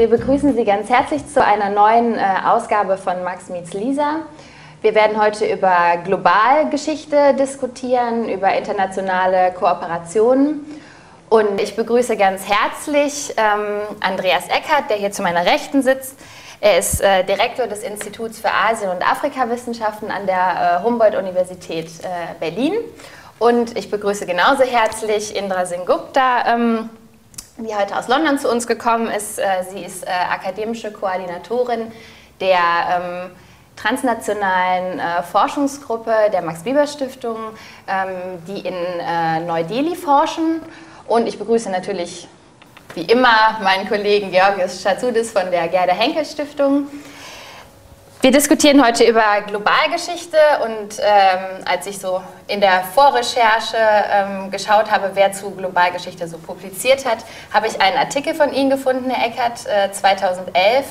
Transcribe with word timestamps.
Wir 0.00 0.08
begrüßen 0.08 0.56
Sie 0.56 0.64
ganz 0.64 0.88
herzlich 0.88 1.28
zu 1.28 1.44
einer 1.44 1.68
neuen 1.68 2.14
äh, 2.14 2.22
Ausgabe 2.46 2.96
von 2.96 3.22
Max 3.22 3.50
Meets 3.50 3.74
Lisa. 3.74 4.20
Wir 4.80 4.94
werden 4.94 5.22
heute 5.22 5.44
über 5.44 5.98
Globalgeschichte 6.02 7.34
diskutieren, 7.34 8.26
über 8.30 8.54
internationale 8.54 9.52
Kooperationen. 9.52 10.64
Und 11.28 11.60
ich 11.60 11.76
begrüße 11.76 12.16
ganz 12.16 12.48
herzlich 12.48 13.34
ähm, 13.36 13.82
Andreas 14.00 14.44
Eckert, 14.46 14.88
der 14.88 14.96
hier 14.96 15.12
zu 15.12 15.20
meiner 15.20 15.44
Rechten 15.44 15.82
sitzt. 15.82 16.18
Er 16.62 16.78
ist 16.78 17.02
äh, 17.02 17.22
Direktor 17.24 17.66
des 17.66 17.82
Instituts 17.82 18.40
für 18.40 18.50
Asien- 18.50 18.88
und 18.88 19.06
Afrikawissenschaften 19.06 20.10
an 20.10 20.24
der 20.24 20.80
äh, 20.80 20.82
Humboldt-Universität 20.82 21.90
Berlin. 22.40 22.72
Und 23.38 23.76
ich 23.76 23.90
begrüße 23.90 24.24
genauso 24.24 24.62
herzlich 24.62 25.36
Indra 25.36 25.66
Singh 25.66 25.84
Gupta. 25.84 26.88
Die 27.62 27.74
heute 27.76 27.94
aus 27.94 28.08
London 28.08 28.38
zu 28.38 28.50
uns 28.50 28.66
gekommen 28.66 29.08
ist. 29.08 29.38
Äh, 29.38 29.44
sie 29.70 29.84
ist 29.84 30.06
äh, 30.06 30.10
akademische 30.10 30.90
Koordinatorin 30.90 31.92
der 32.40 32.56
ähm, 32.58 33.30
transnationalen 33.76 34.98
äh, 34.98 35.22
Forschungsgruppe 35.22 36.10
der 36.32 36.40
Max-Weber-Stiftung, 36.40 37.36
ähm, 37.86 38.08
die 38.48 38.60
in 38.60 39.46
Neu-Delhi 39.46 39.94
forschen. 39.94 40.62
Und 41.06 41.26
ich 41.26 41.38
begrüße 41.38 41.68
natürlich 41.70 42.28
wie 42.94 43.02
immer 43.02 43.58
meinen 43.62 43.86
Kollegen 43.86 44.30
Georgios 44.30 44.80
Schatzoudis 44.80 45.30
von 45.30 45.50
der 45.50 45.68
Gerda 45.68 45.92
Henkel 45.92 46.24
Stiftung. 46.24 46.86
Wir 48.22 48.32
diskutieren 48.32 48.84
heute 48.84 49.04
über 49.04 49.22
Globalgeschichte 49.46 50.36
und 50.62 50.98
ähm, 50.98 51.64
als 51.64 51.86
ich 51.86 51.98
so 51.98 52.22
in 52.48 52.60
der 52.60 52.82
Vorrecherche 52.82 53.78
ähm, 53.78 54.50
geschaut 54.50 54.90
habe, 54.90 55.12
wer 55.14 55.32
zu 55.32 55.50
Globalgeschichte 55.52 56.28
so 56.28 56.36
publiziert 56.36 57.06
hat, 57.06 57.24
habe 57.50 57.68
ich 57.68 57.80
einen 57.80 57.96
Artikel 57.96 58.34
von 58.34 58.52
Ihnen 58.52 58.68
gefunden, 58.68 59.08
Herr 59.08 59.26
Eckert, 59.26 59.66
äh, 59.66 59.90
2011, 59.90 60.84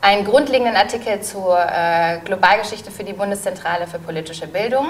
einen 0.00 0.24
grundlegenden 0.24 0.74
Artikel 0.74 1.20
zur 1.20 1.56
äh, 1.56 2.18
Globalgeschichte 2.24 2.90
für 2.90 3.04
die 3.04 3.12
Bundeszentrale 3.12 3.86
für 3.86 4.00
politische 4.00 4.48
Bildung. 4.48 4.88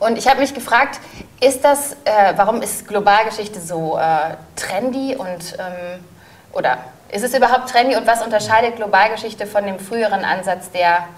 Und 0.00 0.18
ich 0.18 0.26
habe 0.26 0.40
mich 0.40 0.52
gefragt, 0.52 0.98
ist 1.40 1.64
das, 1.64 1.92
äh, 1.92 2.32
warum 2.34 2.60
ist 2.60 2.88
Globalgeschichte 2.88 3.60
so 3.60 3.98
äh, 3.98 4.34
trendy 4.56 5.14
und 5.14 5.56
ähm, 5.60 6.04
oder 6.52 6.78
ist 7.12 7.24
es 7.24 7.34
überhaupt 7.34 7.70
trendy 7.70 7.96
und 7.96 8.06
was 8.06 8.22
unterscheidet 8.22 8.76
Globalgeschichte 8.76 9.46
von 9.46 9.64
dem 9.64 9.78
früheren 9.78 10.24
Ansatz 10.24 10.70
der 10.70 11.08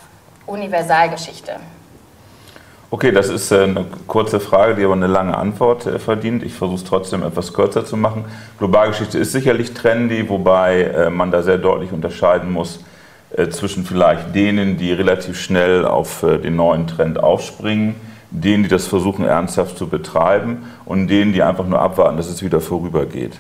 Universalgeschichte? 0.47 1.57
Okay, 2.89 3.11
das 3.11 3.29
ist 3.29 3.51
äh, 3.51 3.65
eine 3.65 3.85
kurze 4.07 4.39
Frage, 4.39 4.77
die 4.77 4.85
aber 4.85 4.95
eine 4.95 5.09
lange 5.09 5.37
Antwort 5.37 5.87
äh, 5.87 5.99
verdient. 5.99 6.45
Ich 6.45 6.55
versuche 6.55 6.77
es 6.77 6.85
trotzdem 6.85 7.25
etwas 7.25 7.53
kürzer 7.53 7.85
zu 7.85 7.97
machen. 7.97 8.27
Globalgeschichte 8.59 9.19
ist 9.19 9.33
sicherlich 9.33 9.75
trendy, 9.75 10.29
wobei 10.29 10.83
äh, 10.83 11.11
man 11.11 11.33
da 11.33 11.43
sehr 11.43 11.59
deutlich 11.59 11.93
unterscheiden 11.93 12.53
muss 12.53 12.81
zwischen 13.51 13.85
vielleicht 13.85 14.37
denen, 14.37 14.79
die 14.79 14.93
relativ 14.93 15.39
schnell 15.39 15.85
auf 15.85 16.21
den 16.21 16.55
neuen 16.55 16.87
Trend 16.87 17.19
aufspringen, 17.19 17.97
denen, 18.31 18.63
die 18.63 18.69
das 18.69 18.87
versuchen 18.87 19.27
ernsthaft 19.27 19.77
zu 19.77 19.89
betreiben 19.89 20.71
und 20.85 21.09
denen, 21.09 21.33
die 21.33 21.43
einfach 21.43 21.67
nur 21.67 21.81
abwarten, 21.81 22.17
dass 22.17 22.29
es 22.29 22.45
wieder 22.45 22.61
vorübergeht. 22.61 23.33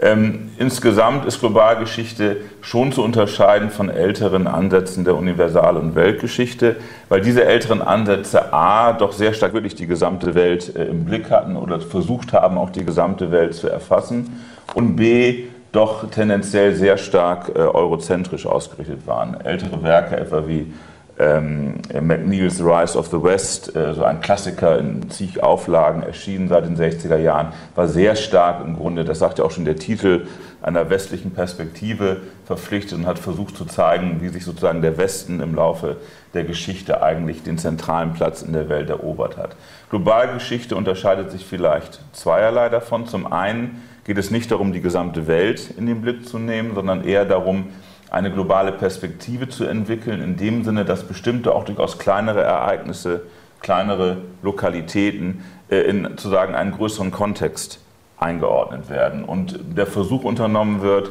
Ähm, 0.00 0.50
insgesamt 0.58 1.26
ist 1.26 1.40
Globalgeschichte 1.40 2.38
schon 2.62 2.92
zu 2.92 3.02
unterscheiden 3.02 3.70
von 3.70 3.90
älteren 3.90 4.46
Ansätzen 4.46 5.04
der 5.04 5.16
Universal- 5.16 5.76
und 5.76 5.94
Weltgeschichte, 5.94 6.76
weil 7.10 7.20
diese 7.20 7.44
älteren 7.44 7.82
Ansätze 7.82 8.54
a. 8.54 8.94
doch 8.94 9.12
sehr 9.12 9.34
stark 9.34 9.52
wirklich 9.52 9.74
die 9.74 9.86
gesamte 9.86 10.34
Welt 10.34 10.74
äh, 10.74 10.84
im 10.84 11.04
Blick 11.04 11.30
hatten 11.30 11.56
oder 11.56 11.80
versucht 11.80 12.32
haben, 12.32 12.56
auch 12.56 12.70
die 12.70 12.86
gesamte 12.86 13.30
Welt 13.30 13.54
zu 13.54 13.68
erfassen 13.68 14.40
und 14.74 14.96
b. 14.96 15.44
doch 15.72 16.10
tendenziell 16.10 16.74
sehr 16.74 16.96
stark 16.96 17.50
äh, 17.50 17.58
eurozentrisch 17.58 18.46
ausgerichtet 18.46 19.06
waren. 19.06 19.38
Ältere 19.42 19.82
Werke 19.82 20.16
etwa 20.16 20.46
wie 20.46 20.72
ähm, 21.22 21.74
McNeil's 22.00 22.60
Rise 22.60 22.98
of 22.98 23.08
the 23.08 23.22
West, 23.22 23.74
äh, 23.76 23.94
so 23.94 24.04
ein 24.04 24.20
Klassiker 24.20 24.78
in 24.78 25.10
zig 25.10 25.42
Auflagen, 25.42 26.02
erschienen 26.02 26.48
seit 26.48 26.66
den 26.66 26.76
60er 26.76 27.16
Jahren, 27.16 27.52
war 27.74 27.88
sehr 27.88 28.16
stark 28.16 28.64
im 28.64 28.76
Grunde, 28.76 29.04
das 29.04 29.18
sagt 29.18 29.38
ja 29.38 29.44
auch 29.44 29.50
schon 29.50 29.64
der 29.64 29.76
Titel, 29.76 30.26
einer 30.62 30.90
westlichen 30.90 31.32
Perspektive 31.32 32.18
verpflichtet 32.46 32.98
und 32.98 33.06
hat 33.06 33.18
versucht 33.18 33.56
zu 33.56 33.64
zeigen, 33.64 34.20
wie 34.20 34.28
sich 34.28 34.44
sozusagen 34.44 34.80
der 34.80 34.96
Westen 34.96 35.40
im 35.40 35.54
Laufe 35.54 35.96
der 36.34 36.44
Geschichte 36.44 37.02
eigentlich 37.02 37.42
den 37.42 37.58
zentralen 37.58 38.12
Platz 38.12 38.42
in 38.42 38.52
der 38.52 38.68
Welt 38.68 38.88
erobert 38.88 39.36
hat. 39.36 39.56
Globalgeschichte 39.90 40.76
unterscheidet 40.76 41.30
sich 41.30 41.44
vielleicht 41.44 42.00
zweierlei 42.12 42.68
davon. 42.68 43.06
Zum 43.06 43.30
einen 43.30 43.82
geht 44.04 44.18
es 44.18 44.30
nicht 44.30 44.50
darum, 44.50 44.72
die 44.72 44.80
gesamte 44.80 45.26
Welt 45.26 45.74
in 45.76 45.86
den 45.86 46.00
Blick 46.00 46.28
zu 46.28 46.38
nehmen, 46.38 46.74
sondern 46.74 47.04
eher 47.04 47.24
darum, 47.24 47.66
eine 48.12 48.30
globale 48.30 48.72
Perspektive 48.72 49.48
zu 49.48 49.64
entwickeln, 49.64 50.20
in 50.20 50.36
dem 50.36 50.64
Sinne, 50.64 50.84
dass 50.84 51.04
bestimmte 51.04 51.54
auch 51.54 51.64
durchaus 51.64 51.98
kleinere 51.98 52.42
Ereignisse, 52.42 53.22
kleinere 53.60 54.18
Lokalitäten 54.42 55.42
äh, 55.70 55.80
in 55.80 56.04
sozusagen 56.04 56.54
einen 56.54 56.72
größeren 56.72 57.10
Kontext 57.10 57.80
eingeordnet 58.18 58.90
werden 58.90 59.24
und 59.24 59.58
der 59.78 59.86
Versuch 59.86 60.24
unternommen 60.24 60.82
wird, 60.82 61.10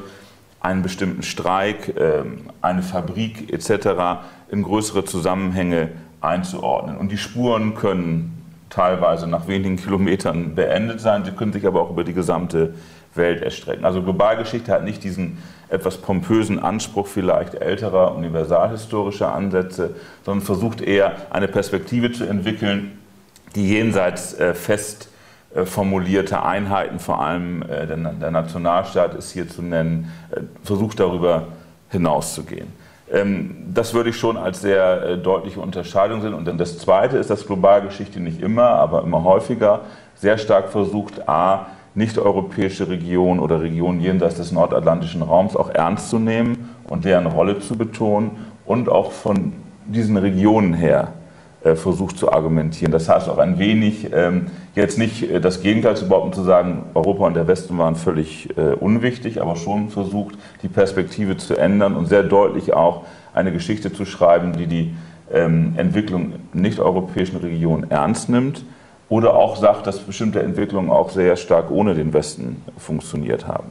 einen 0.59 0.83
bestimmten 0.83 1.23
Streik, 1.23 1.97
äh, 1.97 2.23
eine 2.61 2.83
Fabrik 2.83 3.51
etc. 3.51 4.21
in 4.51 4.61
größere 4.61 5.03
Zusammenhänge 5.03 5.89
einzuordnen. 6.21 6.97
Und 6.97 7.11
die 7.11 7.17
Spuren 7.17 7.73
können 7.73 8.43
teilweise 8.69 9.25
nach 9.25 9.47
wenigen 9.47 9.77
Kilometern 9.77 10.53
beendet 10.53 11.01
sein, 11.01 11.25
sie 11.25 11.31
können 11.31 11.51
sich 11.51 11.65
aber 11.65 11.81
auch 11.81 11.89
über 11.89 12.03
die 12.03 12.13
gesamte 12.13 12.75
Welt 13.15 13.41
erstrecken. 13.41 13.85
Also 13.85 14.01
Globalgeschichte 14.01 14.71
hat 14.71 14.83
nicht 14.83 15.03
diesen 15.03 15.37
etwas 15.69 15.97
pompösen 15.97 16.59
Anspruch 16.59 17.07
vielleicht 17.07 17.55
älterer 17.55 18.15
universalhistorischer 18.15 19.33
Ansätze, 19.33 19.95
sondern 20.25 20.45
versucht 20.45 20.81
eher 20.81 21.13
eine 21.29 21.47
Perspektive 21.47 22.11
zu 22.11 22.25
entwickeln, 22.25 22.97
die 23.55 23.69
jenseits 23.69 24.33
äh, 24.33 24.53
fest 24.53 25.09
äh, 25.53 25.65
formulierte 25.65 26.43
Einheiten, 26.43 26.99
vor 26.99 27.21
allem 27.21 27.61
äh, 27.63 27.87
der, 27.87 27.97
der, 27.97 28.31
Nationalstaat 28.31 29.15
ist 29.15 29.31
hier 29.31 29.47
zu 29.47 29.61
nennen, 29.61 30.11
äh, 30.31 30.41
versucht 30.63 30.99
darüber 30.99 31.47
hinauszugehen. 31.89 32.67
Ähm, 33.11 33.55
das 33.73 33.93
würde 33.93 34.11
ich 34.11 34.17
schon 34.17 34.37
als 34.37 34.61
sehr 34.61 35.03
äh, 35.03 35.17
deutliche 35.17 35.59
Unterscheidung 35.59 36.21
sehen. 36.21 36.33
Und 36.33 36.45
dann 36.45 36.57
das 36.57 36.77
Zweite 36.77 37.17
ist, 37.17 37.29
dass 37.29 37.45
Globalgeschichte 37.45 38.19
nicht 38.19 38.41
immer, 38.41 38.67
aber 38.67 39.03
immer 39.03 39.23
häufiger 39.23 39.81
sehr 40.15 40.37
stark 40.37 40.69
versucht, 40.69 41.27
a, 41.27 41.67
nicht-europäische 41.93 42.87
Regionen 42.89 43.39
oder 43.39 43.61
Regionen 43.61 43.99
jenseits 43.99 44.35
des 44.35 44.51
nordatlantischen 44.51 45.21
Raums 45.21 45.55
auch 45.55 45.69
ernst 45.69 46.09
zu 46.09 46.19
nehmen 46.19 46.69
und 46.87 47.05
deren 47.05 47.27
Rolle 47.27 47.59
zu 47.59 47.77
betonen 47.77 48.31
und 48.65 48.89
auch 48.89 49.11
von 49.11 49.53
diesen 49.85 50.17
Regionen 50.17 50.73
her 50.73 51.13
äh, 51.63 51.75
versucht 51.75 52.17
zu 52.17 52.31
argumentieren. 52.31 52.91
Das 52.91 53.09
heißt 53.09 53.27
auch 53.27 53.37
ein 53.37 53.59
wenig, 53.59 54.09
ähm, 54.13 54.47
jetzt 54.73 54.97
nicht 54.97 55.29
äh, 55.29 55.41
das 55.41 55.61
Gegenteil 55.61 55.97
zu 55.97 56.07
behaupten, 56.07 56.33
zu 56.33 56.43
sagen, 56.43 56.83
Europa 56.93 57.27
und 57.27 57.35
der 57.35 57.47
Westen 57.47 57.77
waren 57.77 57.95
völlig 57.95 58.49
äh, 58.57 58.73
unwichtig, 58.73 59.41
aber 59.41 59.55
schon 59.57 59.89
versucht, 59.89 60.37
die 60.63 60.69
Perspektive 60.69 61.37
zu 61.37 61.57
ändern 61.57 61.95
und 61.95 62.07
sehr 62.07 62.23
deutlich 62.23 62.73
auch 62.73 63.05
eine 63.33 63.51
Geschichte 63.51 63.91
zu 63.91 64.05
schreiben, 64.05 64.53
die 64.53 64.67
die 64.67 64.95
ähm, 65.31 65.73
Entwicklung 65.77 66.33
nicht-europäischen 66.53 67.37
Regionen 67.37 67.91
ernst 67.91 68.29
nimmt 68.29 68.63
oder 69.11 69.35
auch 69.35 69.57
sagt, 69.57 69.87
dass 69.87 69.99
bestimmte 69.99 70.41
Entwicklungen 70.41 70.89
auch 70.89 71.09
sehr 71.09 71.35
stark 71.35 71.69
ohne 71.69 71.95
den 71.95 72.13
Westen 72.13 72.63
funktioniert 72.77 73.45
haben. 73.45 73.69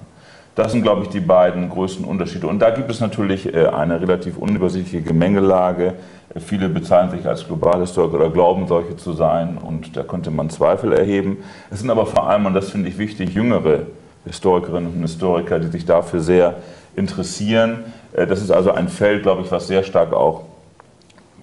Das 0.54 0.72
sind, 0.72 0.82
glaube 0.82 1.04
ich, 1.04 1.08
die 1.08 1.20
beiden 1.20 1.70
größten 1.70 2.04
Unterschiede. 2.04 2.46
Und 2.46 2.58
da 2.58 2.68
gibt 2.68 2.90
es 2.90 3.00
natürlich 3.00 3.54
äh, 3.54 3.68
eine 3.68 4.02
relativ 4.02 4.36
unübersichtliche 4.36 5.00
Gemengelage. 5.00 5.94
Viele 6.36 6.68
bezeichnen 6.68 7.16
sich 7.16 7.26
als 7.26 7.46
Globalhistoriker 7.46 8.16
oder 8.16 8.28
glauben, 8.28 8.66
solche 8.66 8.98
zu 8.98 9.14
sein. 9.14 9.56
Und 9.56 9.96
da 9.96 10.02
könnte 10.02 10.30
man 10.30 10.50
Zweifel 10.50 10.92
erheben. 10.92 11.38
Es 11.70 11.80
sind 11.80 11.88
aber 11.88 12.04
vor 12.04 12.28
allem, 12.28 12.44
und 12.44 12.52
das 12.52 12.68
finde 12.68 12.90
ich 12.90 12.98
wichtig, 12.98 13.32
jüngere 13.32 13.86
Historikerinnen 14.26 14.92
und 14.92 15.00
Historiker, 15.00 15.58
die 15.58 15.68
sich 15.68 15.86
dafür 15.86 16.20
sehr 16.20 16.56
interessieren. 16.96 17.84
Äh, 18.12 18.26
das 18.26 18.42
ist 18.42 18.50
also 18.50 18.72
ein 18.72 18.90
Feld, 18.90 19.22
glaube 19.22 19.40
ich, 19.40 19.50
was 19.50 19.68
sehr 19.68 19.84
stark 19.84 20.12
auch 20.12 20.42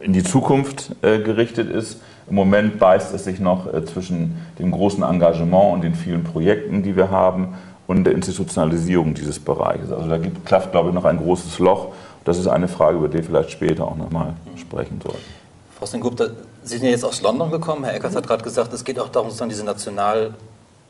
in 0.01 0.13
die 0.13 0.23
Zukunft 0.23 0.91
äh, 1.01 1.17
gerichtet 1.17 1.71
ist. 1.71 1.99
Im 2.29 2.35
Moment 2.35 2.77
beißt 2.79 3.13
es 3.13 3.23
sich 3.23 3.39
noch 3.39 3.67
zwischen 3.85 4.37
dem 4.59 4.71
großen 4.71 5.03
Engagement 5.03 5.73
und 5.73 5.83
den 5.83 5.95
vielen 5.95 6.23
Projekten, 6.23 6.83
die 6.83 6.95
wir 6.95 7.09
haben, 7.09 7.55
und 7.87 8.03
der 8.03 8.13
Institutionalisierung 8.13 9.13
dieses 9.13 9.39
Bereiches. 9.39 9.91
Also 9.91 10.09
da 10.09 10.17
gibt, 10.17 10.45
klafft, 10.45 10.71
glaube 10.71 10.89
ich, 10.89 10.95
noch 10.95 11.05
ein 11.05 11.17
großes 11.17 11.59
Loch. 11.59 11.93
Das 12.25 12.37
ist 12.37 12.47
eine 12.47 12.67
Frage, 12.67 12.97
über 12.97 13.07
die 13.07 13.15
wir 13.15 13.23
vielleicht 13.23 13.51
später 13.51 13.85
auch 13.85 13.95
nochmal 13.95 14.33
sprechen 14.57 14.99
sollten. 15.01 15.23
Frau 15.79 15.85
Stengupta, 15.85 16.25
Sie 16.63 16.77
sind 16.77 16.85
ja 16.85 16.91
jetzt 16.91 17.05
aus 17.05 17.21
London 17.21 17.49
gekommen. 17.49 17.85
Herr 17.85 17.93
Eckert 17.93 18.13
hat 18.13 18.27
gerade 18.27 18.43
gesagt, 18.43 18.73
es 18.73 18.83
geht 18.83 18.99
auch 18.99 19.07
darum, 19.07 19.29
sozusagen 19.29 19.49
diese 19.49 19.63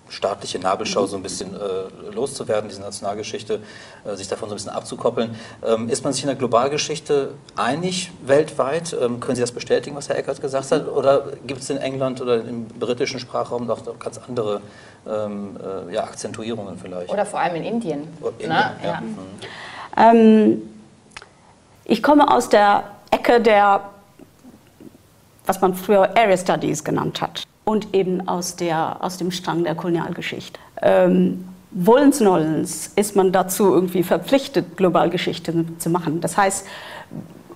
nationalstaatliche 0.07 0.59
Nabelschau 0.59 1.05
so 1.05 1.17
ein 1.17 1.23
bisschen 1.23 1.53
äh, 1.53 2.13
loszuwerden, 2.13 2.69
diese 2.69 2.81
Nationalgeschichte, 2.81 3.59
äh, 4.05 4.15
sich 4.15 4.27
davon 4.27 4.49
so 4.49 4.55
ein 4.55 4.57
bisschen 4.57 4.71
abzukoppeln. 4.71 5.35
Ähm, 5.65 5.89
ist 5.89 6.03
man 6.03 6.13
sich 6.13 6.23
in 6.23 6.27
der 6.27 6.35
Globalgeschichte 6.35 7.31
einig 7.55 8.11
weltweit? 8.25 8.93
Ähm, 8.93 9.19
können 9.19 9.35
Sie 9.35 9.41
das 9.41 9.51
bestätigen, 9.51 9.95
was 9.95 10.09
Herr 10.09 10.17
Eckert 10.17 10.41
gesagt 10.41 10.71
hat? 10.71 10.87
Oder 10.87 11.27
gibt 11.45 11.61
es 11.61 11.69
in 11.69 11.77
England 11.77 12.21
oder 12.21 12.43
im 12.43 12.67
britischen 12.67 13.19
Sprachraum 13.19 13.67
noch 13.67 13.81
ganz 13.99 14.19
andere 14.27 14.61
ähm, 15.07 15.57
äh, 15.89 15.93
ja, 15.93 16.03
Akzentuierungen 16.03 16.77
vielleicht. 16.77 17.09
Oder 17.09 17.25
vor 17.25 17.39
allem 17.39 17.55
in 17.55 17.63
Indien. 17.63 18.07
Indien 18.21 18.51
ja. 18.51 18.75
Ja. 18.83 19.01
Mhm. 19.01 19.17
Ähm, 19.97 20.69
ich 21.85 22.03
komme 22.03 22.29
aus 22.29 22.49
der 22.49 22.83
Ecke 23.11 23.41
der, 23.41 23.89
was 25.45 25.61
man 25.61 25.73
früher 25.73 26.17
Area 26.17 26.37
Studies 26.37 26.83
genannt 26.83 27.21
hat, 27.21 27.43
und 27.67 27.93
eben 27.93 28.27
aus, 28.27 28.55
der, 28.55 28.97
aus 29.01 29.17
dem 29.17 29.29
Strang 29.31 29.63
der 29.65 29.75
Kolonialgeschichte. 29.75 30.59
Ähm, 30.81 31.49
Wollens 31.71 32.21
Nollens 32.21 32.93
ist 32.95 33.17
man 33.17 33.33
dazu 33.33 33.73
irgendwie 33.73 34.03
verpflichtet, 34.03 34.77
Globalgeschichte 34.77 35.65
zu 35.77 35.89
machen. 35.89 36.21
Das 36.21 36.37
heißt, 36.37 36.65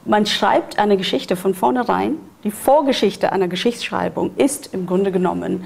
man 0.04 0.26
schreibt 0.26 0.78
eine 0.78 0.98
Geschichte 0.98 1.38
von 1.38 1.56
vornherein. 1.56 2.18
Die 2.44 2.52
Vorgeschichte 2.52 3.32
einer 3.32 3.48
Geschichtsschreibung 3.48 4.36
ist 4.36 4.74
im 4.74 4.86
Grunde 4.86 5.12
genommen 5.12 5.64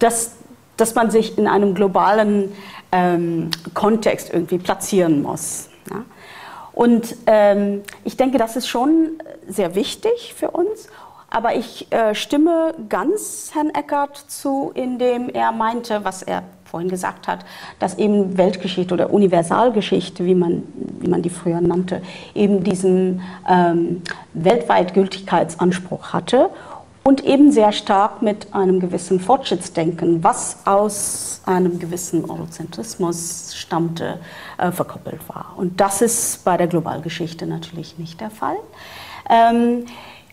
das 0.00 0.32
dass 0.80 0.94
man 0.94 1.10
sich 1.10 1.36
in 1.36 1.46
einem 1.46 1.74
globalen 1.74 2.52
ähm, 2.90 3.50
Kontext 3.74 4.32
irgendwie 4.32 4.58
platzieren 4.58 5.22
muss. 5.22 5.68
Ja? 5.90 6.04
Und 6.72 7.16
ähm, 7.26 7.82
ich 8.04 8.16
denke, 8.16 8.38
das 8.38 8.56
ist 8.56 8.66
schon 8.66 9.20
sehr 9.46 9.74
wichtig 9.74 10.34
für 10.34 10.50
uns. 10.50 10.88
Aber 11.30 11.54
ich 11.54 11.90
äh, 11.92 12.14
stimme 12.14 12.74
ganz 12.88 13.52
Herrn 13.54 13.70
Eckert 13.70 14.16
zu, 14.16 14.72
indem 14.74 15.28
er 15.28 15.52
meinte, 15.52 16.04
was 16.04 16.22
er 16.22 16.42
vorhin 16.64 16.88
gesagt 16.88 17.28
hat, 17.28 17.44
dass 17.78 17.98
eben 17.98 18.36
Weltgeschichte 18.36 18.94
oder 18.94 19.12
Universalgeschichte, 19.12 20.24
wie 20.24 20.34
man, 20.34 20.62
wie 21.00 21.08
man 21.08 21.22
die 21.22 21.30
früher 21.30 21.60
nannte, 21.60 22.02
eben 22.34 22.62
diesen 22.62 23.22
ähm, 23.48 24.02
weltweit 24.34 24.94
Gültigkeitsanspruch 24.94 26.12
hatte 26.12 26.50
und 27.02 27.24
eben 27.24 27.50
sehr 27.50 27.72
stark 27.72 28.22
mit 28.22 28.54
einem 28.54 28.78
gewissen 28.78 29.20
Fortschrittsdenken, 29.20 30.22
was 30.22 30.58
aus 30.64 31.40
einem 31.46 31.78
gewissen 31.78 32.28
Eurozentrismus 32.28 33.54
stammte, 33.56 34.18
äh, 34.58 34.70
verkoppelt 34.70 35.20
war. 35.28 35.54
Und 35.56 35.80
das 35.80 36.02
ist 36.02 36.44
bei 36.44 36.56
der 36.56 36.66
Globalgeschichte 36.66 37.46
natürlich 37.46 37.98
nicht 37.98 38.20
der 38.20 38.30
Fall. 38.30 38.56
Ähm, 39.28 39.86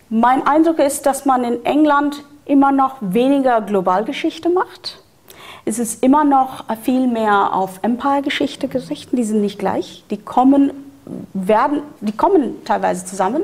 mein 0.09 0.45
Eindruck 0.45 0.79
ist, 0.79 1.05
dass 1.05 1.25
man 1.25 1.43
in 1.43 1.65
England 1.65 2.23
immer 2.45 2.71
noch 2.71 2.97
weniger 3.01 3.61
Globalgeschichte 3.61 4.49
macht. 4.49 4.99
Es 5.65 5.79
ist 5.79 6.01
immer 6.01 6.23
noch 6.23 6.63
viel 6.81 7.07
mehr 7.07 7.53
auf 7.53 7.79
Empire-Geschichte 7.81 8.69
gerichtet. 8.69 9.19
Die 9.19 9.23
sind 9.23 9.41
nicht 9.41 9.59
gleich. 9.59 10.03
Die 10.09 10.17
kommen, 10.17 10.71
werden, 11.33 11.81
die 11.99 12.15
kommen 12.15 12.63
teilweise 12.63 13.05
zusammen, 13.05 13.41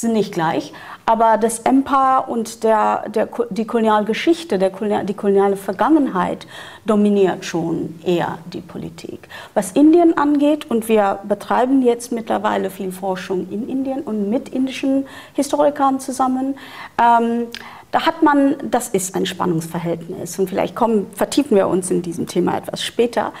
sind 0.00 0.12
nicht 0.12 0.32
gleich. 0.32 0.72
Aber 1.06 1.38
das 1.38 1.60
Empire 1.60 2.24
und 2.26 2.64
der, 2.64 3.08
der, 3.08 3.28
die 3.50 3.64
Kolonialgeschichte, 3.64 4.58
der 4.58 4.70
die 5.04 5.14
koloniale 5.14 5.56
Vergangenheit 5.56 6.46
dominiert 6.84 7.44
schon 7.44 7.98
eher 8.04 8.38
die 8.52 8.60
Politik. 8.60 9.28
Was 9.54 9.72
Indien 9.72 10.18
angeht, 10.18 10.68
und 10.68 10.88
wir 10.88 11.20
betreiben 11.22 11.82
jetzt 11.82 12.12
mittlerweile 12.12 12.70
viel 12.70 12.92
Forschung 12.92 13.48
in 13.50 13.68
Indien 13.68 14.02
und 14.02 14.28
mit 14.28 14.48
indischen 14.48 15.06
Historikern 15.34 16.00
zusammen, 16.00 16.56
ähm, 17.00 17.46
da 17.92 18.04
hat 18.04 18.22
man, 18.22 18.56
das 18.70 18.88
ist 18.88 19.14
ein 19.14 19.26
Spannungsverhältnis 19.26 20.38
und 20.38 20.50
vielleicht 20.50 20.74
kommen, 20.74 21.06
vertiefen 21.14 21.56
wir 21.56 21.68
uns 21.68 21.90
in 21.90 22.02
diesem 22.02 22.26
Thema 22.26 22.58
etwas 22.58 22.82
später. 22.82 23.32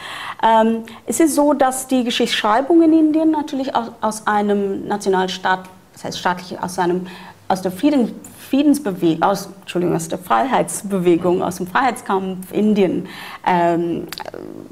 Ähm, 0.42 0.84
es 1.04 1.20
ist 1.20 1.34
so, 1.34 1.52
dass 1.52 1.88
die 1.88 2.04
Geschichtsschreibung 2.04 2.80
in 2.80 2.92
Indien 2.92 3.32
natürlich 3.32 3.74
aus, 3.74 3.90
aus 4.00 4.26
einem 4.26 4.86
Nationalstaat, 4.86 5.68
das 5.96 6.04
heißt 6.04 6.18
staatlich, 6.18 6.60
aus 6.60 6.78
einem 6.78 7.06
aus 7.48 7.62
der 7.62 7.70
Frieden, 7.70 8.12
Friedensbewegung, 8.50 9.22
aus, 9.22 9.48
Entschuldigung, 9.60 9.96
aus 9.96 10.08
der 10.08 10.18
Freiheitsbewegung, 10.18 11.42
aus 11.42 11.56
dem 11.56 11.66
Freiheitskampf 11.66 12.52
Indien 12.52 13.08
ähm, 13.46 14.08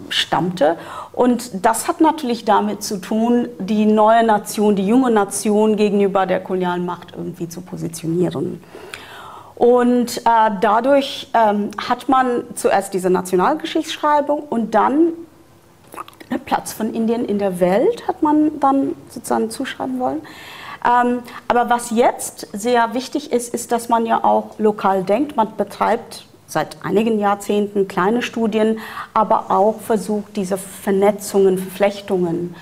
stammte. 0.09 0.76
Und 1.12 1.65
das 1.65 1.88
hat 1.88 2.00
natürlich 2.00 2.44
damit 2.44 2.82
zu 2.82 3.00
tun, 3.00 3.49
die 3.59 3.87
neue 3.87 4.25
Nation, 4.25 4.76
die 4.76 4.87
junge 4.87 5.11
Nation 5.11 5.76
gegenüber 5.76 6.26
der 6.26 6.41
kolonialen 6.41 6.85
Macht 6.85 7.15
irgendwie 7.17 7.49
zu 7.49 7.61
positionieren. 7.61 8.61
Und 9.55 10.19
äh, 10.19 10.50
dadurch 10.61 11.31
ähm, 11.32 11.70
hat 11.79 12.09
man 12.09 12.43
zuerst 12.56 12.93
diese 12.93 13.09
Nationalgeschichtsschreibung 13.09 14.41
und 14.41 14.75
dann 14.75 15.12
den 16.31 16.41
Platz 16.41 16.73
von 16.73 16.93
Indien 16.93 17.25
in 17.25 17.38
der 17.38 17.61
Welt 17.61 18.09
hat 18.09 18.23
man 18.23 18.59
dann 18.59 18.97
sozusagen 19.09 19.50
zuschreiben 19.50 20.00
wollen. 20.00 20.23
Ähm, 20.85 21.21
aber 21.49 21.71
was 21.71 21.91
jetzt 21.91 22.49
sehr 22.53 22.95
wichtig 22.95 23.33
ist, 23.33 23.55
ist, 23.55 23.73
dass 23.73 23.89
man 23.89 24.07
ja 24.07 24.23
auch 24.23 24.59
lokal 24.59 25.03
denkt. 25.03 25.37
Man 25.37 25.57
betreibt 25.57 26.27
seit 26.47 26.77
einigen 26.85 27.19
Jahrzehnten 27.19 27.89
kleine 27.89 28.23
Studien, 28.23 28.79
aber 29.15 29.51
auch 29.51 29.81
versucht, 29.81 30.37
diese 30.37 30.59
Vernetzungen, 30.59 31.58
Verflechtungen 31.58 32.55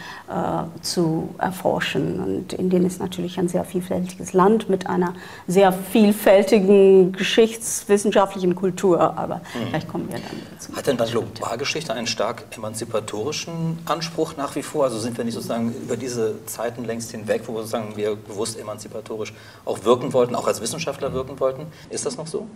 zu 0.80 1.34
erforschen. 1.38 2.20
Und 2.20 2.52
Indien 2.52 2.86
ist 2.86 3.00
natürlich 3.00 3.38
ein 3.38 3.48
sehr 3.48 3.64
vielfältiges 3.64 4.32
Land 4.32 4.68
mit 4.68 4.86
einer 4.86 5.14
sehr 5.46 5.72
vielfältigen 5.72 7.12
geschichtswissenschaftlichen 7.12 8.54
Kultur, 8.54 9.16
aber 9.16 9.36
mhm. 9.36 9.66
vielleicht 9.68 9.88
kommen 9.88 10.08
wir 10.08 10.18
dann 10.18 10.40
dazu. 10.50 10.74
Hat 10.76 10.86
denn 10.86 10.96
dann 10.96 11.08
Globalgeschichte 11.08 11.92
einen 11.92 12.06
stark 12.06 12.44
emanzipatorischen 12.56 13.78
Anspruch 13.84 14.36
nach 14.36 14.54
wie 14.56 14.62
vor? 14.62 14.84
Also 14.84 14.98
sind 14.98 15.16
wir 15.16 15.24
nicht 15.24 15.34
sozusagen 15.34 15.72
über 15.74 15.96
diese 15.96 16.44
Zeiten 16.46 16.84
längst 16.84 17.10
hinweg, 17.10 17.42
wo 17.46 17.54
wir 17.54 17.60
sozusagen 17.60 17.96
wir 17.96 18.16
bewusst 18.16 18.58
emanzipatorisch 18.58 19.32
auch 19.64 19.84
wirken 19.84 20.12
wollten, 20.12 20.34
auch 20.34 20.46
als 20.46 20.60
Wissenschaftler 20.60 21.12
wirken 21.12 21.38
wollten? 21.40 21.66
Ist 21.90 22.06
das 22.06 22.16
noch 22.16 22.26
so? 22.26 22.46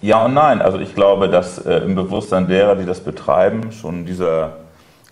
Ja 0.00 0.24
und 0.24 0.34
nein. 0.34 0.62
Also 0.62 0.78
ich 0.78 0.94
glaube, 0.94 1.28
dass 1.28 1.58
äh, 1.58 1.78
im 1.78 1.94
Bewusstsein 1.94 2.46
derer, 2.46 2.76
die 2.76 2.86
das 2.86 3.00
betreiben, 3.00 3.72
schon 3.72 4.06
dieser 4.06 4.58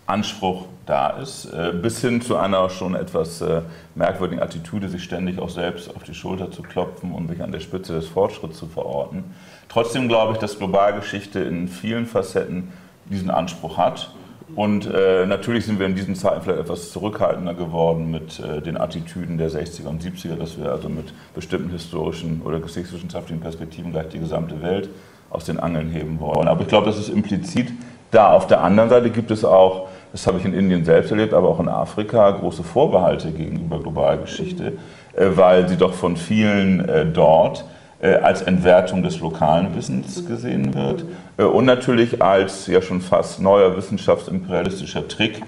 Anspruch 0.06 0.66
da 0.86 1.10
ist, 1.10 1.46
äh, 1.46 1.72
bis 1.72 2.00
hin 2.00 2.20
zu 2.20 2.36
einer 2.36 2.70
schon 2.70 2.94
etwas 2.94 3.40
äh, 3.40 3.62
merkwürdigen 3.94 4.42
Attitüde, 4.42 4.88
sich 4.88 5.02
ständig 5.02 5.38
auch 5.38 5.50
selbst 5.50 5.94
auf 5.94 6.04
die 6.04 6.14
Schulter 6.14 6.50
zu 6.50 6.62
klopfen 6.62 7.12
und 7.12 7.28
sich 7.28 7.42
an 7.42 7.52
der 7.52 7.60
Spitze 7.60 7.94
des 7.94 8.06
Fortschritts 8.06 8.58
zu 8.58 8.66
verorten. 8.66 9.24
Trotzdem 9.68 10.08
glaube 10.08 10.34
ich, 10.34 10.38
dass 10.38 10.58
Globalgeschichte 10.58 11.40
in 11.40 11.68
vielen 11.68 12.06
Facetten 12.06 12.72
diesen 13.10 13.30
Anspruch 13.30 13.76
hat 13.76 14.12
und 14.54 14.86
äh, 14.86 15.26
natürlich 15.26 15.66
sind 15.66 15.80
wir 15.80 15.86
in 15.86 15.96
diesen 15.96 16.14
Zeiten 16.14 16.42
vielleicht 16.42 16.60
etwas 16.60 16.92
zurückhaltender 16.92 17.54
geworden 17.54 18.10
mit 18.12 18.38
äh, 18.38 18.62
den 18.62 18.76
Attitüden 18.76 19.38
der 19.38 19.50
60er 19.50 19.86
und 19.86 20.02
70er, 20.02 20.36
dass 20.36 20.56
wir 20.56 20.70
also 20.70 20.88
mit 20.88 21.12
bestimmten 21.34 21.70
historischen 21.70 22.42
oder 22.44 22.60
geschichtswissenschaftlichen 22.60 23.40
Perspektiven 23.40 23.90
gleich 23.90 24.08
die 24.08 24.20
gesamte 24.20 24.62
Welt 24.62 24.88
aus 25.30 25.46
den 25.46 25.58
Angeln 25.58 25.90
heben 25.90 26.20
wollen. 26.20 26.46
Aber 26.46 26.60
ich 26.60 26.68
glaube, 26.68 26.86
das 26.86 26.96
ist 26.96 27.08
implizit 27.08 27.72
da. 28.12 28.32
Auf 28.32 28.46
der 28.46 28.62
anderen 28.62 28.88
Seite 28.88 29.10
gibt 29.10 29.32
es 29.32 29.44
auch, 29.44 29.88
das 30.16 30.26
habe 30.26 30.38
ich 30.38 30.46
in 30.46 30.54
Indien 30.54 30.82
selbst 30.82 31.10
erlebt, 31.10 31.34
aber 31.34 31.50
auch 31.50 31.60
in 31.60 31.68
Afrika, 31.68 32.30
große 32.30 32.62
Vorbehalte 32.62 33.32
gegenüber 33.32 33.78
Globalgeschichte, 33.80 34.72
äh, 35.14 35.26
weil 35.34 35.68
sie 35.68 35.76
doch 35.76 35.92
von 35.92 36.16
vielen 36.16 36.88
äh, 36.88 37.04
dort 37.04 37.66
äh, 38.00 38.14
als 38.14 38.40
Entwertung 38.40 39.02
des 39.02 39.20
lokalen 39.20 39.76
Wissens 39.76 40.26
gesehen 40.26 40.72
wird. 40.72 41.04
Und 41.36 41.66
natürlich 41.66 42.22
als 42.22 42.66
ja 42.66 42.80
schon 42.80 43.02
fast 43.02 43.42
neuer 43.42 43.76
wissenschaftsimperialistischer 43.76 45.06
Trick, 45.06 45.42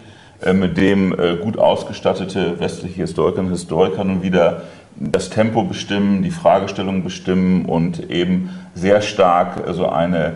mit 0.53 0.77
dem 0.77 1.17
gut 1.43 1.59
ausgestattete 1.59 2.61
westliche 2.61 3.01
Historikerinnen 3.01 3.51
und 3.51 3.59
Historiker 3.59 4.05
nun 4.05 4.23
wieder 4.23 4.63
das 4.95 5.31
Tempo 5.31 5.63
bestimmen, 5.63 6.23
die 6.23 6.31
Fragestellung 6.31 7.03
bestimmen 7.03 7.65
und 7.65 8.11
eben 8.11 8.51
sehr 8.75 9.01
stark 9.01 9.65
so 9.73 9.89
eine 9.89 10.35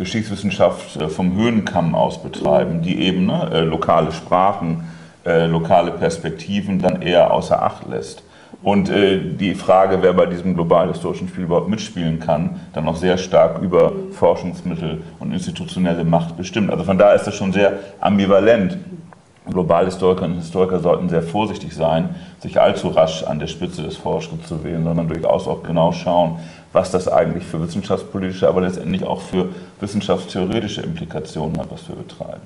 Geschichtswissenschaft 0.00 0.96
äh, 0.96 1.08
vom 1.08 1.36
Höhenkamm 1.36 1.94
aus 1.94 2.20
betreiben, 2.22 2.82
die 2.82 3.00
eben 3.00 3.26
ne, 3.26 3.48
äh, 3.52 3.60
lokale 3.60 4.10
Sprachen, 4.10 4.88
äh, 5.24 5.46
lokale 5.46 5.92
Perspektiven 5.92 6.80
dann 6.80 7.02
eher 7.02 7.32
außer 7.32 7.62
Acht 7.62 7.88
lässt. 7.88 8.24
Und 8.62 8.90
die 8.90 9.54
Frage, 9.54 10.02
wer 10.02 10.12
bei 10.12 10.26
diesem 10.26 10.54
globalhistorischen 10.54 11.28
Spiel 11.28 11.44
überhaupt 11.44 11.70
mitspielen 11.70 12.20
kann, 12.20 12.60
dann 12.74 12.86
auch 12.88 12.96
sehr 12.96 13.16
stark 13.16 13.62
über 13.62 13.92
Forschungsmittel 14.12 15.02
und 15.18 15.32
institutionelle 15.32 16.04
Macht 16.04 16.36
bestimmt. 16.36 16.70
Also 16.70 16.84
von 16.84 16.98
daher 16.98 17.14
ist 17.14 17.26
das 17.26 17.34
schon 17.34 17.54
sehr 17.54 17.78
ambivalent. 18.00 18.76
Globalhistorikerinnen 19.48 20.36
und 20.36 20.42
Historiker 20.42 20.80
sollten 20.80 21.08
sehr 21.08 21.22
vorsichtig 21.22 21.74
sein, 21.74 22.10
sich 22.40 22.60
allzu 22.60 22.88
rasch 22.88 23.24
an 23.24 23.38
der 23.38 23.46
Spitze 23.46 23.82
des 23.82 23.96
Fortschritts 23.96 24.48
zu 24.48 24.62
wählen, 24.62 24.84
sondern 24.84 25.08
durchaus 25.08 25.48
auch 25.48 25.62
genau 25.62 25.92
schauen, 25.92 26.38
was 26.72 26.90
das 26.90 27.08
eigentlich 27.08 27.44
für 27.44 27.60
wissenschaftspolitische, 27.60 28.46
aber 28.46 28.60
letztendlich 28.60 29.04
auch 29.04 29.20
für 29.20 29.48
wissenschaftstheoretische 29.80 30.82
Implikationen 30.82 31.58
hat, 31.58 31.70
was 31.70 31.88
wir 31.88 31.96
betreiben. 31.96 32.40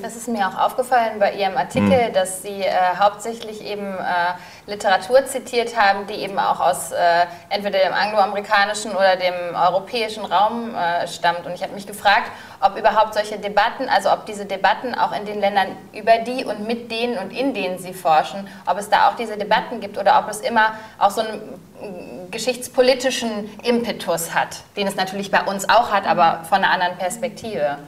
Das 0.00 0.16
ist 0.16 0.26
mir 0.26 0.48
auch 0.48 0.58
aufgefallen 0.58 1.18
bei 1.18 1.34
Ihrem 1.34 1.56
Artikel, 1.56 2.08
mhm. 2.08 2.12
dass 2.12 2.42
Sie 2.42 2.62
äh, 2.62 2.72
hauptsächlich 2.98 3.64
eben 3.64 3.86
äh, 3.86 4.70
Literatur 4.70 5.24
zitiert 5.26 5.76
haben, 5.76 6.06
die 6.06 6.14
eben 6.14 6.38
auch 6.38 6.60
aus 6.60 6.92
äh, 6.92 7.26
entweder 7.50 7.78
dem 7.78 7.92
angloamerikanischen 7.92 8.92
oder 8.92 9.16
dem 9.16 9.54
europäischen 9.54 10.24
Raum 10.24 10.74
äh, 10.74 11.06
stammt. 11.06 11.46
Und 11.46 11.52
ich 11.52 11.62
habe 11.62 11.74
mich 11.74 11.86
gefragt, 11.86 12.30
ob 12.62 12.78
überhaupt 12.78 13.14
solche 13.14 13.38
Debatten, 13.38 13.88
also 13.88 14.10
ob 14.10 14.26
diese 14.26 14.46
Debatten 14.46 14.94
auch 14.94 15.16
in 15.16 15.26
den 15.26 15.40
Ländern 15.40 15.68
über 15.92 16.18
die 16.18 16.44
und 16.44 16.66
mit 16.66 16.90
denen 16.90 17.18
und 17.18 17.30
in 17.30 17.54
denen 17.54 17.78
Sie 17.78 17.92
forschen, 17.92 18.46
ob 18.66 18.78
es 18.78 18.88
da 18.88 19.08
auch 19.08 19.16
diese 19.16 19.36
Debatten 19.36 19.80
gibt 19.80 19.98
oder 19.98 20.18
ob 20.18 20.30
es 20.30 20.40
immer 20.40 20.72
auch 20.98 21.10
so 21.10 21.22
einen 21.22 21.38
mm, 21.38 22.30
geschichtspolitischen 22.30 23.50
Impetus 23.64 24.34
hat, 24.34 24.62
den 24.76 24.86
es 24.86 24.96
natürlich 24.96 25.30
bei 25.30 25.42
uns 25.42 25.68
auch 25.68 25.90
hat, 25.90 26.06
aber 26.06 26.44
von 26.48 26.58
einer 26.58 26.70
anderen 26.70 26.96
Perspektive. 26.98 27.78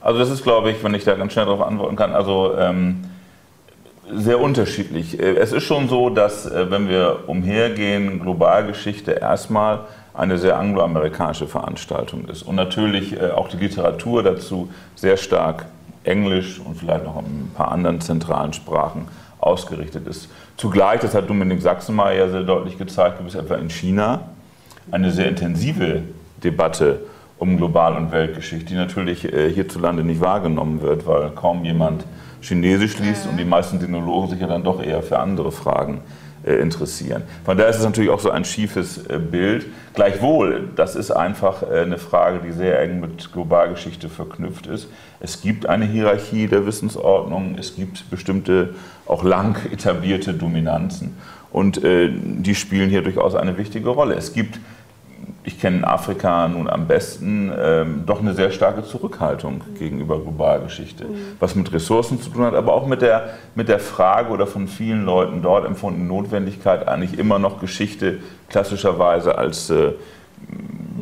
Also 0.00 0.18
das 0.18 0.30
ist, 0.30 0.42
glaube 0.42 0.70
ich, 0.70 0.82
wenn 0.82 0.94
ich 0.94 1.04
da 1.04 1.14
ganz 1.14 1.32
schnell 1.32 1.46
darauf 1.46 1.62
antworten 1.62 1.96
kann, 1.96 2.12
also 2.14 2.56
ähm, 2.56 3.04
sehr 4.10 4.40
unterschiedlich. 4.40 5.18
Äh, 5.18 5.36
es 5.36 5.52
ist 5.52 5.64
schon 5.64 5.88
so, 5.88 6.10
dass 6.10 6.46
äh, 6.46 6.70
wenn 6.70 6.88
wir 6.88 7.24
umhergehen, 7.26 8.20
Globalgeschichte 8.20 9.12
erstmal 9.12 9.80
eine 10.14 10.38
sehr 10.38 10.58
angloamerikanische 10.58 11.46
Veranstaltung 11.46 12.26
ist. 12.26 12.42
Und 12.42 12.56
natürlich 12.56 13.18
äh, 13.18 13.30
auch 13.30 13.48
die 13.48 13.56
Literatur 13.56 14.22
dazu 14.22 14.70
sehr 14.94 15.16
stark 15.16 15.66
Englisch 16.04 16.60
und 16.60 16.76
vielleicht 16.76 17.04
noch 17.04 17.16
ein 17.16 17.50
paar 17.54 17.72
anderen 17.72 18.00
zentralen 18.00 18.52
Sprachen 18.52 19.06
ausgerichtet 19.38 20.06
ist. 20.06 20.28
Zugleich, 20.56 21.00
das 21.00 21.14
hat 21.14 21.30
Dominik 21.30 21.62
Sachsenmeier 21.62 22.26
ja 22.26 22.28
sehr 22.28 22.42
deutlich 22.42 22.78
gezeigt, 22.78 23.18
gibt 23.18 23.30
es 23.30 23.34
etwa 23.34 23.54
in 23.56 23.70
China. 23.70 24.20
Eine 24.90 25.10
sehr 25.10 25.28
intensive 25.28 26.02
Debatte 26.42 27.00
um 27.38 27.56
Global- 27.56 27.96
und 27.96 28.12
Weltgeschichte, 28.12 28.66
die 28.66 28.74
natürlich 28.74 29.32
äh, 29.32 29.50
hierzulande 29.50 30.04
nicht 30.04 30.20
wahrgenommen 30.20 30.82
wird, 30.82 31.06
weil 31.06 31.30
kaum 31.30 31.64
jemand 31.64 32.04
Chinesisch 32.40 32.98
liest 32.98 33.26
und 33.26 33.36
die 33.36 33.44
meisten 33.44 33.78
Sinologen 33.78 34.28
sich 34.28 34.40
ja 34.40 34.48
dann 34.48 34.64
doch 34.64 34.82
eher 34.82 35.02
für 35.02 35.20
andere 35.20 35.52
Fragen 35.52 35.98
äh, 35.98 36.21
interessieren. 36.50 37.22
Von 37.44 37.56
daher 37.56 37.70
ist 37.70 37.78
es 37.78 37.84
natürlich 37.84 38.10
auch 38.10 38.20
so 38.20 38.30
ein 38.30 38.44
schiefes 38.44 39.06
äh, 39.06 39.18
Bild. 39.18 39.66
Gleichwohl, 39.94 40.70
das 40.74 40.96
ist 40.96 41.10
einfach 41.10 41.62
äh, 41.62 41.80
eine 41.80 41.98
Frage, 41.98 42.40
die 42.44 42.52
sehr 42.52 42.80
eng 42.80 43.00
mit 43.00 43.32
Globalgeschichte 43.32 44.08
verknüpft 44.08 44.66
ist. 44.66 44.88
Es 45.20 45.40
gibt 45.40 45.66
eine 45.66 45.84
Hierarchie 45.84 46.48
der 46.48 46.66
Wissensordnung, 46.66 47.56
es 47.58 47.76
gibt 47.76 48.10
bestimmte 48.10 48.74
auch 49.06 49.22
lang 49.22 49.56
etablierte 49.72 50.34
Dominanzen 50.34 51.16
und 51.52 51.84
äh, 51.84 52.10
die 52.12 52.54
spielen 52.54 52.88
hier 52.88 53.02
durchaus 53.02 53.34
eine 53.34 53.58
wichtige 53.58 53.90
Rolle. 53.90 54.14
Es 54.14 54.32
gibt 54.32 54.58
ich 55.44 55.60
kenne 55.60 55.86
Afrika 55.86 56.46
nun 56.46 56.68
am 56.68 56.86
besten, 56.86 57.52
ähm, 57.58 58.02
doch 58.06 58.20
eine 58.20 58.34
sehr 58.34 58.52
starke 58.52 58.84
Zurückhaltung 58.84 59.54
mhm. 59.54 59.78
gegenüber 59.78 60.20
Globalgeschichte. 60.20 61.04
Mhm. 61.04 61.36
Was 61.40 61.54
mit 61.54 61.72
Ressourcen 61.72 62.20
zu 62.20 62.30
tun 62.30 62.44
hat, 62.44 62.54
aber 62.54 62.72
auch 62.74 62.86
mit 62.86 63.02
der, 63.02 63.30
mit 63.54 63.68
der 63.68 63.80
Frage 63.80 64.30
oder 64.30 64.46
von 64.46 64.68
vielen 64.68 65.04
Leuten 65.04 65.42
dort 65.42 65.66
empfundenen 65.66 66.06
Notwendigkeit, 66.06 66.86
eigentlich 66.86 67.18
immer 67.18 67.38
noch 67.38 67.60
Geschichte 67.60 68.18
klassischerweise 68.48 69.36
als 69.36 69.70
äh, 69.70 69.92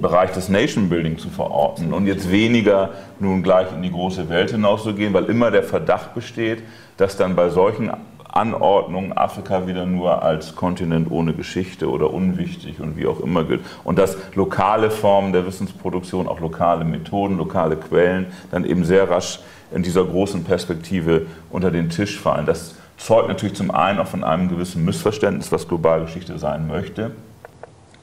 Bereich 0.01 0.33
des 0.33 0.49
Nation 0.49 0.89
Building 0.89 1.19
zu 1.19 1.29
verorten 1.29 1.93
und 1.93 2.07
jetzt 2.07 2.31
weniger 2.31 2.91
nun 3.19 3.43
gleich 3.43 3.67
in 3.75 3.83
die 3.83 3.91
große 3.91 4.31
Welt 4.31 4.51
hinauszugehen, 4.51 5.13
weil 5.13 5.27
immer 5.27 5.51
der 5.51 5.63
Verdacht 5.63 6.15
besteht, 6.15 6.63
dass 6.97 7.19
dann 7.19 7.37
bei 7.37 7.51
solchen 7.51 7.91
Anordnung 8.33 9.17
Afrika 9.17 9.67
wieder 9.67 9.87
nur 9.87 10.23
als 10.23 10.55
Kontinent 10.55 11.11
ohne 11.11 11.33
Geschichte 11.33 11.91
oder 11.91 12.13
unwichtig 12.13 12.81
und 12.81 12.97
wie 12.97 13.07
auch 13.07 13.21
immer 13.21 13.45
gilt. 13.45 13.61
Und 13.85 13.99
dass 13.99 14.17
lokale 14.35 14.91
Formen 14.91 15.33
der 15.33 15.47
Wissensproduktion, 15.47 16.29
auch 16.29 16.41
lokale 16.41 16.85
Methoden, 16.85 17.39
lokale 17.39 17.77
Quellen 17.77 18.27
dann 18.51 18.65
eben 18.65 18.85
sehr 18.85 19.11
rasch 19.11 19.41
in 19.73 19.83
dieser 19.83 20.05
großen 20.05 20.45
Perspektive 20.45 21.27
unter 21.51 21.71
den 21.71 21.91
Tisch 21.91 22.19
fallen. 22.21 22.47
Das 22.47 22.77
zeugt 22.97 23.29
natürlich 23.29 23.55
zum 23.55 23.71
einen 23.71 23.99
auch 23.99 24.07
von 24.07 24.25
einem 24.25 24.49
gewissen 24.49 24.85
Missverständnis, 24.85 25.51
was 25.51 25.69
Globalgeschichte 25.69 26.39
sein 26.39 26.67
möchte, 26.69 27.13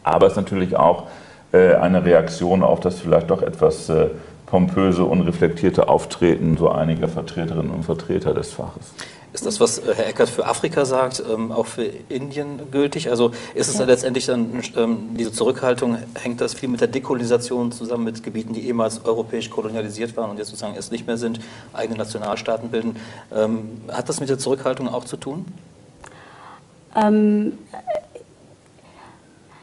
aber 0.03 0.27
es 0.27 0.33
ist 0.33 0.37
natürlich 0.37 0.75
auch 0.75 1.07
äh, 1.51 1.75
eine 1.75 2.03
Reaktion 2.03 2.63
auf 2.63 2.79
das 2.79 2.99
vielleicht 2.99 3.29
doch 3.29 3.41
etwas 3.41 3.89
äh, 3.89 4.07
pompöse, 4.45 5.03
unreflektierte 5.03 5.89
Auftreten 5.89 6.57
so 6.57 6.69
einiger 6.69 7.07
Vertreterinnen 7.07 7.69
und 7.69 7.83
Vertreter 7.83 8.33
des 8.33 8.53
Faches. 8.53 8.93
Ist 9.37 9.45
das, 9.45 9.59
was 9.59 9.77
äh, 9.77 9.93
Herr 9.93 10.07
Eckert 10.07 10.29
für 10.29 10.47
Afrika 10.47 10.83
sagt, 10.83 11.23
ähm, 11.31 11.51
auch 11.51 11.67
für 11.67 11.83
Indien 12.09 12.71
gültig? 12.71 13.11
Also 13.11 13.33
ist 13.53 13.67
es 13.67 13.77
ja. 13.77 13.85
letztendlich 13.85 14.25
dann, 14.25 14.63
ähm, 14.75 15.09
diese 15.11 15.31
Zurückhaltung, 15.31 15.99
hängt 16.15 16.41
das 16.41 16.55
viel 16.55 16.69
mit 16.69 16.81
der 16.81 16.87
Dekolonisation 16.87 17.71
zusammen, 17.71 18.05
mit 18.05 18.23
Gebieten, 18.23 18.53
die 18.53 18.65
ehemals 18.65 19.05
europäisch 19.05 19.51
kolonialisiert 19.51 20.17
waren 20.17 20.31
und 20.31 20.39
jetzt 20.39 20.47
sozusagen 20.47 20.73
erst 20.73 20.91
nicht 20.91 21.05
mehr 21.05 21.17
sind, 21.17 21.39
eigene 21.71 21.99
Nationalstaaten 21.99 22.69
bilden? 22.69 22.95
Ähm, 23.31 23.79
hat 23.89 24.09
das 24.09 24.19
mit 24.19 24.27
der 24.27 24.39
Zurückhaltung 24.39 24.89
auch 24.89 25.05
zu 25.05 25.17
tun? 25.17 25.45
Ähm, 26.95 27.59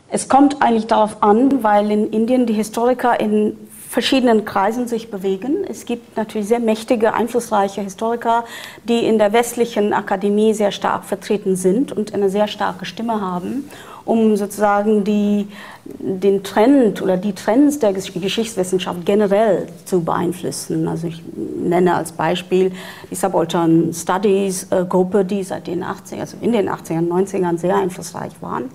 es 0.08 0.28
kommt 0.28 0.62
eigentlich 0.62 0.86
darauf 0.86 1.20
an, 1.20 1.64
weil 1.64 1.90
in 1.90 2.10
Indien 2.12 2.46
die 2.46 2.54
Historiker 2.54 3.18
in 3.18 3.58
verschiedenen 3.94 4.44
Kreisen 4.44 4.88
sich 4.88 5.08
bewegen. 5.08 5.64
Es 5.68 5.86
gibt 5.86 6.16
natürlich 6.16 6.48
sehr 6.48 6.58
mächtige, 6.58 7.14
einflussreiche 7.14 7.80
Historiker, 7.80 8.44
die 8.88 9.06
in 9.06 9.18
der 9.18 9.32
westlichen 9.32 9.92
Akademie 9.92 10.52
sehr 10.52 10.72
stark 10.72 11.04
vertreten 11.04 11.54
sind 11.54 11.92
und 11.92 12.12
eine 12.12 12.28
sehr 12.28 12.48
starke 12.48 12.86
Stimme 12.86 13.20
haben, 13.20 13.70
um 14.04 14.34
sozusagen 14.34 15.04
die, 15.04 15.46
den 15.84 16.42
Trend 16.42 17.02
oder 17.02 17.16
die 17.16 17.34
Trends 17.34 17.78
der 17.78 17.92
Geschichtswissenschaft 17.92 19.06
generell 19.06 19.68
zu 19.84 20.02
beeinflussen. 20.02 20.88
Also 20.88 21.06
ich 21.06 21.22
nenne 21.36 21.94
als 21.94 22.10
Beispiel 22.10 22.72
die 23.12 23.14
Subaltern 23.14 23.92
Studies 23.94 24.66
äh, 24.72 24.84
Gruppe, 24.84 25.24
die 25.24 25.44
seit 25.44 25.68
den 25.68 25.84
80 25.84 26.18
also 26.18 26.36
in 26.40 26.50
den 26.50 26.68
80ern, 26.68 27.08
90ern 27.08 27.58
sehr 27.58 27.76
einflussreich 27.76 28.32
waren. 28.40 28.70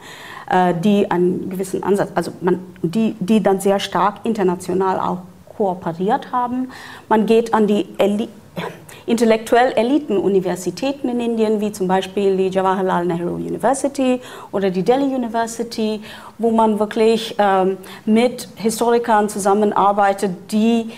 Äh, 0.50 0.74
die 0.74 1.10
einen 1.12 1.50
gewissen 1.51 1.84
Ansatz, 1.84 2.10
also 2.15 2.32
man, 2.41 2.60
die, 2.82 3.15
die 3.20 3.44
dann 3.44 3.60
sehr 3.60 3.79
stark 3.79 4.22
international 4.24 5.00
auch 5.00 5.20
kooperiert 5.56 6.32
haben. 6.32 6.72
Man 7.08 7.27
geht 7.27 7.53
an 7.53 7.68
die 7.68 7.86
Eli 8.00 8.27
intellektuell 9.06 9.74
Eliten-Universitäten 9.74 11.08
in 11.10 11.20
Indien, 11.20 11.62
wie 11.62 11.72
zum 11.72 11.88
Beispiel 11.88 12.36
die 12.36 12.50
Jawaharlal 12.50 13.06
Nehru 13.06 13.36
University 13.36 14.22
oder 14.51 14.72
die 14.72 14.84
Delhi 14.84 15.15
University, 15.15 16.01
wo 16.39 16.51
man 16.51 16.79
wirklich 16.79 17.36
ähm, 17.38 17.77
mit 18.06 18.48
Historikern 18.56 19.29
zusammenarbeitet, 19.29 20.32
die 20.51 20.91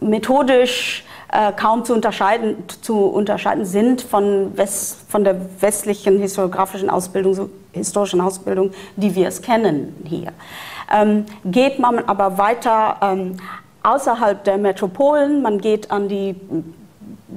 methodisch 0.00 1.04
äh, 1.32 1.52
kaum 1.52 1.84
zu 1.84 1.94
unterscheiden, 1.94 2.64
zu 2.82 3.06
unterscheiden 3.06 3.64
sind 3.64 4.02
von, 4.02 4.56
West, 4.56 5.10
von 5.10 5.24
der 5.24 5.36
westlichen 5.60 6.18
historiografischen 6.18 6.90
Ausbildung, 6.90 7.34
so, 7.34 7.50
historischen 7.72 8.20
Ausbildung, 8.20 8.70
die 8.96 9.14
wir 9.14 9.28
es 9.28 9.42
kennen 9.42 9.96
hier. 10.04 10.32
Ähm, 10.92 11.24
geht 11.44 11.78
man 11.78 11.98
aber 12.00 12.38
weiter 12.38 12.96
ähm, 13.02 13.36
außerhalb 13.82 14.44
der 14.44 14.58
Metropolen, 14.58 15.42
man 15.42 15.58
geht 15.58 15.90
an 15.90 16.08
die 16.08 16.36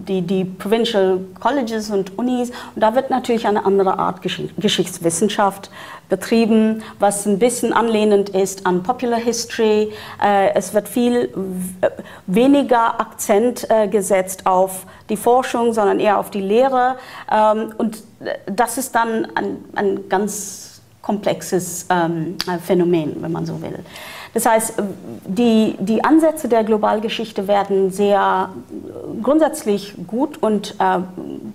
die, 0.07 0.21
die 0.21 0.45
Provincial 0.45 1.19
Colleges 1.39 1.89
und 1.89 2.17
Unis. 2.17 2.51
Und 2.75 2.81
da 2.81 2.95
wird 2.95 3.09
natürlich 3.09 3.47
eine 3.47 3.65
andere 3.65 3.97
Art 3.97 4.21
Geschichtswissenschaft 4.21 5.69
betrieben, 6.09 6.83
was 6.99 7.25
ein 7.25 7.39
bisschen 7.39 7.73
anlehnend 7.73 8.29
ist 8.29 8.65
an 8.65 8.83
Popular 8.83 9.19
History. 9.19 9.91
Äh, 10.23 10.53
es 10.53 10.73
wird 10.73 10.87
viel 10.87 11.29
weniger 12.27 12.99
Akzent 12.99 13.69
äh, 13.69 13.87
gesetzt 13.87 14.45
auf 14.45 14.85
die 15.09 15.17
Forschung, 15.17 15.73
sondern 15.73 15.99
eher 15.99 16.17
auf 16.17 16.29
die 16.29 16.41
Lehre. 16.41 16.95
Ähm, 17.31 17.73
und 17.77 18.03
das 18.45 18.77
ist 18.77 18.95
dann 18.95 19.27
ein, 19.35 19.57
ein 19.75 20.09
ganz 20.09 20.81
komplexes 21.01 21.85
ähm, 21.89 22.37
Phänomen, 22.65 23.15
wenn 23.21 23.31
man 23.31 23.45
so 23.45 23.61
will. 23.61 23.79
Das 24.37 24.45
heißt, 24.45 24.73
die, 25.25 25.75
die 25.79 26.03
Ansätze 26.03 26.47
der 26.47 26.63
Globalgeschichte 26.63 27.47
werden 27.47 27.89
sehr 27.89 28.49
äh, 28.51 29.21
grundsätzlich 29.23 29.95
gut 30.05 30.37
und 30.43 30.75
äh, 30.77 30.99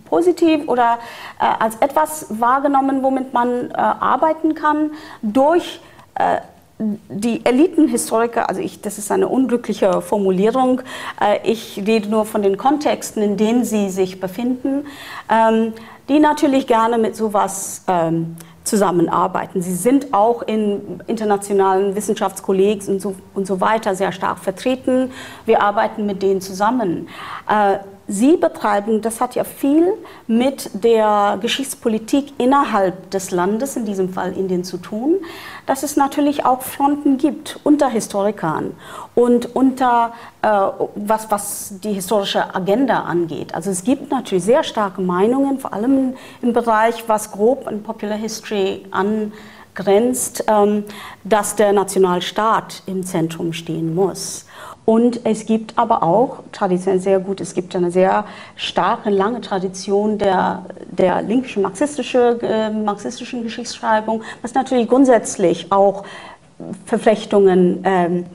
positiv 0.05 0.67
oder 0.67 0.99
äh, 1.41 1.45
als 1.63 1.77
etwas 1.77 2.41
wahrgenommen, 2.41 3.05
womit 3.05 3.33
man 3.33 3.71
äh, 3.71 3.75
arbeiten 3.75 4.57
kann, 4.57 4.91
durch 5.23 5.81
äh, 6.17 6.39
die 6.81 7.47
Elitenhistoriker, 7.47 8.49
also 8.49 8.61
ich, 8.61 8.81
das 8.81 8.99
ist 8.99 9.13
eine 9.13 9.29
unglückliche 9.29 10.03
Formulierung, 10.03 10.81
äh, 11.21 11.39
ich 11.45 11.81
rede 11.87 12.09
nur 12.09 12.25
von 12.25 12.43
den 12.43 12.57
Kontexten, 12.57 13.23
in 13.23 13.37
denen 13.37 13.65
sie 13.65 13.91
sich 13.91 14.19
befinden, 14.19 14.87
ähm, 15.31 15.73
die 16.09 16.19
natürlich 16.19 16.67
gerne 16.67 16.99
mit 16.99 17.15
sowas 17.15 17.85
ähm, 17.87 18.35
zusammenarbeiten. 18.65 19.63
Sie 19.63 19.75
sind 19.75 20.15
auch 20.15 20.43
in 20.43 21.01
internationalen 21.07 21.95
Wissenschaftskollegs 21.95 22.89
und 22.89 23.01
so, 23.01 23.15
und 23.35 23.47
so 23.47 23.61
weiter 23.61 23.95
sehr 23.95 24.13
stark 24.13 24.39
vertreten. 24.39 25.11
Wir 25.47 25.63
arbeiten 25.63 26.07
mit 26.07 26.23
denen 26.23 26.41
zusammen. 26.41 27.09
Äh, 27.49 27.79
Sie 28.13 28.37
betreiben, 28.37 29.01
das 29.01 29.23
hat 29.23 29.37
ja 29.37 29.45
viel 29.45 29.95
mit 30.27 30.69
der 30.85 31.39
Geschichtspolitik 31.41 32.35
innerhalb 32.37 33.11
des 33.11 33.31
Landes, 33.31 33.75
in 33.75 33.87
diesem 33.87 34.13
Fall 34.13 34.35
Indien, 34.37 34.65
zu 34.65 34.77
tun, 34.77 35.17
dass 35.65 35.83
es 35.83 35.97
natürlich 35.97 36.45
auch 36.45 36.61
Fronten 36.61 37.17
gibt 37.17 37.59
unter 37.65 37.89
Historikern 37.89 38.75
und 39.15 39.57
unter, 39.57 40.13
äh, 40.43 40.49
was, 40.95 41.31
was 41.31 41.75
die 41.83 41.95
historische 41.95 42.55
Agenda 42.55 43.01
angeht. 43.01 43.55
Also 43.55 43.71
es 43.71 43.83
gibt 43.83 44.11
natürlich 44.11 44.45
sehr 44.45 44.63
starke 44.63 45.01
Meinungen, 45.01 45.59
vor 45.59 45.73
allem 45.73 46.13
im 46.43 46.53
Bereich, 46.53 47.05
was 47.07 47.33
grob 47.33 47.67
an 47.67 47.83
Popular 47.83 48.19
History 48.19 48.85
angrenzt, 48.91 50.45
ähm, 50.49 50.85
dass 51.25 51.57
der 51.57 51.73
Nationalstaat 51.73 52.83
im 52.85 53.07
Zentrum 53.07 53.55
stehen 53.55 53.95
muss. 53.95 54.45
Und 54.85 55.25
es 55.25 55.47
gibt 55.47 55.79
aber 55.79 56.03
auch 56.03 56.43
traditionell 56.51 57.01
sehr 57.01 57.21
gut, 57.21 57.41
es 57.41 57.55
gibt 57.55 57.77
eine 57.77 57.93
sehr 57.93 58.25
starke, 58.57 59.11
lange 59.11 59.41
Tradition 59.41 60.19
der, 60.19 60.65
der 60.91 61.23
linkischen 61.23 61.63
marxistische, 61.63 62.39
äh, 62.43 62.71
marxistischen 62.71 63.45
Geschichtsschreibung, 63.45 64.23
was 64.43 64.55
natürlich 64.55 64.89
grundsätzlich 64.89 65.71
auch 65.71 66.05
Verflechtungen 66.85 67.81
ähm, 67.85 68.27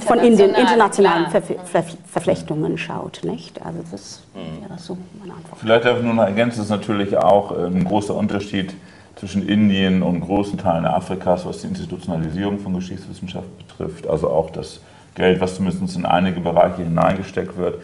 von 0.00 0.18
Indien, 0.18 0.54
internationalen 0.54 1.30
Ver 1.30 1.42
Ver 1.42 1.84
Verflechtungen 2.06 2.76
schaut. 2.76 3.20
Nicht? 3.22 3.64
Also 3.64 3.78
das 3.90 4.22
mhm. 4.34 4.68
wäre 4.68 4.78
so 4.78 4.96
meine 5.20 5.34
Antwort. 5.34 5.60
Vielleicht 5.60 5.84
darf 5.84 5.98
ich 5.98 6.04
nur 6.04 6.14
noch 6.14 6.24
ergänzen, 6.24 6.58
das 6.58 6.66
ist 6.66 6.70
natürlich 6.70 7.16
auch 7.16 7.52
äh, 7.52 7.66
ein 7.66 7.84
großer 7.84 8.14
Unterschied 8.14 8.74
zwischen 9.20 9.46
Indien 9.46 10.02
und 10.02 10.20
großen 10.20 10.58
Teilen 10.58 10.86
Afrikas, 10.86 11.44
was 11.44 11.60
die 11.60 11.66
Institutionalisierung 11.66 12.58
von 12.58 12.72
Geschichtswissenschaft 12.72 13.46
betrifft, 13.58 14.08
also 14.08 14.30
auch 14.30 14.48
das 14.48 14.80
Geld, 15.14 15.42
was 15.42 15.56
zumindest 15.56 15.94
in 15.94 16.06
einige 16.06 16.40
Bereiche 16.40 16.82
hineingesteckt 16.82 17.58
wird. 17.58 17.82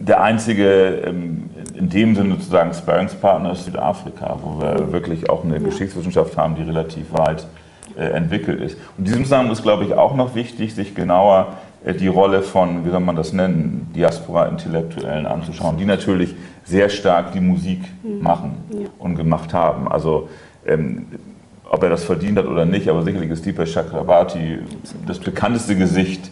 Der 0.00 0.20
einzige 0.20 1.04
ähm, 1.06 1.50
in 1.74 1.88
dem 1.88 2.16
Sinne 2.16 2.34
sozusagen 2.34 2.74
Sparringspartner 2.74 3.52
ist 3.52 3.64
Südafrika, 3.64 4.36
wo 4.42 4.60
wir 4.60 4.90
wirklich 4.90 5.30
auch 5.30 5.44
eine 5.44 5.60
Geschichtswissenschaft 5.60 6.36
haben, 6.36 6.56
die 6.56 6.62
relativ 6.62 7.12
weit 7.12 7.46
äh, 7.96 8.06
entwickelt 8.06 8.60
ist. 8.60 8.76
Und 8.98 9.00
in 9.00 9.04
diesem 9.04 9.22
Zusammenhang 9.22 9.52
ist, 9.52 9.62
glaube 9.62 9.84
ich, 9.84 9.94
auch 9.94 10.16
noch 10.16 10.34
wichtig, 10.34 10.74
sich 10.74 10.96
genauer 10.96 11.52
äh, 11.84 11.94
die 11.94 12.08
Rolle 12.08 12.42
von, 12.42 12.84
wie 12.84 12.90
soll 12.90 12.98
man 12.98 13.14
das 13.14 13.32
nennen, 13.32 13.88
Diaspora-Intellektuellen 13.94 15.26
anzuschauen, 15.26 15.76
die 15.76 15.84
natürlich 15.84 16.34
sehr 16.64 16.88
stark 16.88 17.30
die 17.32 17.40
Musik 17.40 17.82
mhm. 18.02 18.20
machen 18.20 18.56
und 18.98 19.14
gemacht 19.14 19.54
haben. 19.54 19.86
Also 19.86 20.28
ähm, 20.66 21.06
ob 21.72 21.82
er 21.82 21.88
das 21.88 22.04
verdient 22.04 22.38
hat 22.38 22.46
oder 22.46 22.66
nicht, 22.66 22.88
aber 22.88 23.02
sicherlich 23.02 23.30
ist 23.30 23.46
Deepak 23.46 23.66
Chakrabarti 23.66 24.58
das 25.06 25.18
bekannteste 25.18 25.74
Gesicht 25.74 26.30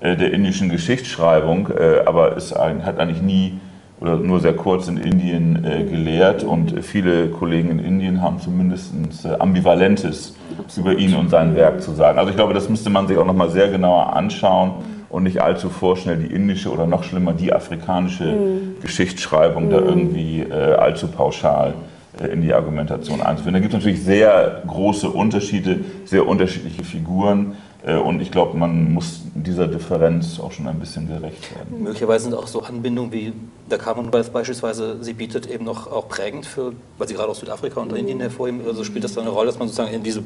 äh, 0.00 0.16
der 0.16 0.32
indischen 0.32 0.68
Geschichtsschreibung, 0.68 1.68
äh, 1.68 2.02
aber 2.04 2.36
ist, 2.36 2.54
hat 2.54 2.98
eigentlich 2.98 3.22
nie 3.22 3.60
oder 4.00 4.16
nur 4.16 4.40
sehr 4.40 4.54
kurz 4.54 4.88
in 4.88 4.96
Indien 4.96 5.64
äh, 5.64 5.84
gelehrt 5.84 6.42
und 6.44 6.84
viele 6.84 7.28
Kollegen 7.28 7.70
in 7.70 7.78
Indien 7.78 8.20
haben 8.20 8.40
zumindest 8.40 8.92
Ambivalentes 9.38 10.34
über 10.76 10.94
ihn 10.94 11.14
und 11.14 11.30
sein 11.30 11.54
Werk 11.54 11.80
zu 11.80 11.92
sagen. 11.92 12.18
Also 12.18 12.30
ich 12.30 12.36
glaube, 12.36 12.52
das 12.52 12.68
müsste 12.68 12.90
man 12.90 13.06
sich 13.06 13.16
auch 13.16 13.24
nochmal 13.24 13.48
sehr 13.48 13.70
genauer 13.70 14.14
anschauen 14.14 14.72
und 15.08 15.22
nicht 15.22 15.40
allzu 15.40 15.70
vorschnell 15.70 16.16
die 16.16 16.34
indische 16.34 16.70
oder 16.70 16.86
noch 16.86 17.04
schlimmer 17.04 17.32
die 17.32 17.52
afrikanische 17.52 18.24
mhm. 18.24 18.76
Geschichtsschreibung 18.82 19.70
da 19.70 19.78
irgendwie 19.78 20.44
allzu 20.50 21.06
pauschal 21.06 21.74
in 22.20 22.42
die 22.42 22.52
Argumentation 22.52 23.22
einzuführen. 23.22 23.54
Da 23.54 23.60
gibt 23.60 23.72
es 23.72 23.80
natürlich 23.80 24.02
sehr 24.02 24.62
große 24.66 25.08
Unterschiede, 25.08 25.80
sehr 26.04 26.26
unterschiedliche 26.26 26.84
Figuren. 26.84 27.56
Äh, 27.84 27.96
und 27.96 28.20
ich 28.20 28.30
glaube, 28.30 28.56
man 28.56 28.92
muss 28.92 29.22
dieser 29.34 29.66
Differenz 29.66 30.38
auch 30.38 30.52
schon 30.52 30.68
ein 30.68 30.78
bisschen 30.78 31.08
gerecht 31.08 31.54
werden. 31.54 31.82
Möglicherweise 31.82 32.24
sind 32.24 32.34
auch 32.34 32.46
so 32.46 32.62
Anbindungen 32.62 33.12
wie 33.12 33.32
der 33.70 33.78
Commonwealth 33.78 34.32
beispielsweise, 34.32 35.02
sie 35.02 35.14
bietet 35.14 35.46
eben 35.50 35.64
noch 35.64 35.90
auch 35.90 36.08
prägend 36.08 36.46
für, 36.46 36.72
weil 36.98 37.08
sie 37.08 37.14
gerade 37.14 37.30
aus 37.30 37.40
Südafrika 37.40 37.80
und 37.80 37.92
Indien 37.92 38.20
hervorheben, 38.20 38.60
also 38.66 38.84
spielt 38.84 39.04
das 39.04 39.14
da 39.14 39.22
eine 39.22 39.30
Rolle, 39.30 39.46
dass 39.46 39.58
man 39.58 39.68
sozusagen 39.68 39.94
in 39.94 40.02
diese 40.02 40.22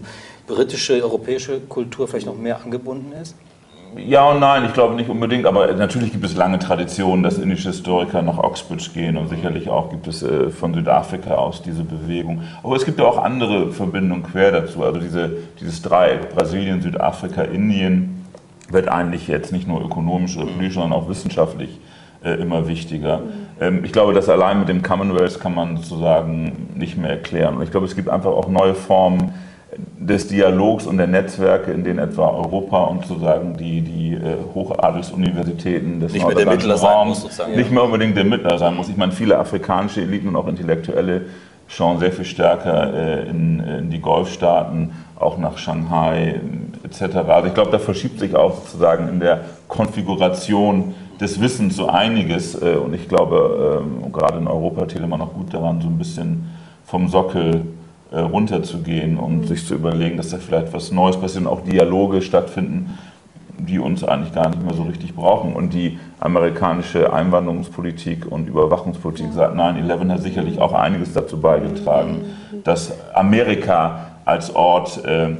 britische, 0.46 1.02
europäische 1.02 1.60
Kultur 1.60 2.08
vielleicht 2.08 2.26
noch 2.26 2.36
mehr 2.36 2.62
angebunden 2.62 3.12
ist? 3.12 3.34
Ja 3.96 4.30
und 4.30 4.40
nein, 4.40 4.64
ich 4.66 4.74
glaube 4.74 4.94
nicht 4.94 5.08
unbedingt, 5.08 5.46
aber 5.46 5.72
natürlich 5.72 6.12
gibt 6.12 6.24
es 6.24 6.36
lange 6.36 6.58
Traditionen, 6.58 7.22
dass 7.22 7.38
indische 7.38 7.68
Historiker 7.68 8.20
nach 8.20 8.38
Oxbridge 8.38 8.90
gehen 8.92 9.16
und 9.16 9.28
sicherlich 9.28 9.70
auch 9.70 9.88
gibt 9.90 10.06
es 10.06 10.22
äh, 10.22 10.50
von 10.50 10.74
Südafrika 10.74 11.34
aus 11.34 11.62
diese 11.62 11.82
Bewegung. 11.82 12.42
Aber 12.62 12.76
es 12.76 12.84
gibt 12.84 12.98
ja 12.98 13.06
auch 13.06 13.16
andere 13.16 13.72
Verbindungen 13.72 14.22
quer 14.22 14.52
dazu. 14.52 14.84
Also 14.84 15.00
diese, 15.00 15.30
dieses 15.60 15.80
Dreieck 15.80 16.34
Brasilien, 16.34 16.82
Südafrika, 16.82 17.42
Indien 17.42 18.26
wird 18.68 18.88
eigentlich 18.88 19.28
jetzt 19.28 19.52
nicht 19.52 19.66
nur 19.66 19.80
ökonomisch 19.82 20.36
oder 20.36 20.46
politisch, 20.46 20.74
sondern 20.74 20.92
auch 20.92 21.08
wissenschaftlich 21.08 21.80
äh, 22.22 22.32
immer 22.34 22.68
wichtiger. 22.68 23.22
Ähm, 23.60 23.82
ich 23.84 23.92
glaube, 23.92 24.12
das 24.12 24.28
allein 24.28 24.58
mit 24.58 24.68
dem 24.68 24.82
Commonwealth 24.82 25.40
kann 25.40 25.54
man 25.54 25.78
sozusagen 25.78 26.68
nicht 26.74 26.98
mehr 26.98 27.10
erklären. 27.10 27.56
Und 27.56 27.62
ich 27.62 27.70
glaube, 27.70 27.86
es 27.86 27.96
gibt 27.96 28.10
einfach 28.10 28.32
auch 28.32 28.48
neue 28.48 28.74
Formen, 28.74 29.32
des 29.98 30.28
Dialogs 30.28 30.86
und 30.86 30.98
der 30.98 31.06
Netzwerke, 31.06 31.72
in 31.72 31.84
denen 31.84 31.98
etwa 31.98 32.28
Europa 32.28 32.84
und 32.84 33.06
sozusagen 33.06 33.56
die, 33.56 33.80
die 33.80 34.14
äh, 34.14 34.36
Hochadelsuniversitäten 34.54 36.00
des 36.00 36.12
nicht 36.12 36.26
mehr 36.26 36.34
der 36.34 36.46
Mittler 36.46 36.76
sein 36.76 37.08
muss, 37.08 37.22
sozusagen, 37.22 37.56
nicht 37.56 37.70
mehr 37.70 37.82
unbedingt 37.82 38.16
der 38.16 38.24
Mittler 38.24 38.58
sein 38.58 38.76
muss. 38.76 38.88
Ich 38.88 38.96
meine, 38.96 39.12
viele 39.12 39.38
afrikanische 39.38 40.02
Eliten 40.02 40.28
und 40.28 40.36
auch 40.36 40.46
Intellektuelle 40.46 41.22
schauen 41.68 41.98
sehr 41.98 42.12
viel 42.12 42.24
stärker 42.24 42.94
äh, 42.94 43.28
in, 43.28 43.60
in, 43.60 43.90
die 43.90 44.00
Golfstaaten, 44.00 44.92
auch 45.18 45.38
nach 45.38 45.58
Shanghai 45.58 46.40
etc. 46.84 47.16
Also 47.16 47.48
ich 47.48 47.54
glaube, 47.54 47.70
da 47.70 47.78
verschiebt 47.78 48.20
sich 48.20 48.36
auch 48.36 48.54
sozusagen 48.54 49.08
in 49.08 49.20
der 49.20 49.40
Konfiguration 49.66 50.94
des 51.20 51.40
Wissens 51.40 51.76
so 51.76 51.88
einiges 51.88 52.60
äh, 52.60 52.76
und 52.76 52.94
ich 52.94 53.08
glaube, 53.08 53.82
ähm, 53.82 54.12
gerade 54.12 54.38
in 54.38 54.46
Europa 54.46 54.86
täte 54.86 55.06
man 55.06 55.20
auch 55.20 55.32
gut 55.32 55.52
daran, 55.52 55.80
so 55.80 55.88
ein 55.88 55.98
bisschen 55.98 56.46
vom 56.84 57.08
Sockel 57.08 57.62
äh, 58.10 58.20
runterzugehen 58.20 59.18
und 59.18 59.40
mhm. 59.40 59.44
sich 59.46 59.66
zu 59.66 59.74
überlegen, 59.74 60.16
dass 60.16 60.30
da 60.30 60.38
vielleicht 60.38 60.72
was 60.72 60.92
Neues 60.92 61.16
passiert 61.16 61.44
und 61.44 61.50
auch 61.50 61.64
Dialoge 61.64 62.22
stattfinden, 62.22 62.98
die 63.58 63.78
uns 63.78 64.04
eigentlich 64.04 64.34
gar 64.34 64.48
nicht 64.48 64.62
mehr 64.62 64.74
so 64.74 64.82
richtig 64.82 65.14
brauchen. 65.14 65.54
Und 65.54 65.72
die 65.72 65.98
amerikanische 66.20 67.12
Einwanderungspolitik 67.12 68.30
und 68.30 68.48
Überwachungspolitik 68.48 69.28
seit 69.32 69.52
9-11 69.52 70.10
hat 70.10 70.22
sicherlich 70.22 70.60
auch 70.60 70.72
einiges 70.72 71.12
dazu 71.14 71.40
beigetragen, 71.40 72.24
mhm. 72.52 72.64
dass 72.64 72.92
Amerika 73.14 74.06
als 74.24 74.54
Ort 74.54 75.04
äh, 75.04 75.30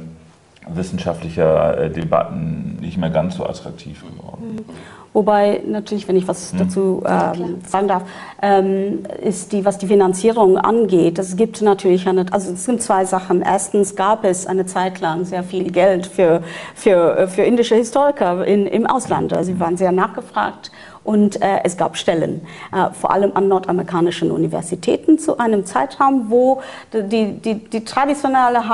wissenschaftlicher 0.69 1.77
äh, 1.77 1.89
Debatten 1.89 2.77
nicht 2.81 2.97
mehr 2.97 3.09
ganz 3.09 3.35
so 3.35 3.45
attraktiv 3.45 4.01
geworden 4.01 4.57
ist. 4.57 4.65
Wobei 5.13 5.61
natürlich, 5.65 6.07
wenn 6.07 6.15
ich 6.15 6.27
was 6.27 6.51
hm. 6.51 6.59
dazu 6.59 7.03
ähm, 7.05 7.61
sagen 7.67 7.87
darf, 7.87 8.03
ähm, 8.41 9.03
ist 9.23 9.51
die, 9.51 9.65
was 9.65 9.77
die 9.77 9.87
Finanzierung 9.87 10.57
angeht, 10.57 11.17
es 11.19 11.35
gibt 11.35 11.61
natürlich 11.61 12.07
eine, 12.07 12.25
also 12.31 12.53
es 12.53 12.65
sind 12.65 12.81
zwei 12.81 13.05
Sachen. 13.05 13.41
Erstens 13.41 13.95
gab 13.95 14.23
es 14.23 14.45
eine 14.45 14.65
Zeit 14.65 14.99
lang 14.99 15.25
sehr 15.25 15.43
viel 15.43 15.71
Geld 15.71 16.05
für, 16.05 16.43
für, 16.75 17.27
für 17.27 17.43
indische 17.43 17.75
Historiker 17.75 18.45
in, 18.45 18.67
im 18.67 18.85
Ausland. 18.85 19.33
Also 19.33 19.53
sie 19.53 19.59
waren 19.59 19.77
sehr 19.77 19.91
nachgefragt 19.91 20.71
und 21.03 21.41
äh, 21.41 21.61
es 21.63 21.77
gab 21.77 21.95
Stellen, 21.95 22.45
äh, 22.73 22.91
vor 22.91 23.11
allem 23.11 23.31
an 23.33 23.47
nordamerikanischen 23.47 24.29
Universitäten 24.29 25.17
zu 25.17 25.37
einem 25.37 25.65
Zeitraum, 25.65 26.29
wo 26.29 26.61
die, 26.91 27.39
die, 27.39 27.55
die 27.55 27.85
traditionelle 27.85 28.65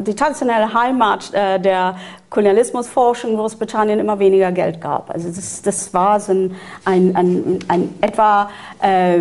die 0.00 0.14
traditionelle 0.14 0.72
Heimat 0.72 1.32
äh, 1.32 1.58
der 1.58 1.96
Kolonialismusforschung 2.30 3.32
in 3.32 3.36
Großbritannien 3.36 3.98
immer 3.98 4.18
weniger 4.18 4.52
Geld 4.52 4.80
gab. 4.80 5.10
Also 5.10 5.28
das, 5.28 5.62
das 5.62 5.92
war 5.92 6.20
so 6.20 6.32
ein, 6.32 6.56
ein, 6.84 7.16
ein, 7.16 7.58
ein 7.66 7.94
etwa 8.00 8.50
äh, 8.80 9.20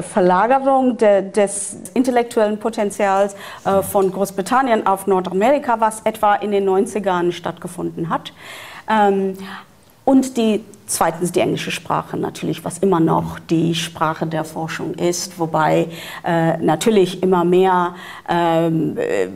Verlagerung 0.00 0.96
de, 0.96 1.30
des 1.30 1.76
intellektuellen 1.94 2.58
Potenzials 2.58 3.36
äh, 3.64 3.82
von 3.82 4.10
Großbritannien 4.10 4.86
auf 4.86 5.06
Nordamerika, 5.06 5.78
was 5.78 6.00
etwa 6.00 6.36
in 6.36 6.52
den 6.52 6.68
90ern 6.68 7.32
stattgefunden 7.32 8.08
hat. 8.08 8.32
Ähm, 8.88 9.34
und 10.06 10.36
die 10.36 10.64
zweitens 10.86 11.32
die 11.32 11.40
englische 11.40 11.70
Sprache 11.70 12.16
natürlich, 12.16 12.64
was 12.64 12.78
immer 12.78 13.00
noch 13.00 13.38
die 13.38 13.74
Sprache 13.74 14.26
der 14.26 14.44
Forschung 14.44 14.94
ist, 14.94 15.38
wobei 15.38 15.88
äh, 16.24 16.56
natürlich 16.58 17.22
immer 17.22 17.44
mehr 17.44 17.94
ähm, 18.28 18.96
äh, 18.96 19.28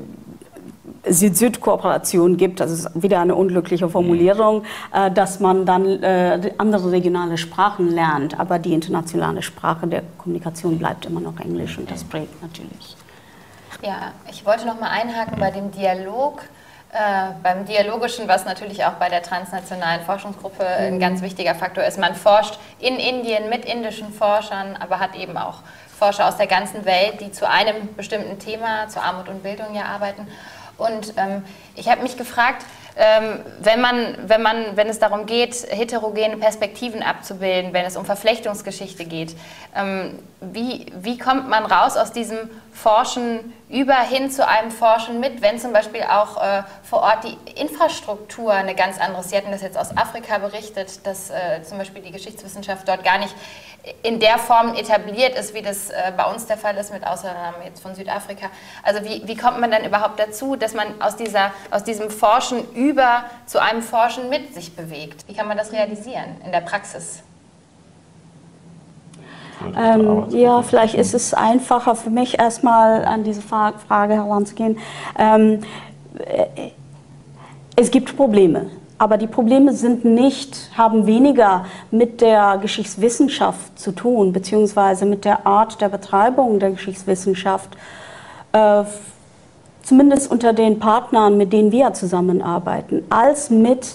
Süd-Süd-Kooperation 1.12 2.36
gibt, 2.36 2.60
das 2.60 2.70
ist 2.70 3.02
wieder 3.02 3.20
eine 3.20 3.34
unglückliche 3.34 3.88
Formulierung, 3.88 4.64
äh, 4.92 5.10
dass 5.10 5.40
man 5.40 5.66
dann 5.66 6.02
äh, 6.02 6.52
andere 6.58 6.92
regionale 6.92 7.38
Sprachen 7.38 7.90
lernt, 7.90 8.38
aber 8.38 8.58
die 8.58 8.72
internationale 8.72 9.42
Sprache 9.42 9.86
der 9.86 10.02
Kommunikation 10.18 10.78
bleibt 10.78 11.06
immer 11.06 11.20
noch 11.20 11.38
Englisch 11.40 11.78
und 11.78 11.90
das 11.90 12.04
prägt 12.04 12.40
natürlich. 12.42 12.96
Ja, 13.82 14.12
ich 14.30 14.44
wollte 14.44 14.66
noch 14.66 14.78
mal 14.78 14.90
einhaken 14.90 15.38
bei 15.38 15.50
dem 15.50 15.70
Dialog. 15.70 16.42
Äh, 16.92 17.34
beim 17.44 17.66
Dialogischen, 17.66 18.26
was 18.26 18.44
natürlich 18.44 18.84
auch 18.84 18.94
bei 18.94 19.08
der 19.08 19.22
transnationalen 19.22 20.00
Forschungsgruppe 20.02 20.66
ein 20.66 20.94
mhm. 20.94 20.98
ganz 20.98 21.22
wichtiger 21.22 21.54
Faktor 21.54 21.84
ist. 21.84 22.00
Man 22.00 22.16
forscht 22.16 22.58
in 22.80 22.96
Indien 22.96 23.48
mit 23.48 23.64
indischen 23.64 24.12
Forschern, 24.12 24.76
aber 24.76 24.98
hat 24.98 25.14
eben 25.14 25.36
auch 25.36 25.58
Forscher 25.96 26.26
aus 26.26 26.36
der 26.36 26.48
ganzen 26.48 26.84
Welt, 26.84 27.20
die 27.20 27.30
zu 27.30 27.48
einem 27.48 27.94
bestimmten 27.94 28.40
Thema, 28.40 28.88
zu 28.88 29.00
Armut 29.00 29.28
und 29.28 29.44
Bildung 29.44 29.72
ja 29.72 29.84
arbeiten. 29.84 30.26
Und 30.80 31.14
ähm, 31.16 31.44
ich 31.76 31.88
habe 31.88 32.02
mich 32.02 32.16
gefragt, 32.16 32.64
ähm, 32.96 33.40
wenn, 33.60 33.80
man, 33.80 34.16
wenn, 34.26 34.42
man, 34.42 34.76
wenn 34.76 34.88
es 34.88 34.98
darum 34.98 35.26
geht, 35.26 35.54
heterogene 35.70 36.36
Perspektiven 36.36 37.02
abzubilden, 37.02 37.72
wenn 37.72 37.86
es 37.86 37.96
um 37.96 38.04
Verflechtungsgeschichte 38.04 39.04
geht, 39.04 39.36
ähm, 39.76 40.18
wie, 40.40 40.86
wie 41.00 41.16
kommt 41.16 41.48
man 41.48 41.64
raus 41.64 41.96
aus 41.96 42.12
diesem 42.12 42.38
Forschen 42.72 43.52
über 43.68 43.94
hin 43.94 44.30
zu 44.30 44.46
einem 44.46 44.70
Forschen 44.70 45.20
mit, 45.20 45.42
wenn 45.42 45.58
zum 45.58 45.72
Beispiel 45.72 46.02
auch 46.02 46.42
äh, 46.42 46.62
vor 46.82 47.00
Ort 47.02 47.24
die 47.24 47.60
Infrastruktur 47.60 48.52
eine 48.52 48.74
ganz 48.74 48.98
andere 48.98 49.20
ist. 49.20 49.30
Sie 49.30 49.36
hatten 49.36 49.52
das 49.52 49.62
jetzt 49.62 49.78
aus 49.78 49.96
Afrika 49.96 50.38
berichtet, 50.38 51.06
dass 51.06 51.30
äh, 51.30 51.62
zum 51.62 51.78
Beispiel 51.78 52.02
die 52.02 52.10
Geschichtswissenschaft 52.10 52.88
dort 52.88 53.04
gar 53.04 53.18
nicht 53.18 53.34
in 54.02 54.20
der 54.20 54.38
Form 54.38 54.74
etabliert 54.74 55.38
ist, 55.38 55.54
wie 55.54 55.62
das 55.62 55.90
äh, 55.90 56.12
bei 56.16 56.24
uns 56.30 56.46
der 56.46 56.56
Fall 56.56 56.76
ist, 56.76 56.92
mit 56.92 57.06
Ausnahmen 57.06 57.56
jetzt 57.64 57.80
von 57.80 57.94
Südafrika. 57.94 58.46
Also 58.82 59.04
wie, 59.04 59.26
wie 59.26 59.36
kommt 59.36 59.60
man 59.60 59.70
dann 59.70 59.84
überhaupt 59.84 60.18
dazu, 60.18 60.56
dass 60.56 60.74
man 60.74 61.00
aus, 61.00 61.16
dieser, 61.16 61.52
aus 61.70 61.84
diesem 61.84 62.10
Forschen 62.10 62.70
über 62.74 63.24
zu 63.46 63.60
einem 63.60 63.82
Forschen 63.82 64.28
mit 64.28 64.54
sich 64.54 64.76
bewegt? 64.76 65.26
Wie 65.28 65.34
kann 65.34 65.48
man 65.48 65.56
das 65.56 65.72
realisieren 65.72 66.36
in 66.44 66.52
der 66.52 66.60
Praxis? 66.60 67.22
Ähm, 69.76 70.26
ja, 70.30 70.62
vielleicht 70.62 70.94
ist 70.94 71.14
es 71.14 71.34
einfacher 71.34 71.94
für 71.94 72.10
mich 72.10 72.38
erstmal 72.38 73.04
an 73.04 73.24
diese 73.24 73.42
Frage 73.42 74.14
heranzugehen. 74.14 74.78
Ähm, 75.18 75.60
äh, 76.18 76.70
es 77.76 77.90
gibt 77.90 78.16
Probleme. 78.16 78.70
Aber 79.00 79.16
die 79.16 79.26
Probleme 79.26 79.72
sind 79.72 80.04
nicht, 80.04 80.70
haben 80.76 81.06
weniger 81.06 81.64
mit 81.90 82.20
der 82.20 82.58
Geschichtswissenschaft 82.60 83.78
zu 83.78 83.92
tun, 83.92 84.34
beziehungsweise 84.34 85.06
mit 85.06 85.24
der 85.24 85.46
Art 85.46 85.80
der 85.80 85.88
Betreibung 85.88 86.58
der 86.58 86.72
Geschichtswissenschaft, 86.72 87.70
äh, 88.52 88.82
zumindest 89.82 90.30
unter 90.30 90.52
den 90.52 90.80
Partnern, 90.80 91.38
mit 91.38 91.50
denen 91.50 91.72
wir 91.72 91.94
zusammenarbeiten, 91.94 93.02
als 93.08 93.48
mit 93.48 93.94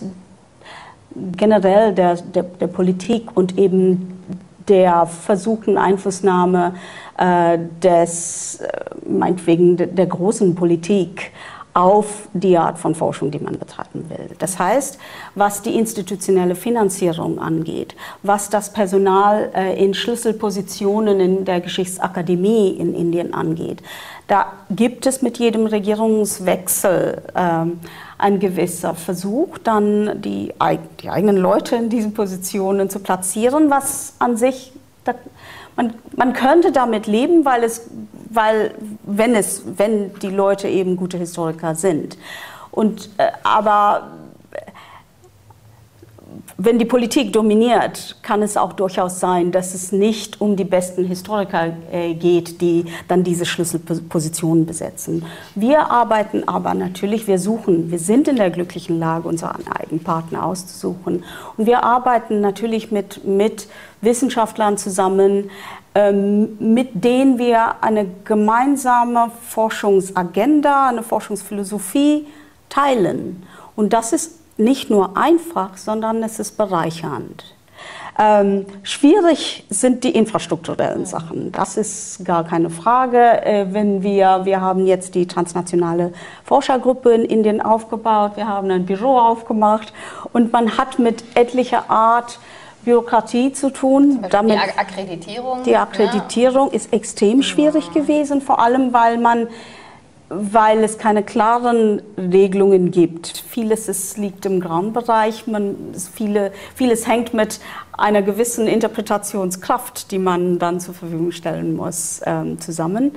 generell 1.38 1.94
der, 1.94 2.16
der, 2.16 2.42
der 2.42 2.68
Politik 2.68 3.38
und 3.38 3.60
eben 3.60 4.24
der 4.68 5.06
versuchten 5.06 5.78
Einflussnahme 5.78 6.74
äh, 7.20 7.60
des, 7.84 8.60
äh, 8.60 8.68
meinetwegen, 9.08 9.78
der, 9.78 9.86
der 9.86 10.08
großen 10.08 10.56
Politik 10.56 11.32
auf 11.76 12.30
die 12.34 12.58
Art 12.58 12.80
von 12.80 12.96
Forschung, 12.96 13.32
die 13.32 13.40
man 13.40 13.60
betreiben 13.60 14.10
will. 14.10 14.30
Das 14.40 14.58
heißt, 14.58 14.98
was 15.36 15.62
die 15.62 15.76
institutionelle 15.76 16.56
Finanzierung 16.56 17.38
angeht, 17.38 17.98
was 18.24 18.50
das 18.50 18.72
Personal 18.72 19.52
äh, 19.54 19.84
in 19.84 19.94
Schlüsselpositionen 19.94 21.20
in 21.20 21.44
der 21.44 21.60
Geschichtsakademie 21.60 22.70
in 22.70 22.96
Indien 22.96 23.34
angeht, 23.34 23.84
da 24.28 24.54
gibt 24.70 25.06
es 25.06 25.22
mit 25.22 25.38
jedem 25.38 25.66
Regierungswechsel 25.68 27.22
ähm, 27.36 27.82
ein 28.18 28.40
gewisser 28.40 28.96
Versuch, 28.96 29.58
dann 29.58 30.22
die, 30.22 30.54
die, 31.02 31.10
eigenen 31.10 31.36
Leute 31.36 31.76
in 31.76 31.90
diesen 31.90 32.14
Positionen 32.14 32.90
zu 32.90 33.00
platzieren, 33.00 33.70
was 33.70 34.14
an 34.20 34.38
sich, 34.38 34.72
man, 35.76 35.94
man 36.16 36.32
könnte 36.32 36.72
damit 36.72 37.06
leben, 37.06 37.44
weil 37.44 37.66
es 37.66 37.90
weil 38.36 38.76
wenn 39.04 39.36
es, 39.36 39.64
wenn 39.78 40.14
die 40.20 40.30
Leute 40.30 40.68
eben 40.68 40.96
gute 40.96 41.18
Historiker 41.18 41.76
sind. 41.76 42.18
Und, 42.72 43.10
äh, 43.18 43.32
aber 43.44 44.12
wenn 46.58 46.80
die 46.80 46.86
Politik 46.86 47.34
dominiert, 47.34 48.16
kann 48.22 48.42
es 48.42 48.56
auch 48.56 48.74
durchaus 48.74 49.20
sein, 49.20 49.52
dass 49.52 49.74
es 49.74 49.92
nicht 49.92 50.40
um 50.40 50.56
die 50.56 50.64
besten 50.64 51.06
Historiker 51.06 51.74
äh, 51.92 52.14
geht, 52.14 52.62
die 52.62 52.86
dann 53.10 53.24
diese 53.24 53.46
Schlüsselpositionen 53.46 54.66
besetzen. 54.66 55.26
Wir 55.56 55.92
arbeiten 55.92 56.48
aber 56.48 56.74
natürlich, 56.74 57.28
wir 57.28 57.40
suchen, 57.40 57.92
wir 57.92 58.00
sind 58.00 58.30
in 58.30 58.38
der 58.38 58.52
glücklichen 58.52 59.00
Lage, 59.00 59.28
unseren 59.28 59.68
eigenen 59.68 60.02
Partner 60.02 60.46
auszusuchen. 60.46 61.24
Und 61.58 61.66
wir 61.66 61.84
arbeiten 61.84 62.40
natürlich 62.40 62.90
mit, 62.90 63.26
mit 63.26 63.68
Wissenschaftlern 64.02 64.78
zusammen, 64.78 65.50
mit 65.96 67.04
denen 67.06 67.38
wir 67.38 67.82
eine 67.82 68.06
gemeinsame 68.26 69.32
Forschungsagenda, 69.48 70.90
eine 70.90 71.04
Forschungsphilosophie 71.04 72.28
teilen. 72.68 73.44
Und 73.78 73.94
das 73.94 74.12
ist 74.12 74.40
nicht 74.58 74.90
nur 74.90 75.16
einfach, 75.18 75.78
sondern 75.78 76.22
es 76.24 76.40
ist 76.40 76.58
bereichernd. 76.58 77.56
Ähm, 78.18 78.66
schwierig 78.84 79.66
sind 79.70 80.06
die 80.06 80.12
infrastrukturellen 80.12 81.06
Sachen. 81.06 81.52
Das 81.52 81.76
ist 81.76 82.24
gar 82.24 82.46
keine 82.46 82.70
Frage. 82.70 83.18
Äh, 83.46 83.68
wenn 83.72 84.04
wir, 84.04 84.42
wir 84.46 84.62
haben 84.62 84.86
jetzt 84.86 85.16
die 85.16 85.28
transnationale 85.28 86.14
Forschergruppe 86.46 87.12
in 87.12 87.26
Indien 87.26 87.62
aufgebaut, 87.62 88.34
wir 88.36 88.48
haben 88.48 88.72
ein 88.72 88.86
Büro 88.86 89.18
aufgemacht 89.18 89.92
und 90.32 90.54
man 90.54 90.78
hat 90.78 90.98
mit 90.98 91.26
etlicher 91.36 91.90
Art 91.90 92.40
Bürokratie 92.86 93.52
zu 93.52 93.72
tun. 93.72 94.24
Damit 94.30 94.54
die 94.56 94.80
Akkreditierung. 94.80 95.64
Die 95.64 95.76
Akkreditierung 95.76 96.70
ja. 96.70 96.76
ist 96.76 96.94
extrem 96.94 97.42
schwierig 97.42 97.88
ja. 97.88 98.02
gewesen, 98.02 98.42
vor 98.42 98.60
allem 98.60 98.94
weil 98.94 99.18
man 99.18 99.48
weil 100.30 100.84
es 100.84 100.98
keine 100.98 101.24
klaren 101.24 102.02
Regelungen 102.18 102.92
gibt. 102.92 103.44
Vieles 103.48 103.88
ist, 103.88 104.18
liegt 104.18 104.46
im 104.46 104.60
grauen 104.60 104.92
Bereich, 104.92 105.46
man, 105.46 105.76
viele, 106.14 106.52
vieles 106.74 107.08
hängt 107.08 107.34
mit 107.34 107.60
einer 107.94 108.22
gewissen 108.22 108.68
Interpretationskraft, 108.68 110.12
die 110.12 110.18
man 110.18 110.58
dann 110.58 110.80
zur 110.80 110.96
Verfügung 110.96 111.32
stellen 111.32 111.76
muss, 111.76 112.22
ähm, 112.26 112.60
zusammen. 112.60 113.12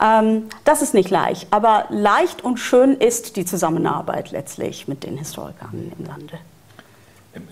Ähm, 0.00 0.44
das 0.64 0.82
ist 0.82 0.94
nicht 0.94 1.10
leicht, 1.10 1.48
aber 1.50 1.86
leicht 1.88 2.44
und 2.44 2.58
schön 2.58 2.94
ist 2.94 3.36
die 3.36 3.44
Zusammenarbeit 3.44 4.30
letztlich 4.30 4.88
mit 4.88 5.04
den 5.04 5.16
Historikern 5.16 5.92
im 5.98 6.06
Lande. 6.06 6.38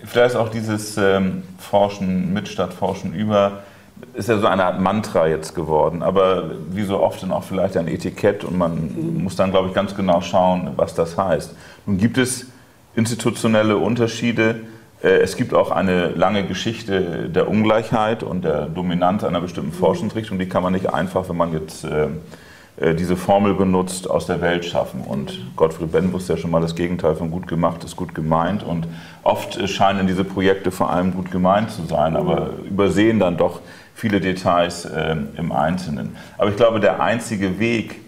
Vielleicht 0.05 0.35
auch 0.35 0.49
dieses 0.49 0.97
ähm, 0.97 1.43
Forschen 1.57 2.33
mit 2.33 2.47
statt 2.47 2.73
Forschen 2.73 3.13
über, 3.13 3.59
ist 4.13 4.29
ja 4.29 4.37
so 4.37 4.47
eine 4.47 4.65
Art 4.65 4.79
Mantra 4.79 5.27
jetzt 5.27 5.55
geworden, 5.55 6.03
aber 6.03 6.51
wie 6.69 6.83
so 6.83 6.99
oft 6.99 7.23
dann 7.23 7.31
auch 7.31 7.43
vielleicht 7.43 7.77
ein 7.77 7.87
Etikett 7.87 8.43
und 8.43 8.57
man 8.57 9.21
muss 9.23 9.35
dann, 9.35 9.51
glaube 9.51 9.69
ich, 9.69 9.73
ganz 9.73 9.95
genau 9.95 10.21
schauen, 10.21 10.71
was 10.75 10.93
das 10.93 11.17
heißt. 11.17 11.55
Nun 11.85 11.97
gibt 11.97 12.17
es 12.17 12.45
institutionelle 12.95 13.77
Unterschiede. 13.77 14.61
Äh, 15.01 15.21
es 15.21 15.35
gibt 15.35 15.53
auch 15.53 15.71
eine 15.71 16.09
lange 16.09 16.45
Geschichte 16.45 17.29
der 17.29 17.47
Ungleichheit 17.47 18.23
und 18.23 18.43
der 18.43 18.67
Dominanz 18.67 19.23
einer 19.23 19.41
bestimmten. 19.41 19.71
Forschungsrichtung. 19.71 20.37
Die 20.37 20.47
kann 20.47 20.63
man 20.63 20.73
nicht 20.73 20.93
einfach, 20.93 21.27
wenn 21.29 21.37
man 21.37 21.53
jetzt 21.53 21.83
äh, 21.85 22.05
äh, 22.05 22.09
diese 22.95 23.15
Formel 23.15 23.53
benutzt, 23.53 24.09
aus 24.09 24.25
der 24.25 24.41
Welt 24.41 24.65
schaffen. 24.65 25.01
Und 25.01 25.39
Gottfried 25.55 25.91
Benn 25.91 26.11
wusste 26.13 26.33
ja 26.33 26.37
schon 26.37 26.51
mal, 26.51 26.61
das 26.61 26.75
Gegenteil 26.75 27.15
von 27.15 27.29
gut 27.29 27.47
gemacht 27.47 27.83
ist 27.83 27.95
gut 27.95 28.15
gemeint. 28.15 28.63
Und 28.63 28.87
oft 29.23 29.57
äh, 29.57 29.67
scheinen 29.67 30.07
diese 30.07 30.23
Projekte 30.23 30.71
vor 30.71 30.89
allem 30.89 31.13
gut 31.13 31.31
gemeint 31.31 31.71
zu 31.71 31.83
sein, 31.85 32.15
aber 32.15 32.51
übersehen 32.69 33.19
dann 33.19 33.37
doch 33.37 33.61
viele 33.93 34.19
Details 34.19 34.85
äh, 34.85 35.15
im 35.37 35.51
Einzelnen. 35.51 36.15
Aber 36.37 36.49
ich 36.49 36.55
glaube, 36.55 36.79
der 36.79 37.01
einzige 37.01 37.59
Weg 37.59 38.01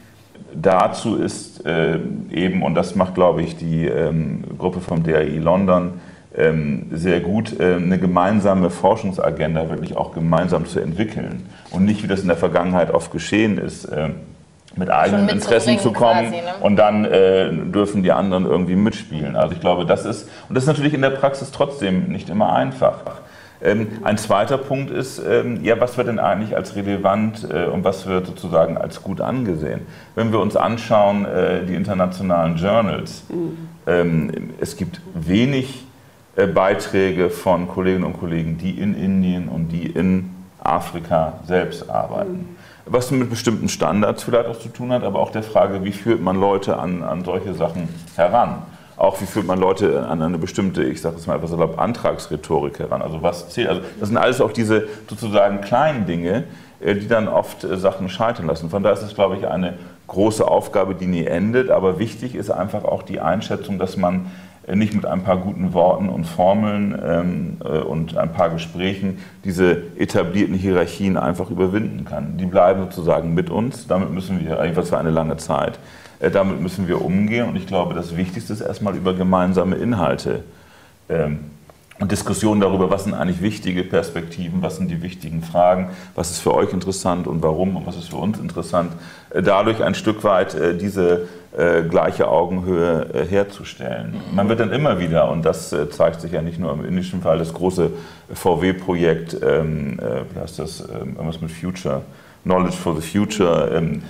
dazu 0.56 1.18
ist 1.18 1.66
äh, 1.66 2.00
eben, 2.32 2.64
und 2.64 2.76
das 2.76 2.96
macht, 2.96 3.16
glaube 3.16 3.42
ich, 3.42 3.56
die 3.56 3.86
ähm, 3.86 4.44
Gruppe 4.58 4.82
vom 4.82 5.04
DAI 5.04 5.38
London, 5.38 5.94
ähm, 6.36 6.88
sehr 6.92 7.20
gut, 7.20 7.60
äh, 7.60 7.76
eine 7.76 8.00
gemeinsame 8.00 8.70
Forschungsagenda 8.70 9.70
wirklich 9.70 9.96
auch 9.96 10.14
gemeinsam 10.14 10.66
zu 10.66 10.80
entwickeln 10.80 11.44
und 11.70 11.86
nicht, 11.86 12.04
wie 12.04 12.08
das 12.08 12.22
in 12.22 12.28
der 12.28 12.38
Vergangenheit 12.38 12.92
oft 12.92 13.12
geschehen 13.12 13.58
ist, 13.58 13.86
äh, 13.86 14.10
mit 14.76 14.90
eigenen 14.90 15.30
Interessen 15.30 15.80
zu 15.80 15.92
kommen 15.92 16.32
quasi, 16.32 16.38
ne? 16.38 16.54
und 16.62 16.76
dann 16.78 17.06
äh, 17.06 17.52
dürfen 17.52 18.04
die 18.04 18.12
anderen 18.12 18.46
irgendwie 18.46 18.76
mitspielen. 18.76 19.36
Also 19.36 19.54
ich 19.54 19.62
glaube, 19.62 19.86
das 19.86 20.06
ist, 20.06 20.30
und 20.50 20.56
das 20.56 20.64
ist 20.64 20.68
natürlich 20.68 20.94
in 20.94 21.02
der 21.02 21.12
Praxis 21.12 21.52
trotzdem 21.52 22.08
nicht 22.08 22.30
immer 22.30 22.54
einfach. 22.54 23.22
Ähm, 23.62 23.88
ein 24.04 24.18
zweiter 24.18 24.58
Punkt 24.58 24.92
ist, 24.92 25.20
ähm, 25.20 25.64
ja, 25.64 25.80
was 25.80 25.98
wird 25.98 26.08
denn 26.08 26.20
eigentlich 26.20 26.56
als 26.56 26.76
relevant 26.76 27.48
äh, 27.50 27.66
und 27.66 27.84
was 27.84 28.08
wird 28.08 28.26
sozusagen 28.26 28.78
als 28.78 29.02
gut 29.02 29.22
angesehen? 29.22 29.82
Wenn 30.16 30.32
wir 30.32 30.40
uns 30.40 30.56
anschauen, 30.56 31.26
äh, 31.26 31.64
die 31.66 31.76
internationalen 31.76 32.58
Journals, 32.58 33.24
mhm. 33.30 33.70
ähm, 33.88 34.32
es 34.60 34.76
gibt 34.76 35.00
wenig 35.14 35.86
äh, 36.36 36.48
Beiträge 36.48 37.30
von 37.30 37.68
Kolleginnen 37.70 38.04
und 38.04 38.20
Kollegen, 38.20 38.58
die 38.58 38.72
in 38.72 38.96
Indien 38.96 39.48
und 39.48 39.70
die 39.70 39.86
in 39.86 40.32
Afrika 40.62 41.34
selbst 41.46 41.90
arbeiten. 41.90 42.34
Mhm 42.34 42.63
was 42.86 43.12
mit 43.12 43.30
bestimmten 43.30 43.70
Standards 43.70 44.24
vielleicht 44.24 44.48
auch 44.48 44.60
zu 44.60 44.70
tun 44.70 44.92
hat, 44.92 45.04
aber 45.04 45.20
auch 45.20 45.32
der 45.32 45.44
Frage, 45.44 45.84
wie 45.84 45.92
führt 45.92 46.22
man 46.22 46.40
Leute 46.40 46.78
an, 46.78 47.04
an 47.04 47.24
solche 47.24 47.54
Sachen 47.54 47.90
heran? 48.16 48.64
Auch 48.96 49.20
wie 49.22 49.26
führt 49.26 49.48
man 49.48 49.60
Leute 49.60 50.06
an 50.06 50.22
eine 50.22 50.38
bestimmte, 50.38 50.84
ich 50.84 51.02
sage 51.02 51.16
es 51.18 51.26
mal 51.26 51.38
etwas 51.38 51.50
salopp, 51.50 51.80
Antragsrhetorik 51.80 52.80
heran? 52.80 53.02
Also 53.02 53.24
was 53.24 53.50
zählt? 53.50 53.70
Also 53.70 53.82
das 54.00 54.10
sind 54.10 54.18
alles 54.18 54.40
auch 54.40 54.52
diese 54.52 54.88
sozusagen 55.10 55.62
kleinen 55.62 56.06
Dinge, 56.06 56.44
äh, 56.80 56.96
die 56.96 57.08
dann 57.08 57.28
oft 57.28 57.64
äh, 57.64 57.78
Sachen 57.78 58.10
scheitern 58.10 58.46
lassen. 58.46 58.70
Von 58.70 58.84
daher 58.84 58.98
ist 58.98 59.04
es, 59.04 59.16
glaube 59.16 59.38
ich, 59.38 59.48
eine 59.48 59.74
große 60.08 60.48
Aufgabe, 60.48 60.94
die 60.94 61.08
nie 61.08 61.26
endet. 61.26 61.72
Aber 61.72 61.98
wichtig 61.98 62.36
ist 62.36 62.52
einfach 62.52 62.84
auch 62.84 63.02
die 63.02 63.20
Einschätzung, 63.20 63.80
dass 63.80 63.98
man 63.98 64.32
nicht 64.72 64.94
mit 64.94 65.06
ein 65.06 65.24
paar 65.24 65.38
guten 65.38 65.74
Worten 65.74 66.08
und 66.10 66.26
Formeln 66.26 66.98
ähm, 67.06 67.58
äh, 67.64 67.80
und 67.80 68.18
ein 68.18 68.32
paar 68.32 68.50
Gesprächen 68.50 69.20
diese 69.44 69.84
etablierten 69.98 70.56
Hierarchien 70.56 71.18
einfach 71.18 71.50
überwinden 71.50 72.06
kann. 72.06 72.38
Die 72.38 72.46
bleiben 72.46 72.84
sozusagen 72.84 73.34
mit 73.34 73.50
uns. 73.50 73.88
Damit 73.88 74.12
müssen 74.12 74.40
wir, 74.40 74.62
jedenfalls 74.62 74.90
für 74.90 74.98
eine 74.98 75.12
lange 75.12 75.38
Zeit, 75.38 75.80
äh, 76.20 76.32
damit 76.32 76.62
müssen 76.62 76.88
wir 76.88 77.04
umgehen. 77.04 77.50
Und 77.50 77.58
ich 77.58 77.68
glaube, 77.68 77.94
das 77.94 78.16
Wichtigste 78.16 78.54
ist 78.54 78.62
erstmal 78.62 78.96
über 78.96 79.14
gemeinsame 79.14 79.76
Inhalte 79.76 80.44
ähm, 81.10 81.40
und 82.00 82.12
Diskussionen 82.12 82.62
darüber, 82.62 82.90
was 82.90 83.04
sind 83.04 83.14
eigentlich 83.14 83.42
wichtige 83.42 83.84
Perspektiven, 83.84 84.62
was 84.62 84.78
sind 84.78 84.90
die 84.90 85.02
wichtigen 85.02 85.44
Fragen, 85.44 85.90
was 86.16 86.32
ist 86.32 86.40
für 86.40 86.54
euch 86.54 86.72
interessant 86.74 87.28
und 87.28 87.44
warum 87.44 87.76
und 87.76 87.86
was 87.86 87.98
ist 87.98 88.10
für 88.10 88.18
uns 88.18 88.40
interessant, 88.40 88.94
äh, 89.30 89.42
dadurch 89.42 89.84
ein 89.84 89.94
Stück 89.94 90.24
weit 90.24 90.56
äh, 90.56 90.78
diese 90.78 91.28
äh, 91.58 91.84
gleiche 91.84 92.28
Augenhöhe 92.28 93.26
herzustellen. 93.30 94.16
Man 94.34 94.50
wird 94.50 94.60
dann 94.60 94.72
immer 94.72 95.00
wieder, 95.00 95.30
und 95.30 95.44
das 95.46 95.76
zeigt 95.92 96.22
sich 96.22 96.32
ja 96.32 96.42
nicht 96.42 96.60
nur 96.60 96.74
im 96.74 96.86
indischen 96.86 97.22
Fall, 97.22 97.38
das 97.38 97.54
große 97.54 97.92
VW-Projekt, 98.34 99.38
ähm, 99.44 100.00
wie 100.34 100.40
heißt 100.40 100.60
das, 100.60 100.82
ähm, 100.82 101.16
irgendwas 101.16 101.42
mit 101.42 101.52
Future, 101.52 102.02
Knowledge 102.44 102.78
for 102.78 103.00
the 103.00 103.08
Future, 103.08 103.72
ähm, 103.76 104.02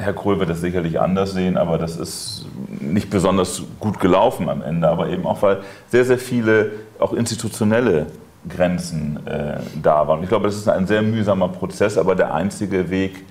Herr 0.00 0.14
Kohl 0.14 0.38
wird 0.40 0.48
das 0.48 0.60
sicherlich 0.60 0.98
anders 0.98 1.32
sehen, 1.32 1.56
aber 1.56 1.76
das 1.76 1.96
ist 1.96 2.46
nicht 2.80 3.10
besonders 3.10 3.62
gut 3.78 4.00
gelaufen 4.00 4.48
am 4.48 4.62
Ende. 4.62 4.88
Aber 4.88 5.08
eben 5.08 5.26
auch, 5.26 5.42
weil 5.42 5.58
sehr, 5.88 6.04
sehr 6.04 6.18
viele 6.18 6.70
auch 6.98 7.12
institutionelle 7.12 8.06
Grenzen 8.48 9.18
äh, 9.26 9.58
da 9.82 10.08
waren. 10.08 10.22
Ich 10.22 10.28
glaube, 10.28 10.46
das 10.46 10.56
ist 10.56 10.68
ein 10.68 10.86
sehr 10.86 11.02
mühsamer 11.02 11.48
Prozess, 11.48 11.98
aber 11.98 12.14
der 12.14 12.32
einzige 12.34 12.88
Weg, 12.88 13.18
äh, 13.18 13.22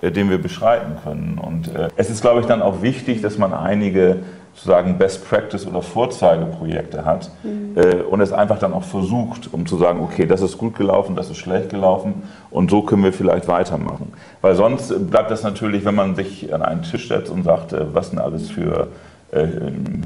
den 0.00 0.30
wir 0.30 0.38
beschreiten 0.38 0.96
können. 1.04 1.38
Und 1.38 1.74
äh, 1.74 1.88
es 1.96 2.10
ist, 2.10 2.22
glaube 2.22 2.40
ich, 2.40 2.46
dann 2.46 2.62
auch 2.62 2.82
wichtig, 2.82 3.22
dass 3.22 3.38
man 3.38 3.52
einige 3.52 4.18
sozusagen 4.54 4.98
Best 4.98 5.28
Practice 5.28 5.66
oder 5.66 5.82
Vorzeigeprojekte 5.82 7.04
hat 7.04 7.30
mhm. 7.42 7.76
äh, 7.76 8.02
und 8.02 8.20
es 8.20 8.32
einfach 8.32 8.58
dann 8.58 8.74
auch 8.74 8.82
versucht, 8.82 9.52
um 9.52 9.66
zu 9.66 9.78
sagen, 9.78 10.00
okay, 10.00 10.26
das 10.26 10.42
ist 10.42 10.58
gut 10.58 10.76
gelaufen, 10.76 11.16
das 11.16 11.30
ist 11.30 11.38
schlecht 11.38 11.70
gelaufen 11.70 12.22
und 12.50 12.70
so 12.70 12.82
können 12.82 13.02
wir 13.02 13.12
vielleicht 13.12 13.48
weitermachen. 13.48 14.12
Weil 14.42 14.54
sonst 14.54 15.10
bleibt 15.10 15.30
das 15.30 15.42
natürlich, 15.42 15.84
wenn 15.84 15.94
man 15.94 16.14
sich 16.14 16.52
an 16.52 16.62
einen 16.62 16.82
Tisch 16.82 17.08
setzt 17.08 17.30
und 17.30 17.44
sagt, 17.44 17.72
äh, 17.72 17.94
was 17.94 18.10
sind 18.10 18.18
alles 18.18 18.50
für 18.50 18.88
äh, 19.30 19.46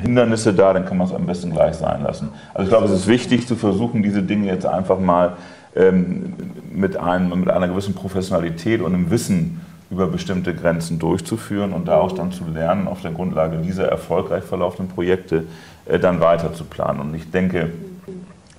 Hindernisse 0.01 0.55
da, 0.55 0.73
dann 0.73 0.87
kann 0.87 0.97
man 0.97 1.09
es 1.09 1.15
am 1.15 1.27
besten 1.27 1.51
gleich 1.51 1.75
sein 1.75 2.05
lassen. 2.05 2.29
Also 2.55 2.65
ich 2.65 2.69
glaube, 2.69 2.87
es 2.87 2.93
ist 2.93 3.09
wichtig 3.09 3.49
zu 3.49 3.57
versuchen, 3.57 4.03
diese 4.03 4.23
Dinge 4.23 4.47
jetzt 4.47 4.67
einfach 4.67 5.01
mal 5.01 5.37
ähm, 5.75 6.35
mit, 6.73 6.97
einem, 6.97 7.41
mit 7.41 7.51
einer 7.51 7.67
gewissen 7.67 7.95
Professionalität 7.95 8.81
und 8.81 8.95
einem 8.95 9.11
Wissen 9.11 9.61
über 9.91 10.07
bestimmte 10.07 10.55
Grenzen 10.55 10.99
durchzuführen 10.99 11.73
und 11.73 11.87
daraus 11.87 12.15
dann 12.15 12.33
zu 12.33 12.45
lernen, 12.45 12.89
auf 12.89 13.03
der 13.03 13.13
Grundlage 13.13 13.59
dieser 13.59 13.89
erfolgreich 13.89 14.43
verlaufenden 14.43 14.93
Projekte 14.93 15.45
äh, 15.87 15.99
dann 15.99 16.21
weiter 16.21 16.53
zu 16.53 16.65
planen. 16.65 17.01
Und 17.01 17.15
ich 17.15 17.31
denke, 17.31 17.71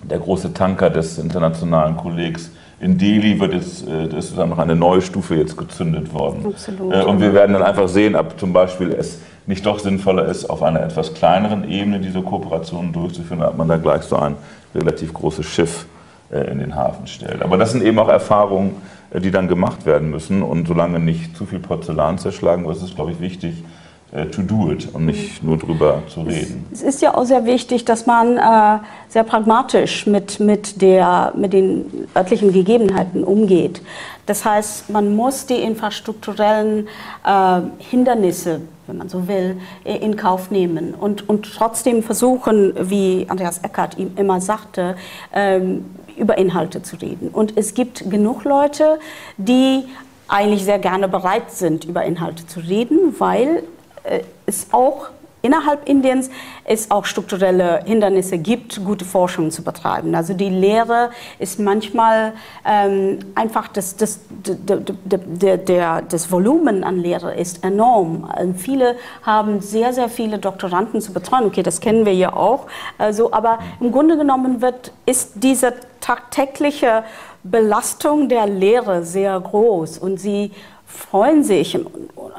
der 0.02 0.20
große 0.20 0.54
Tanker 0.54 0.90
des 0.90 1.18
internationalen 1.18 1.98
Kollegs 1.98 2.52
in 2.80 2.98
Delhi 2.98 3.40
wird 3.40 3.54
jetzt, 3.54 3.86
äh, 3.88 4.08
das 4.08 4.26
ist 4.26 4.38
noch 4.38 4.58
eine 4.58 4.76
neue 4.76 5.02
Stufe 5.02 5.36
jetzt 5.36 5.58
gezündet 5.58 6.13
worden. 6.13 6.46
Absolut. 6.46 6.94
Äh, 6.94 7.04
und 7.04 7.20
wir 7.20 7.34
werden 7.34 7.54
dann 7.54 7.63
einfach 7.63 7.90
sehen, 7.90 8.16
ob 8.16 8.40
zum 8.40 8.54
Beispiel 8.54 8.94
es 8.94 9.20
nicht 9.48 9.66
doch 9.66 9.80
sinnvoller 9.80 10.26
ist, 10.26 10.50
auf 10.50 10.63
einer 10.63 10.82
etwas 10.82 11.13
kleineren 11.13 11.70
Ebene 11.70 12.00
diese 12.00 12.22
Kooperationen 12.22 12.94
durchzuführen, 12.94 13.42
ob 13.44 13.58
man 13.58 13.68
da 13.68 13.78
gleich 13.78 14.04
so 14.04 14.18
ein 14.18 14.36
relativ 14.76 15.13
großes 15.13 15.46
Schiff 15.46 15.86
in 16.30 16.60
den 16.60 16.76
Hafen 16.76 17.08
stellt. 17.08 17.42
Aber 17.42 17.56
das 17.56 17.72
sind 17.72 17.82
eben 17.82 17.98
auch 18.00 18.10
Erfahrungen, 18.10 18.72
äh, 18.72 18.96
die 19.13 19.32
dann 19.32 19.48
gemacht 19.48 19.86
werden 19.86 20.10
müssen. 20.10 20.41
Und 20.41 20.67
solange 20.67 21.00
nicht 21.00 21.36
zu 21.38 21.46
viel 21.46 21.60
Porzellan 21.60 22.17
zerschlagen 22.17 22.65
wird, 22.65 22.78
ist 22.78 22.84
es, 22.84 22.96
glaube 22.96 23.12
ich, 23.12 23.20
wichtig, 23.20 23.63
äh, 24.12 24.26
to 24.28 24.41
do 24.41 24.72
it 24.72 24.88
und 24.93 25.06
nicht 25.06 25.43
nur 25.43 25.58
drüber 25.58 26.02
zu 26.08 26.22
reden. 26.22 26.65
Es 26.72 26.82
ist 26.82 27.02
ja 27.02 27.13
auch 27.13 27.26
sehr 27.26 27.46
wichtig, 27.46 27.84
dass 27.84 28.06
man 28.06 28.38
äh, 28.38 28.80
sehr 29.10 29.24
pragmatisch 29.24 30.08
mit, 30.08 30.39
mit, 30.39 30.82
der, 30.82 31.34
mit 31.36 31.52
den 31.52 32.08
örtlichen 32.15 32.54
Gegebenheiten 32.54 33.26
umgeht. 33.26 33.82
Das 34.26 34.46
heißt, 34.46 34.89
man 34.89 35.13
muss 35.15 35.46
die 35.46 35.56
infrastrukturellen 35.56 36.88
äh, 37.26 37.62
Hindernisse, 37.80 38.62
wenn 38.88 38.98
man 38.98 39.10
so 39.10 39.28
will, 39.28 39.58
in 39.84 40.15
Kauf 40.15 40.52
nehmen 40.52 40.93
und, 40.93 41.28
und 41.28 41.54
trotzdem 41.54 42.02
versuchen, 42.02 42.74
wie 42.80 43.26
Andreas 43.28 43.58
Eckert 43.60 43.98
ihm 43.98 44.12
immer 44.15 44.39
sagte, 44.39 44.96
ähm, 45.34 45.84
über 46.17 46.38
Inhalte 46.38 46.82
zu 46.82 46.95
reden. 46.97 47.30
Und 47.30 47.58
es 47.58 47.73
gibt 47.73 48.10
genug 48.10 48.43
Leute, 48.43 48.99
die 49.38 49.86
eigentlich 50.27 50.65
sehr 50.65 50.80
gerne 50.80 51.08
bereit 51.08 51.51
sind, 51.51 51.86
über 51.86 52.03
Inhalte 52.03 52.45
zu 52.45 52.60
reden, 52.60 53.15
weil 53.19 53.63
äh, 54.03 54.21
es 54.45 54.67
auch 54.71 55.10
innerhalb 55.47 55.88
Indiens 55.88 56.29
es 56.65 56.91
auch 56.91 57.05
strukturelle 57.05 57.79
Hindernisse 57.86 58.38
gibt, 58.38 58.83
gute 58.83 59.05
Forschung 59.05 59.49
zu 59.49 59.63
betreiben. 59.63 60.13
Also 60.13 60.33
die 60.33 60.49
Lehre 60.49 61.10
ist 61.39 61.60
manchmal 61.60 62.33
ähm, 62.65 63.19
einfach, 63.33 63.69
das, 63.69 63.95
das, 63.95 64.19
der, 64.29 64.81
der, 65.05 65.57
der, 65.57 66.01
das 66.01 66.29
Volumen 66.31 66.83
an 66.83 66.97
Lehre 66.97 67.33
ist 67.33 67.63
enorm. 67.63 68.29
Also 68.29 68.53
viele 68.57 68.95
haben 69.23 69.62
sehr, 69.62 69.93
sehr 69.93 70.10
viele 70.10 70.38
Doktoranden 70.38 70.99
zu 70.99 71.13
betreuen. 71.13 71.45
Okay, 71.45 71.63
das 71.63 71.79
kennen 71.79 72.05
wir 72.05 72.13
ja 72.13 72.33
auch. 72.33 72.67
Also, 72.97 73.31
aber 73.31 73.60
im 73.79 73.91
Grunde 73.93 74.17
genommen 74.17 74.62
wird, 74.62 74.91
ist 75.05 75.31
diese 75.36 75.73
tagtägliche 76.01 77.03
Belastung 77.43 78.27
der 78.27 78.47
Lehre 78.47 79.03
sehr 79.03 79.39
groß 79.39 79.97
und 79.99 80.19
sie 80.19 80.51
freuen 80.88 81.43
sich, 81.43 81.78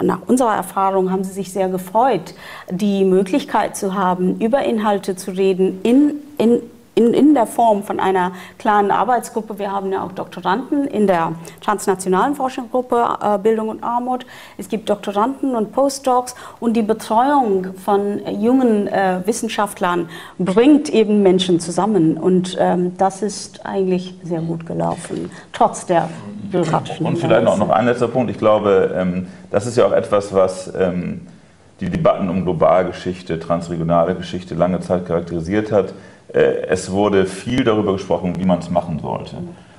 nach 0.01 0.21
unserer 0.27 0.55
Erfahrung 0.55 1.11
haben 1.13 1.23
sie 1.23 1.33
sich 1.33 1.53
sehr 1.53 1.69
gefreut, 1.69 2.35
die 2.71 3.05
Möglichkeit 3.05 3.77
zu 3.77 3.95
haben, 3.95 4.41
über 4.41 4.65
Inhalte 4.65 5.17
zu 5.17 5.33
reden 5.33 5.81
in, 5.83 6.15
in 6.39 6.61
in, 6.99 7.15
in 7.15 7.33
der 7.33 7.47
Form 7.47 7.85
von 7.85 8.01
einer 8.01 8.33
kleinen 8.59 8.91
Arbeitsgruppe. 8.91 9.59
Wir 9.61 9.71
haben 9.71 9.93
ja 9.93 10.03
auch 10.03 10.11
Doktoranden 10.11 10.89
in 10.89 11.07
der 11.07 11.33
transnationalen 11.61 12.35
Forschungsgruppe 12.35 13.05
äh, 13.23 13.39
Bildung 13.39 13.69
und 13.69 13.85
Armut. 13.85 14.27
Es 14.57 14.69
gibt 14.69 14.91
Doktoranden 14.91 15.55
und 15.55 15.73
Postdocs 15.73 16.35
und 16.59 16.75
die 16.75 16.83
Betreuung 16.83 17.75
von 17.75 18.21
jungen 18.41 18.89
äh, 18.89 19.21
Wissenschaftlern 19.25 20.09
bringt 20.41 20.89
eben 20.89 21.23
Menschen 21.23 21.61
zusammen. 21.61 22.17
Und 22.19 22.57
ähm, 22.59 22.97
das 22.99 23.23
ist 23.23 23.65
eigentlich 23.65 24.15
sehr 24.25 24.41
gut 24.41 24.67
gelaufen, 24.67 25.31
trotz 25.53 25.87
der 25.87 26.09
bürokratischen. 26.51 27.07
Und 27.07 27.19
vielleicht 27.19 27.45
noch, 27.45 27.59
noch 27.59 27.71
ein 27.71 27.87
letzter 27.87 28.09
Punkt. 28.09 28.29
Ich 28.33 28.39
glaube, 28.39 28.93
ähm, 28.97 29.29
das 29.53 29.67
ist 29.67 29.77
ja 29.77 29.87
auch 29.87 29.93
etwas, 29.93 30.35
was 30.35 30.73
ähm, 30.77 31.29
die 31.81 31.91
Debatten 31.91 32.29
um 32.29 32.43
Globalgeschichte, 32.43 33.39
transregionale 33.39 34.17
Geschichte 34.17 34.57
lange 34.57 34.81
Zeit 34.81 35.07
charakterisiert 35.07 35.71
hat. 35.71 35.95
Äh, 36.33 36.67
es 36.69 36.91
wurde 36.91 37.27
viel 37.27 37.65
darüber 37.65 37.93
gesprochen, 37.93 38.35
wie 38.39 38.45
man 38.45 38.59
es 38.59 38.71
machen 38.71 38.99
sollte. 39.01 39.37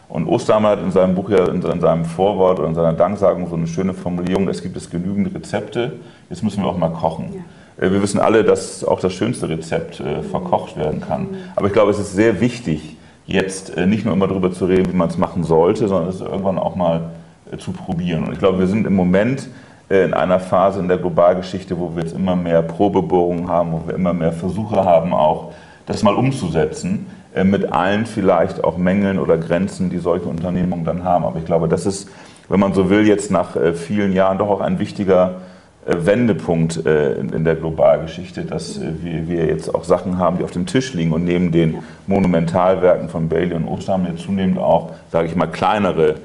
Und 0.08 0.28
Osterhammer 0.28 0.70
hat 0.70 0.82
in 0.82 0.92
seinem 0.92 1.14
Buch 1.14 1.30
ja 1.30 1.48
in 1.50 1.62
seinem 1.62 2.04
Vorwort 2.04 2.60
oder 2.60 2.68
in 2.68 2.74
seiner 2.74 2.94
Danksagung 2.94 3.48
so 3.48 3.56
eine 3.56 3.68
schöne 3.68 3.94
Formulierung, 3.94 4.48
es 4.48 4.64
gibt 4.64 4.76
es 4.76 4.90
genügend 4.90 5.36
Rezepte, 5.36 5.94
jetzt 6.32 6.42
müssen 6.42 6.64
wir 6.64 6.70
auch 6.70 6.78
mal 6.78 6.90
kochen. 6.90 7.44
Ja. 7.78 7.86
Äh, 7.86 7.92
wir 7.92 8.02
wissen 8.02 8.20
alle, 8.20 8.44
dass 8.44 8.84
auch 8.84 9.00
das 9.00 9.14
schönste 9.14 9.48
Rezept 9.50 10.00
äh, 10.00 10.24
verkocht 10.24 10.78
werden 10.78 11.02
kann. 11.02 11.28
Aber 11.56 11.68
ich 11.68 11.74
glaube, 11.74 11.92
es 11.92 12.00
ist 12.00 12.14
sehr 12.14 12.42
wichtig, 12.42 12.98
jetzt 13.28 13.78
nicht 13.78 14.06
nur 14.06 14.16
immer 14.16 14.28
darüber 14.28 14.52
zu 14.52 14.66
reden, 14.66 14.92
wie 14.92 14.96
man 14.96 15.10
es 15.10 15.18
machen 15.20 15.44
sollte, 15.44 15.88
sondern 15.88 16.10
es 16.10 16.20
irgendwann 16.20 16.58
auch 16.58 16.76
mal 16.76 17.12
zu 17.60 17.72
probieren. 17.72 18.24
Und 18.24 18.34
ich 18.34 18.40
glaube, 18.40 18.58
wir 18.58 18.66
sind 18.66 18.88
im 18.88 18.96
Moment 18.96 19.48
in 19.88 20.16
einer 20.16 20.40
Phase 20.40 20.80
in 20.80 20.88
der 20.88 20.98
Globalgeschichte, 20.98 21.78
wo 21.78 21.96
wir 21.96 22.02
jetzt 22.02 22.16
immer 22.16 22.36
mehr 22.36 22.64
Probebohrungen 22.64 23.48
haben, 23.48 23.72
wo 23.72 23.88
wir 23.88 23.94
immer 23.94 24.14
mehr 24.14 24.32
Versuche 24.32 24.84
haben, 24.84 25.14
auch 25.14 25.52
das 25.90 26.04
mal 26.04 26.14
umzusetzen, 26.14 27.08
äh, 27.34 27.44
mit 27.44 27.74
allen 27.74 28.06
vielleicht 28.06 28.64
auch 28.64 28.78
Mängeln 28.78 29.20
oder 29.20 29.38
Grenzen, 29.38 29.90
die 29.90 29.98
solche 29.98 30.30
Unternehmungen 30.30 30.86
dann 30.86 31.04
haben. 31.04 31.26
Aber 31.26 31.40
ich 31.40 31.46
glaube, 31.46 31.68
das 31.68 31.86
ist, 31.86 32.08
wenn 32.48 32.60
man 32.60 32.74
so 32.74 32.90
will, 32.90 33.08
jetzt 33.08 33.32
nach 33.32 33.56
äh, 33.56 33.74
vielen 33.74 34.14
Jahren 34.14 34.38
doch 34.38 34.50
auch 34.50 34.62
ein 34.62 34.78
wichtiger 34.78 35.42
äh, 35.88 35.96
Wendepunkt 36.06 36.78
in 36.78 37.44
der 37.44 37.56
Globalgeschichte, 37.56 38.46
dass 38.46 38.80
wir 38.80 39.46
jetzt 39.48 39.74
auch 39.74 39.84
Sachen 39.84 40.20
haben, 40.20 40.38
die 40.38 40.44
auf 40.44 40.52
dem 40.52 40.68
Tisch 40.68 40.94
liegen 40.94 41.12
und 41.12 41.26
neben 41.26 41.52
den 41.52 41.80
Monumentalwerken 42.06 43.10
von 43.10 43.28
Bailey 43.28 43.56
und 43.56 43.68
Ostam 43.68 44.06
jetzt 44.06 44.22
zunehmend 44.24 44.60
auch, 44.60 44.92
sage 45.12 45.28
ich 45.28 45.36
mal, 45.36 45.48
kleinere 45.48 46.16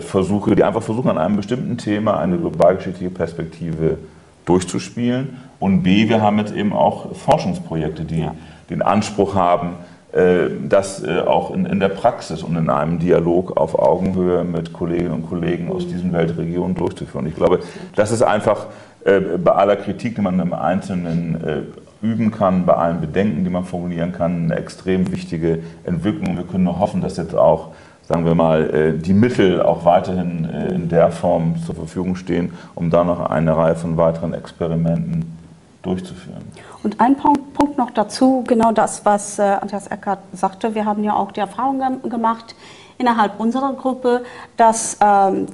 Versuche, 0.00 0.56
die 0.56 0.64
einfach 0.64 0.82
versuchen, 0.82 1.10
an 1.10 1.18
einem 1.18 1.36
bestimmten 1.36 1.76
Thema 1.76 2.18
eine 2.18 2.38
globalgeschichtliche 2.38 3.10
Perspektive 3.10 3.98
durchzuspielen. 4.44 5.38
Und 5.58 5.82
B, 5.82 6.08
wir 6.08 6.20
haben 6.20 6.38
jetzt 6.38 6.54
eben 6.54 6.72
auch 6.72 7.14
Forschungsprojekte, 7.14 8.04
die 8.04 8.20
ja. 8.20 8.34
den 8.70 8.82
Anspruch 8.82 9.34
haben, 9.34 9.74
äh, 10.12 10.48
das 10.68 11.02
äh, 11.02 11.20
auch 11.20 11.52
in, 11.54 11.64
in, 11.64 11.80
der 11.80 11.88
Praxis 11.88 12.42
und 12.42 12.56
in 12.56 12.68
einem 12.68 12.98
Dialog 12.98 13.56
auf 13.56 13.78
Augenhöhe 13.78 14.44
mit 14.44 14.72
Kolleginnen 14.72 15.12
und 15.12 15.28
Kollegen 15.28 15.70
aus 15.70 15.86
diesen 15.86 16.12
Weltregionen 16.12 16.74
durchzuführen. 16.74 17.26
Ich 17.26 17.36
glaube, 17.36 17.60
das 17.94 18.10
ist 18.10 18.22
einfach 18.22 18.66
äh, 19.04 19.20
bei 19.20 19.52
aller 19.52 19.76
Kritik, 19.76 20.16
die 20.16 20.20
man 20.20 20.38
im 20.38 20.52
Einzelnen 20.52 21.70
üben 22.02 22.32
kann, 22.32 22.66
bei 22.66 22.74
allen 22.74 23.00
Bedenken, 23.00 23.44
die 23.44 23.50
man 23.50 23.64
formulieren 23.64 24.12
kann, 24.12 24.50
eine 24.50 24.56
extrem 24.56 25.10
wichtige 25.12 25.60
Entwicklung. 25.84 26.36
Wir 26.36 26.44
können 26.44 26.64
nur 26.64 26.78
hoffen, 26.78 27.00
dass 27.00 27.16
jetzt 27.16 27.34
auch 27.34 27.68
sagen 28.12 28.26
wir 28.26 28.34
mal, 28.34 28.68
äh, 28.74 28.98
die 28.98 29.14
Mittel 29.14 29.62
auch 29.62 29.86
weiterhin 29.86 30.44
äh, 30.44 30.74
in 30.74 30.90
der 30.90 31.10
Form 31.10 31.54
zur 31.64 31.74
Verfügung 31.74 32.14
stehen, 32.14 32.52
um 32.74 32.90
da 32.90 33.04
noch 33.04 33.30
eine 33.30 33.56
Reihe 33.56 33.74
von 33.74 33.96
weiteren 33.96 34.34
Experimenten 34.34 35.34
durchzuführen. 35.80 36.42
Und 36.82 37.00
ein 37.00 37.16
Punkt 37.16 37.78
noch 37.78 37.90
dazu, 37.90 38.44
genau 38.46 38.70
das, 38.72 39.06
was 39.06 39.38
äh, 39.38 39.42
Andreas 39.42 39.86
Eckert 39.86 40.18
sagte. 40.34 40.74
Wir 40.74 40.84
haben 40.84 41.02
ja 41.04 41.14
auch 41.14 41.32
die 41.32 41.40
Erfahrung 41.40 41.80
gemacht 42.02 42.54
innerhalb 42.98 43.40
unserer 43.40 43.72
Gruppe, 43.72 44.24
dass 44.58 44.98
ähm, 45.00 45.46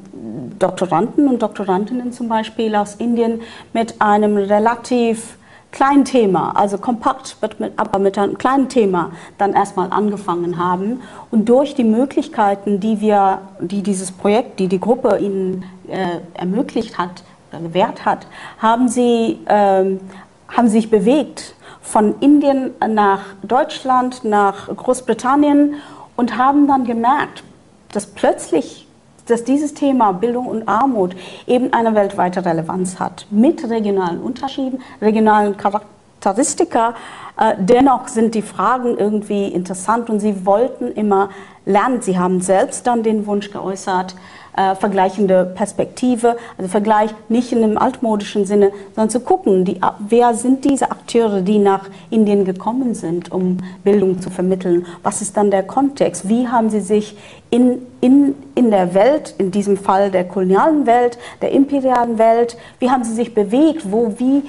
Doktoranden 0.58 1.28
und 1.28 1.40
Doktorandinnen 1.40 2.10
zum 2.10 2.28
Beispiel 2.28 2.74
aus 2.74 2.96
Indien 2.96 3.40
mit 3.72 4.02
einem 4.02 4.36
relativ 4.36 5.37
kleinen 5.70 6.04
Thema, 6.04 6.52
also 6.56 6.78
kompakt, 6.78 7.36
aber 7.76 7.98
mit 7.98 8.18
einem 8.18 8.38
kleinen 8.38 8.68
Thema 8.68 9.12
dann 9.36 9.52
erstmal 9.52 9.90
angefangen 9.92 10.58
haben. 10.58 11.02
Und 11.30 11.48
durch 11.48 11.74
die 11.74 11.84
Möglichkeiten, 11.84 12.80
die 12.80 13.00
wir, 13.00 13.42
die 13.60 13.82
dieses 13.82 14.10
Projekt, 14.10 14.58
die 14.60 14.68
die 14.68 14.80
Gruppe 14.80 15.18
ihnen 15.18 15.64
äh, 15.88 16.20
ermöglicht 16.34 16.96
hat, 16.98 17.22
gewährt 17.50 18.04
hat, 18.04 18.26
haben 18.58 18.88
sie 18.88 19.38
ähm, 19.46 20.00
haben 20.48 20.68
sich 20.68 20.90
bewegt 20.90 21.54
von 21.80 22.14
Indien 22.20 22.72
nach 22.86 23.20
Deutschland, 23.42 24.24
nach 24.24 24.68
Großbritannien 24.74 25.74
und 26.16 26.36
haben 26.36 26.66
dann 26.66 26.84
gemerkt, 26.84 27.44
dass 27.92 28.06
plötzlich 28.06 28.87
dass 29.30 29.44
dieses 29.44 29.74
Thema 29.74 30.12
Bildung 30.12 30.46
und 30.46 30.68
Armut 30.68 31.14
eben 31.46 31.72
eine 31.72 31.94
weltweite 31.94 32.44
Relevanz 32.44 32.98
hat, 32.98 33.26
mit 33.30 33.68
regionalen 33.68 34.20
Unterschieden, 34.20 34.80
regionalen 35.00 35.56
Charakteristika. 35.56 36.94
Äh, 37.38 37.54
dennoch 37.58 38.08
sind 38.08 38.34
die 38.34 38.42
Fragen 38.42 38.96
irgendwie 38.98 39.48
interessant 39.48 40.10
und 40.10 40.20
sie 40.20 40.44
wollten 40.44 40.88
immer 40.92 41.30
lernen. 41.64 42.00
Sie 42.02 42.18
haben 42.18 42.40
selbst 42.40 42.86
dann 42.86 43.02
den 43.02 43.26
Wunsch 43.26 43.50
geäußert, 43.50 44.16
äh, 44.58 44.74
vergleichende 44.74 45.44
Perspektive, 45.44 46.36
also 46.56 46.68
Vergleich 46.68 47.10
nicht 47.28 47.52
in 47.52 47.62
einem 47.62 47.78
altmodischen 47.78 48.44
Sinne, 48.44 48.72
sondern 48.94 49.10
zu 49.10 49.20
gucken, 49.20 49.64
die, 49.64 49.80
wer 50.00 50.34
sind 50.34 50.64
diese 50.64 50.90
Akteure, 50.90 51.42
die 51.42 51.58
nach 51.58 51.88
Indien 52.10 52.44
gekommen 52.44 52.94
sind, 52.94 53.30
um 53.30 53.58
Bildung 53.84 54.20
zu 54.20 54.30
vermitteln? 54.30 54.86
Was 55.02 55.22
ist 55.22 55.36
dann 55.36 55.52
der 55.52 55.62
Kontext? 55.62 56.28
Wie 56.28 56.48
haben 56.48 56.70
sie 56.70 56.80
sich 56.80 57.16
in, 57.50 57.78
in, 58.00 58.34
in 58.56 58.70
der 58.70 58.94
Welt, 58.94 59.34
in 59.38 59.52
diesem 59.52 59.76
Fall 59.76 60.10
der 60.10 60.24
kolonialen 60.24 60.86
Welt, 60.86 61.18
der 61.40 61.52
imperialen 61.52 62.18
Welt, 62.18 62.56
wie 62.80 62.90
haben 62.90 63.04
sie 63.04 63.14
sich 63.14 63.34
bewegt? 63.34 63.92
Wo, 63.92 64.14
wie 64.18 64.42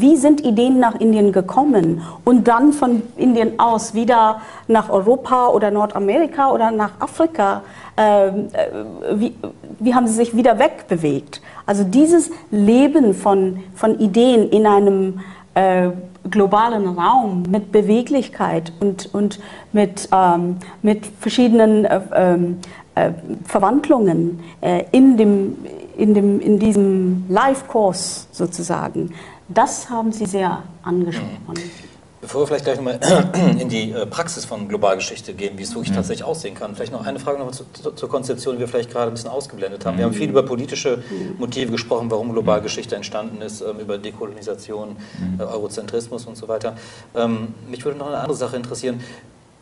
wie 0.00 0.16
sind 0.16 0.44
Ideen 0.44 0.80
nach 0.80 0.96
Indien 0.96 1.32
gekommen? 1.32 2.02
Und 2.24 2.48
dann 2.48 2.72
von 2.72 3.02
Indien 3.16 3.58
aus 3.58 3.94
wieder 3.94 4.40
nach 4.66 4.90
Europa 4.90 5.48
oder 5.48 5.70
Nordamerika 5.70 6.50
oder 6.50 6.70
nach 6.70 7.00
Afrika? 7.00 7.62
Ähm, 7.96 8.48
äh, 8.52 9.20
wie, 9.20 9.34
wie 9.78 9.94
haben 9.94 10.06
sie 10.06 10.14
sich 10.14 10.36
wieder 10.36 10.58
wegbewegt? 10.58 11.40
Also 11.64 11.84
dieses 11.84 12.30
Leben 12.50 13.14
von, 13.14 13.60
von 13.74 13.98
Ideen 14.00 14.50
in 14.50 14.66
einem 14.66 15.20
äh, 15.54 15.90
globalen 16.28 16.86
Raum 16.98 17.44
mit 17.48 17.70
Beweglichkeit 17.70 18.72
und, 18.80 19.14
und 19.14 19.38
mit, 19.72 20.08
ähm, 20.12 20.56
mit 20.82 21.06
verschiedenen 21.20 21.84
äh, 21.84 22.00
ähm, 22.14 22.58
äh, 22.94 23.10
Verwandlungen 23.44 24.40
äh, 24.60 24.84
in, 24.92 25.16
dem, 25.16 25.56
in, 25.96 26.14
dem, 26.14 26.40
in 26.40 26.58
diesem 26.58 27.24
Live-Kurs 27.28 28.28
sozusagen, 28.32 29.12
das 29.48 29.90
haben 29.90 30.12
Sie 30.12 30.26
sehr 30.26 30.62
angesprochen. 30.82 31.30
Mhm. 31.48 31.94
Bevor 32.24 32.40
wir 32.40 32.46
vielleicht 32.46 32.64
gleich 32.64 32.76
nochmal 32.78 32.98
in 33.60 33.68
die 33.68 33.90
äh, 33.90 34.06
Praxis 34.06 34.46
von 34.46 34.66
Globalgeschichte 34.66 35.34
gehen, 35.34 35.58
wie 35.58 35.62
es 35.62 35.74
wirklich 35.74 35.90
mhm. 35.90 35.96
tatsächlich 35.96 36.24
aussehen 36.24 36.54
kann, 36.54 36.74
vielleicht 36.74 36.92
noch 36.92 37.04
eine 37.04 37.18
Frage 37.18 37.38
noch 37.38 37.50
zu, 37.50 37.64
zur 37.94 38.08
Konzeption, 38.08 38.54
die 38.54 38.60
wir 38.60 38.68
vielleicht 38.68 38.90
gerade 38.90 39.10
ein 39.10 39.14
bisschen 39.14 39.28
ausgeblendet 39.28 39.84
haben. 39.84 39.98
Wir 39.98 40.06
haben 40.06 40.12
mhm. 40.12 40.16
viel 40.16 40.30
über 40.30 40.42
politische 40.42 41.02
Motive 41.36 41.72
gesprochen, 41.72 42.10
warum 42.10 42.32
Globalgeschichte 42.32 42.96
entstanden 42.96 43.42
ist, 43.42 43.60
ähm, 43.60 43.78
über 43.78 43.98
Dekolonisation, 43.98 44.96
mhm. 45.18 45.38
äh, 45.38 45.42
Eurozentrismus 45.42 46.24
und 46.24 46.38
so 46.38 46.48
weiter. 46.48 46.76
Ähm, 47.14 47.48
mich 47.68 47.84
würde 47.84 47.98
noch 47.98 48.06
eine 48.06 48.16
andere 48.16 48.38
Sache 48.38 48.56
interessieren. 48.56 49.00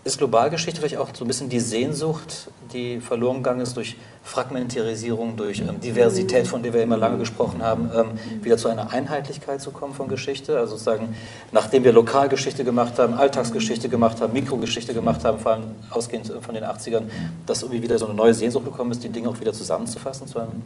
Ist 0.04 0.18
Globalgeschichte 0.18 0.80
vielleicht 0.80 0.96
auch 0.96 1.10
so 1.14 1.24
ein 1.24 1.28
bisschen 1.28 1.48
die 1.48 1.60
Sehnsucht, 1.60 2.48
die 2.72 3.00
verloren 3.00 3.36
gegangen 3.36 3.60
ist 3.60 3.76
durch 3.76 3.96
Fragmentarisierung, 4.24 5.36
durch 5.36 5.60
ähm, 5.60 5.78
Diversität, 5.80 6.48
von 6.48 6.60
der 6.60 6.72
wir 6.72 6.82
immer 6.82 6.96
lange 6.96 7.18
gesprochen 7.18 7.62
haben, 7.62 7.88
ähm, 7.94 8.42
wieder 8.42 8.56
zu 8.56 8.68
einer 8.68 8.92
Einheitlichkeit 8.92 9.60
zu 9.60 9.70
kommen 9.70 9.94
von 9.94 10.08
Geschichte? 10.08 10.58
Also 10.58 10.72
sozusagen, 10.72 11.14
nachdem 11.52 11.84
wir 11.84 11.92
Lokalgeschichte 11.92 12.64
gemacht 12.64 12.98
haben, 12.98 13.14
Alltagsgeschichte 13.14 13.88
gemacht 13.88 14.20
haben, 14.20 14.32
Mikrogeschichte 14.32 14.92
gemacht 14.92 15.24
haben, 15.24 15.38
vor 15.38 15.52
allem 15.52 15.64
ausgehend 15.90 16.32
von 16.40 16.52
den 16.52 16.64
80ern, 16.64 17.02
dass 17.46 17.62
irgendwie 17.62 17.82
wieder 17.84 17.96
so 17.96 18.06
eine 18.06 18.14
neue 18.14 18.34
Sehnsucht 18.34 18.64
gekommen 18.64 18.90
ist, 18.90 19.04
die 19.04 19.08
Dinge 19.08 19.28
auch 19.28 19.38
wieder 19.38 19.52
zusammenzufassen, 19.52 20.26
zu 20.26 20.40
einem, 20.40 20.62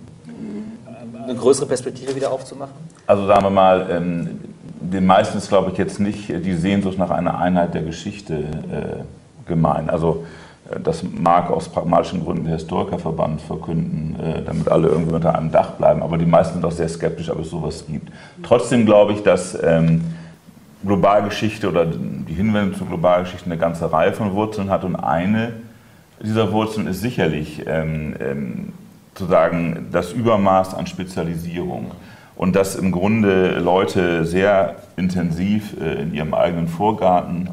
eine 1.23 1.35
größere 1.35 1.67
Perspektive 1.67 2.17
wieder 2.17 2.31
aufzumachen? 2.31 2.75
Also 3.07 3.27
sagen 3.27 3.45
wir 3.45 3.51
mal, 3.51 3.87
ähm, 3.91 4.41
den 4.81 5.05
meisten 5.05 5.37
ist, 5.37 5.49
glaube 5.49 5.73
ich, 5.73 5.79
jetzt 5.79 6.01
nicht 6.01 6.29
die 6.29 6.55
Sehnsucht 6.55 6.97
nach 6.97 7.11
einer 7.11 7.39
Einheit 7.39 7.75
der 7.75 7.83
Geschichte. 7.83 8.35
Äh, 8.35 9.26
gemein. 9.47 9.91
Also 9.91 10.25
äh, 10.71 10.81
das 10.81 11.03
mag 11.03 11.51
aus 11.51 11.69
pragmatischen 11.69 12.25
Gründen 12.25 12.45
der 12.45 12.55
Historikerverband 12.55 13.41
verkünden, 13.41 14.17
äh, 14.21 14.43
damit 14.43 14.69
alle 14.69 14.89
irgendwie 14.89 15.15
unter 15.15 15.37
einem 15.37 15.51
Dach 15.51 15.73
bleiben. 15.73 16.03
Aber 16.03 16.19
die 16.19 16.27
meisten 16.27 16.55
sind 16.55 16.65
auch 16.65 16.73
sehr 16.73 16.89
skeptisch, 16.89 17.31
ob 17.31 17.41
es 17.41 17.51
sowas 17.51 17.85
gibt. 17.87 18.11
Trotzdem 18.43 18.87
glaube 18.87 19.13
ich, 19.13 19.23
dass 19.23 19.57
ähm, 19.63 20.03
Globalgeschichte 20.85 21.69
oder 21.69 21.87
die 21.87 22.35
Hinwendung 22.35 22.75
zur 22.75 22.87
Globalgeschichte 22.87 23.47
eine 23.47 23.59
ganze 23.59 23.91
Reihe 23.93 24.13
von 24.13 24.35
Wurzeln 24.35 24.71
hat. 24.71 24.85
Und 24.85 24.97
eine 24.97 25.55
dieser 26.23 26.53
Wurzeln 26.53 26.87
ist 26.87 27.01
sicherlich 27.01 27.65
ähm, 27.67 28.15
ähm, 28.21 28.73
sozusagen 29.15 29.89
das 29.93 30.13
Übermaß 30.13 30.75
an 30.75 30.87
Spezialisierung. 30.87 31.93
Und 32.37 32.55
dass 32.55 32.77
im 32.77 32.93
Grunde 32.93 33.59
Leute 33.59 34.27
sehr 34.27 34.77
intensiv 34.97 35.75
äh, 35.81 36.03
in 36.03 36.15
ihrem 36.15 36.35
eigenen 36.35 36.69
Vorgarten 36.69 37.49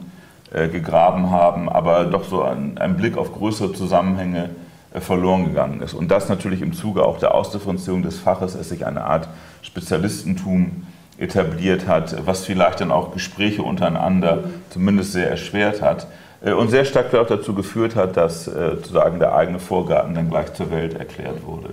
gegraben 0.68 1.32
haben, 1.32 1.70
aber 1.70 2.06
doch 2.06 2.24
so 2.24 2.44
ein, 2.44 2.78
ein 2.78 2.96
Blick 2.96 3.18
auf 3.18 3.34
größere 3.34 3.74
Zusammenhänge 3.74 4.50
äh, 4.94 5.02
verloren 5.02 5.46
gegangen 5.46 5.82
ist. 5.82 5.94
Und 5.94 6.12
das 6.12 6.30
natürlich 6.30 6.62
im 6.62 6.74
Zuge 6.74 7.04
auch 7.04 7.18
der 7.18 7.34
Ausdifferenzierung 7.34 8.04
des 8.04 8.20
Faches, 8.20 8.54
es 8.54 8.70
sich 8.70 8.86
eine 8.86 9.04
Art 9.04 9.28
Spezialistentum 9.64 10.86
etabliert 11.18 11.88
hat, 11.88 12.16
was 12.28 12.46
vielleicht 12.46 12.82
dann 12.82 12.92
auch 12.92 13.12
Gespräche 13.12 13.64
untereinander 13.64 14.44
zumindest 14.70 15.14
sehr 15.14 15.30
erschwert 15.30 15.82
hat 15.82 16.08
äh, 16.46 16.52
und 16.52 16.70
sehr 16.70 16.86
stark 16.86 17.14
auch 17.16 17.26
dazu 17.26 17.56
geführt 17.56 17.96
hat, 17.96 18.18
dass 18.18 18.46
sozusagen 18.46 19.20
der 19.20 19.36
eigene 19.36 19.60
Vorgarten 19.60 20.14
dann 20.14 20.30
gleich 20.30 20.54
zur 20.54 20.70
Welt 20.72 20.94
erklärt 20.94 21.46
wurde. 21.46 21.70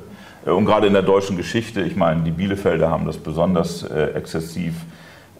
Und 0.50 0.64
gerade 0.64 0.86
in 0.86 0.94
der 0.94 1.02
deutschen 1.02 1.36
Geschichte, 1.36 1.82
ich 1.82 1.96
meine, 1.96 2.22
die 2.22 2.30
Bielefelder 2.30 2.90
haben 2.90 3.04
das 3.04 3.18
besonders 3.18 3.82
exzessiv 3.82 4.74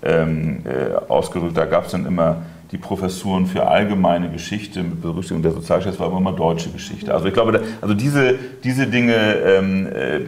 ähm, 0.03 0.63
ausgedrückt, 1.09 1.57
da 1.57 1.65
gab 1.65 1.87
es 1.87 1.93
dann 1.93 2.05
immer 2.05 2.43
die 2.73 2.79
Professuren 2.79 3.47
für 3.47 3.67
allgemeine 3.67 4.31
Geschichte 4.31 4.83
mit 4.83 5.03
Berücksichtigung 5.03 5.43
der 5.43 5.53
Sozialgeschichte 5.53 5.99
war 6.01 6.17
immer 6.17 6.33
deutsche 6.33 6.71
Geschichte. 6.71 7.13
Also 7.13 7.27
ich 7.27 7.35
glaube, 7.35 7.61
also 7.81 7.95
diese, 7.95 8.37
diese 8.63 8.87
Dinge 8.87 9.15
ähm, 9.15 9.87
äh, 9.87 10.21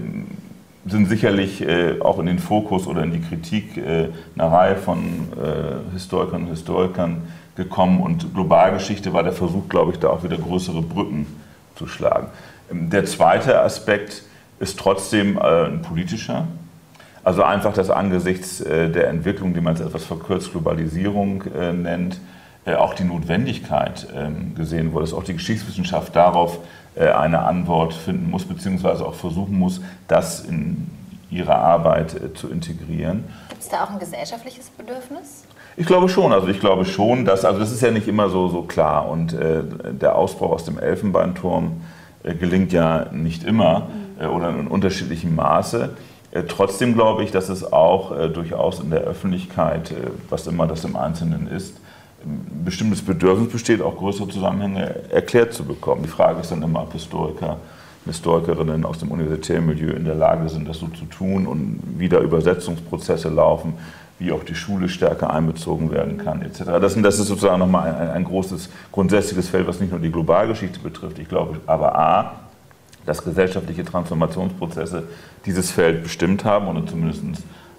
sind 0.87 1.09
sicherlich 1.09 1.62
äh, 1.62 2.00
auch 2.00 2.18
in 2.18 2.26
den 2.26 2.40
Fokus 2.40 2.87
oder 2.87 3.05
in 3.05 3.12
die 3.12 3.20
Kritik 3.20 3.76
äh, 3.76 4.09
einer 4.37 4.52
Reihe 4.52 4.76
von 4.76 4.98
äh, 4.98 5.92
Historikern 5.92 6.42
und 6.42 6.48
Historikern 6.48 7.22
gekommen 7.55 8.00
und 8.00 8.35
Globalgeschichte 8.35 9.12
war 9.12 9.22
der 9.22 9.33
Versuch, 9.33 9.68
glaube 9.68 9.92
ich, 9.92 9.98
da 9.98 10.09
auch 10.09 10.24
wieder 10.24 10.37
größere 10.37 10.83
Brücken 10.83 11.26
zu 11.76 11.87
schlagen. 11.87 12.26
Ähm, 12.70 12.90
der 12.90 13.05
zweite 13.05 13.61
Aspekt 13.61 14.24
ist 14.59 14.78
trotzdem 14.78 15.37
äh, 15.37 15.66
ein 15.66 15.83
politischer. 15.83 16.48
Also 17.22 17.44
einfach, 17.44 17.72
dass 17.72 17.88
angesichts 17.88 18.61
äh, 18.61 18.90
der 18.90 19.09
Entwicklung, 19.09 19.55
die 19.55 19.61
man 19.61 19.76
jetzt 19.76 19.87
etwas 19.87 20.05
verkürzt 20.05 20.50
Globalisierung 20.50 21.44
nennt, 21.81 22.20
auch 22.64 22.94
die 22.94 23.05
Notwendigkeit 23.05 24.07
ähm, 24.14 24.55
gesehen 24.55 24.92
wurde, 24.92 25.07
dass 25.07 25.14
auch 25.14 25.25
die 25.25 25.35
Geschichtswissenschaft 25.35 26.14
darauf 26.14 26.59
äh, 26.94 27.09
eine 27.09 27.40
Antwort 27.40 27.94
finden 27.94 28.31
muss, 28.31 28.44
beziehungsweise 28.44 29.07
auch 29.07 29.14
versuchen 29.14 29.59
muss, 29.59 29.81
das 30.09 30.40
in 30.44 30.90
ihre 31.31 31.55
Arbeit 31.55 32.14
äh, 32.14 32.35
zu 32.35 32.51
integrieren. 32.51 33.25
Gibt 33.48 33.63
es 33.63 33.69
da 33.69 33.85
auch 33.85 33.90
ein 33.90 33.98
gesellschaftliches 33.98 34.69
Bedürfnis? 34.71 35.44
Ich 35.77 35.87
glaube 35.87 36.10
schon. 36.10 36.33
Also 36.33 36.48
ich 36.48 36.60
glaube 36.60 36.85
schon, 36.85 37.25
dass 37.25 37.46
also 37.46 37.58
das 37.58 37.73
ist 37.73 37.81
ja 37.81 37.90
nicht 37.90 38.08
immer 38.08 38.29
so 38.29 38.48
so 38.48 38.63
klar 38.63 39.08
und 39.08 39.33
äh, 39.33 39.63
der 39.90 40.17
Ausbruch 40.17 40.50
aus 40.50 40.65
dem 40.67 40.79
Elfenbeinturm 40.79 41.81
äh, 42.25 42.35
gelingt 42.35 42.73
ja 42.73 43.06
nicht 43.10 43.42
immer 43.44 43.88
äh, 44.21 44.27
oder 44.27 44.50
in 44.50 44.67
unterschiedlichem 44.67 45.35
Maße. 45.35 45.96
trotzdem 46.48 46.94
glaube 46.94 47.25
ich, 47.25 47.31
dass 47.31 47.48
es 47.48 47.73
auch 47.73 48.29
durchaus 48.31 48.81
in 48.81 48.90
der 48.90 49.00
Öffentlichkeit, 49.00 49.94
was 50.31 50.46
immer 50.46 50.67
das 50.67 50.83
im 50.85 50.96
Einzelnen 50.96 51.46
ist, 51.46 51.77
ein 52.25 52.62
bestimmtes 52.64 53.02
Bedürfnis 53.02 53.50
besteht, 53.50 53.81
auch 53.83 53.96
größere 53.96 54.29
Zusammenhänge 54.29 55.10
erklärt 55.10 55.52
zu 55.52 55.64
bekommen. 55.64 56.02
Die 56.02 56.08
Frage 56.08 56.40
ist 56.40 56.50
dann 56.50 56.62
immer, 56.62 56.83
ob 56.83 56.92
Historiker, 56.92 57.58
Historikerinnen 58.04 58.85
aus 58.85 58.98
dem 58.98 59.10
universitären 59.10 59.66
Milieu 59.66 59.92
in 59.92 60.04
der 60.04 60.14
Lage 60.14 60.48
sind, 60.48 60.68
das 60.68 60.79
so 60.79 60.88
zu 60.88 61.04
tun 61.06 61.46
und 61.46 61.81
wie 61.98 62.08
da 62.08 62.20
Übersetzungsprozesse 62.20 63.29
laufen, 63.29 63.75
wie 64.18 64.33
auch 64.33 64.44
die 64.44 64.54
Schule 64.54 64.88
stärker 64.88 65.33
einbezogen 65.33 65.90
werden 65.90 66.18
kann, 66.18 66.42
etc. 66.42 66.64
Das, 66.81 66.94
das 66.94 67.18
ist 67.18 67.27
sozusagen 67.27 67.58
nochmal 67.58 67.94
ein, 67.94 68.10
ein 68.10 68.25
großes 68.25 68.70
grundsätzliches 68.92 69.48
Feld, 69.48 69.66
was 69.66 69.81
nicht 69.81 69.90
nur 69.90 70.00
die 70.00 70.12
Globalgeschichte 70.12 70.79
betrifft. 70.81 71.18
Ich 71.18 71.29
glaube 71.29 71.60
aber 71.66 71.98
A, 71.98 72.33
dass 73.04 73.25
gesellschaftliche 73.25 73.85
Transformationsprozesse 73.85 75.04
dieses 75.44 75.70
Feld 75.70 76.04
bestimmt 76.04 76.44
haben 76.44 76.68
und 76.68 76.88
zumindest 76.88 77.23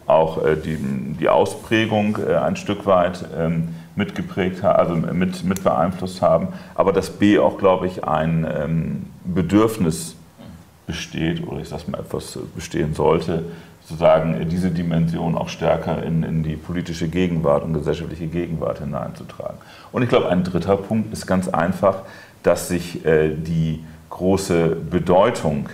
auch 0.06 0.44
äh, 0.44 0.56
die, 0.56 0.78
die 1.20 1.30
Ausprägung 1.30 2.18
äh, 2.28 2.36
ein 2.36 2.56
Stück 2.56 2.86
weit 2.86 3.24
ähm, 3.38 3.70
mitgeprägt 3.96 4.64
haben, 4.64 4.80
also 4.80 4.96
mit, 4.96 5.44
mit 5.44 5.64
beeinflusst 5.64 6.22
haben, 6.22 6.50
aber 6.76 6.94
dass 6.94 7.10
B 7.10 7.40
auch, 7.40 7.58
glaube 7.58 7.88
ich, 7.88 8.04
ein 8.04 8.48
ähm, 8.50 9.06
Bedürfnis 9.24 10.16
besteht, 10.88 11.48
oder 11.48 11.62
ich 11.62 11.70
sage 11.70 11.84
mal 11.92 12.00
etwas 12.00 12.38
bestehen 12.56 12.94
sollte, 12.94 13.44
sozusagen 13.82 14.48
diese 14.50 14.72
Dimension 14.72 15.36
auch 15.38 15.50
stärker 15.50 16.04
in, 16.04 16.24
in 16.24 16.44
die 16.44 16.56
politische 16.56 17.08
Gegenwart 17.08 17.64
und 17.64 17.74
gesellschaftliche 17.74 18.28
Gegenwart 18.28 18.80
hineinzutragen. 18.80 19.58
Und 19.92 20.04
ich 20.04 20.10
glaube, 20.10 20.30
ein 20.30 20.44
dritter 20.44 20.78
Punkt 20.78 21.12
ist 21.14 21.28
ganz 21.28 21.48
einfach, 21.50 22.04
dass 22.44 22.70
sich 22.70 23.06
äh, 23.06 23.34
die 23.36 23.84
große 24.10 24.78
Bedeutung 24.90 25.70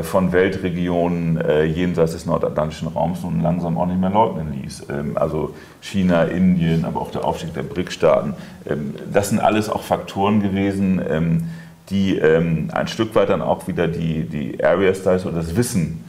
von 0.00 0.32
Weltregionen 0.32 1.38
äh, 1.38 1.64
jenseits 1.64 2.12
des 2.12 2.24
nordatlantischen 2.24 2.88
Raums 2.88 3.22
nun 3.22 3.42
langsam 3.42 3.76
auch 3.76 3.86
nicht 3.86 4.00
mehr 4.00 4.10
leugnen 4.10 4.52
ließ. 4.62 4.86
Ähm, 4.90 5.16
also 5.16 5.54
China, 5.82 6.24
Indien, 6.24 6.84
aber 6.84 7.00
auch 7.00 7.10
der 7.10 7.24
Aufstieg 7.24 7.52
der 7.52 7.62
BRIC-Staaten. 7.62 8.34
Ähm, 8.68 8.94
das 9.12 9.28
sind 9.28 9.40
alles 9.40 9.68
auch 9.68 9.82
Faktoren 9.82 10.42
gewesen, 10.42 11.00
ähm, 11.08 11.44
die 11.90 12.16
ähm, 12.16 12.68
ein 12.72 12.88
Stück 12.88 13.14
weit 13.14 13.28
dann 13.28 13.42
auch 13.42 13.68
wieder 13.68 13.86
die, 13.86 14.24
die 14.24 14.64
Area 14.64 14.94
Styles 14.94 15.26
oder 15.26 15.36
das 15.36 15.56
Wissen 15.56 16.02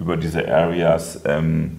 über 0.00 0.16
diese 0.16 0.52
Areas 0.52 1.22
ähm, 1.24 1.78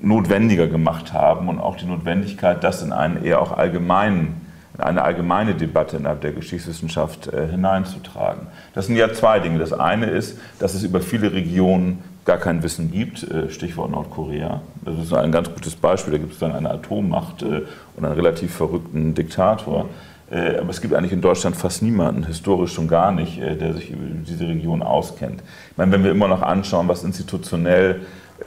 notwendiger 0.00 0.68
gemacht 0.68 1.12
haben 1.12 1.48
und 1.48 1.58
auch 1.58 1.76
die 1.76 1.86
Notwendigkeit, 1.86 2.64
das 2.64 2.82
in 2.82 2.92
einen 2.92 3.22
eher 3.24 3.42
auch 3.42 3.52
allgemeinen 3.52 4.45
in 4.76 4.84
eine 4.84 5.02
allgemeine 5.02 5.54
Debatte 5.54 5.96
innerhalb 5.96 6.20
der 6.20 6.32
Geschichtswissenschaft 6.32 7.32
äh, 7.32 7.48
hineinzutragen. 7.48 8.48
Das 8.74 8.86
sind 8.86 8.96
ja 8.96 9.12
zwei 9.12 9.40
Dinge. 9.40 9.58
Das 9.58 9.72
eine 9.72 10.06
ist, 10.06 10.38
dass 10.58 10.74
es 10.74 10.82
über 10.82 11.00
viele 11.00 11.32
Regionen 11.32 12.02
gar 12.24 12.36
kein 12.36 12.62
Wissen 12.62 12.90
gibt, 12.90 13.22
äh, 13.22 13.48
Stichwort 13.50 13.90
Nordkorea. 13.90 14.60
Das 14.84 14.98
ist 14.98 15.12
ein 15.14 15.32
ganz 15.32 15.48
gutes 15.48 15.76
Beispiel. 15.76 16.12
Da 16.12 16.18
gibt 16.18 16.34
es 16.34 16.38
dann 16.38 16.52
eine 16.52 16.70
Atommacht 16.70 17.42
äh, 17.42 17.62
und 17.96 18.04
einen 18.04 18.14
relativ 18.14 18.54
verrückten 18.54 19.14
Diktator. 19.14 19.88
Aber 20.28 20.70
es 20.70 20.80
gibt 20.80 20.92
eigentlich 20.92 21.12
in 21.12 21.20
Deutschland 21.20 21.54
fast 21.54 21.82
niemanden, 21.84 22.26
historisch 22.26 22.72
schon 22.72 22.88
gar 22.88 23.12
nicht, 23.12 23.40
der 23.40 23.74
sich 23.74 23.92
über 23.92 24.06
diese 24.26 24.48
Region 24.48 24.82
auskennt. 24.82 25.40
Ich 25.70 25.76
meine, 25.76 25.92
wenn 25.92 26.02
wir 26.02 26.10
immer 26.10 26.26
noch 26.26 26.42
anschauen, 26.42 26.88
was 26.88 27.04
institutionell 27.04 28.00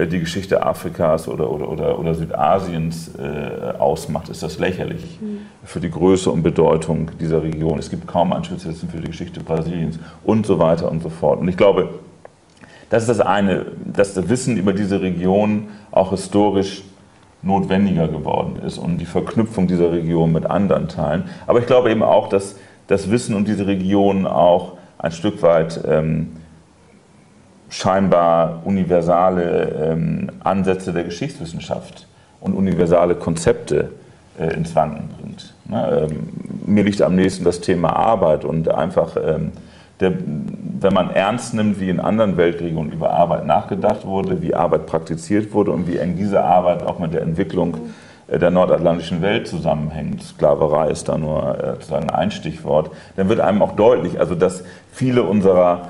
die 0.05 0.19
Geschichte 0.19 0.65
Afrikas 0.65 1.27
oder, 1.27 1.51
oder, 1.51 1.69
oder, 1.69 1.99
oder 1.99 2.13
Südasiens 2.15 3.11
äh, 3.17 3.77
ausmacht, 3.77 4.29
ist 4.29 4.41
das 4.41 4.57
lächerlich 4.57 5.19
mhm. 5.21 5.39
für 5.63 5.79
die 5.79 5.91
Größe 5.91 6.31
und 6.31 6.41
Bedeutung 6.41 7.11
dieser 7.19 7.43
Region. 7.43 7.79
Es 7.79 7.89
gibt 7.89 8.07
kaum 8.07 8.31
einen 8.31 8.43
Spezialisten 8.43 8.89
für 8.89 8.99
die 8.99 9.07
Geschichte 9.07 9.41
Brasiliens 9.41 9.99
und 10.23 10.45
so 10.45 10.57
weiter 10.59 10.89
und 10.89 11.03
so 11.03 11.09
fort. 11.09 11.39
Und 11.39 11.47
ich 11.49 11.57
glaube, 11.57 11.89
das 12.89 13.03
ist 13.03 13.09
das 13.09 13.19
eine, 13.19 13.65
dass 13.85 14.13
das 14.13 14.29
Wissen 14.29 14.57
über 14.57 14.73
diese 14.73 15.01
Region 15.01 15.67
auch 15.91 16.11
historisch 16.11 16.83
notwendiger 17.41 18.07
geworden 18.07 18.57
ist 18.65 18.77
und 18.77 18.97
die 18.97 19.05
Verknüpfung 19.05 19.67
dieser 19.67 19.91
Region 19.91 20.31
mit 20.31 20.45
anderen 20.45 20.87
Teilen. 20.87 21.25
Aber 21.47 21.59
ich 21.59 21.67
glaube 21.67 21.91
eben 21.91 22.03
auch, 22.03 22.29
dass 22.29 22.55
das 22.87 23.11
Wissen 23.11 23.35
um 23.35 23.45
diese 23.45 23.67
Region 23.67 24.25
auch 24.25 24.77
ein 24.97 25.11
Stück 25.11 25.41
weit 25.41 25.79
ähm, 25.87 26.37
scheinbar 27.69 28.61
universale 28.65 29.91
ähm, 29.91 30.31
Ansätze 30.43 30.91
der 30.91 31.03
Geschichtswissenschaft 31.03 32.07
und 32.41 32.53
universale 32.53 33.15
Konzepte 33.15 33.91
äh, 34.39 34.53
ins 34.53 34.75
Wanken 34.75 35.09
bringt. 35.09 35.53
Ne? 35.65 36.07
Ähm, 36.09 36.29
mir 36.65 36.83
liegt 36.83 37.01
am 37.01 37.15
nächsten 37.15 37.43
das 37.43 37.61
Thema 37.61 37.95
Arbeit 37.95 38.45
und 38.45 38.69
einfach 38.69 39.15
ähm, 39.15 39.51
der, 39.99 40.13
wenn 40.79 40.93
man 40.93 41.09
ernst 41.09 41.53
nimmt, 41.53 41.79
wie 41.79 41.89
in 41.89 41.99
anderen 41.99 42.37
Weltregionen 42.37 42.91
über 42.91 43.11
Arbeit 43.11 43.45
nachgedacht 43.45 44.05
wurde, 44.05 44.41
wie 44.41 44.55
Arbeit 44.55 44.85
praktiziert 44.85 45.53
wurde 45.53 45.71
und 45.71 45.87
wie 45.87 45.97
eng 45.97 46.15
diese 46.15 46.43
Arbeit 46.43 46.83
auch 46.83 46.99
mit 46.99 47.13
der 47.13 47.21
Entwicklung 47.21 47.77
äh, 48.27 48.39
der 48.39 48.49
nordatlantischen 48.49 49.21
Welt 49.21 49.47
zusammenhängt. 49.47 50.23
Sklaverei 50.23 50.89
ist 50.89 51.09
da 51.09 51.17
nur 51.17 51.57
äh, 51.61 51.71
sozusagen 51.73 52.09
ein 52.09 52.31
Stichwort. 52.31 52.91
Dann 53.15 53.29
wird 53.29 53.41
einem 53.41 53.61
auch 53.61 53.75
deutlich, 53.75 54.19
also 54.19 54.35
dass 54.35 54.63
viele 54.91 55.23
unserer 55.23 55.89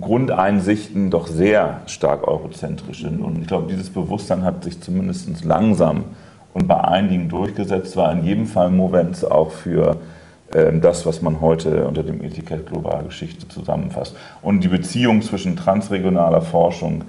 Grundeinsichten 0.00 1.10
doch 1.10 1.26
sehr 1.26 1.80
stark 1.86 2.26
eurozentrisch 2.26 3.02
sind. 3.02 3.20
Und 3.20 3.40
ich 3.40 3.46
glaube, 3.46 3.70
dieses 3.70 3.90
Bewusstsein 3.90 4.44
hat 4.44 4.64
sich 4.64 4.80
zumindest 4.80 5.44
langsam 5.44 6.04
und 6.52 6.68
bei 6.68 6.80
einigen 6.82 7.28
durchgesetzt, 7.28 7.96
war 7.96 8.12
in 8.12 8.24
jedem 8.24 8.46
Fall 8.46 8.70
Movens 8.70 9.24
auch 9.24 9.50
für 9.50 9.96
ähm, 10.54 10.80
das, 10.80 11.04
was 11.04 11.20
man 11.20 11.40
heute 11.40 11.86
unter 11.86 12.02
dem 12.02 12.22
Etikett 12.22 12.66
Globalgeschichte 12.66 13.48
zusammenfasst. 13.48 14.16
Und 14.40 14.60
die 14.62 14.68
Beziehung 14.68 15.20
zwischen 15.22 15.56
transregionaler 15.56 16.42
Forschung, 16.42 17.04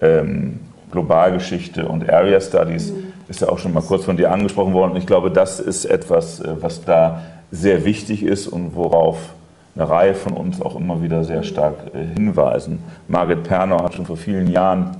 ähm, 0.00 0.60
Globalgeschichte 0.90 1.86
und 1.86 2.10
Area 2.10 2.40
Studies 2.40 2.90
mhm. 2.90 3.12
ist 3.28 3.40
ja 3.40 3.48
auch 3.48 3.58
schon 3.58 3.72
mal 3.72 3.82
kurz 3.82 4.04
von 4.04 4.16
dir 4.16 4.32
angesprochen 4.32 4.74
worden. 4.74 4.96
Ich 4.96 5.06
glaube, 5.06 5.30
das 5.30 5.60
ist 5.60 5.84
etwas, 5.84 6.40
äh, 6.40 6.56
was 6.60 6.84
da 6.84 7.22
sehr 7.50 7.84
wichtig 7.84 8.24
ist 8.24 8.48
und 8.48 8.74
worauf 8.74 9.34
eine 9.78 9.88
Reihe 9.88 10.14
von 10.14 10.32
uns 10.32 10.60
auch 10.60 10.76
immer 10.76 11.02
wieder 11.02 11.22
sehr 11.24 11.42
stark 11.44 11.76
äh, 11.94 12.04
hinweisen. 12.14 12.82
Margret 13.06 13.44
Perner 13.44 13.82
hat 13.84 13.94
schon 13.94 14.06
vor 14.06 14.16
vielen 14.16 14.48
Jahren 14.48 14.96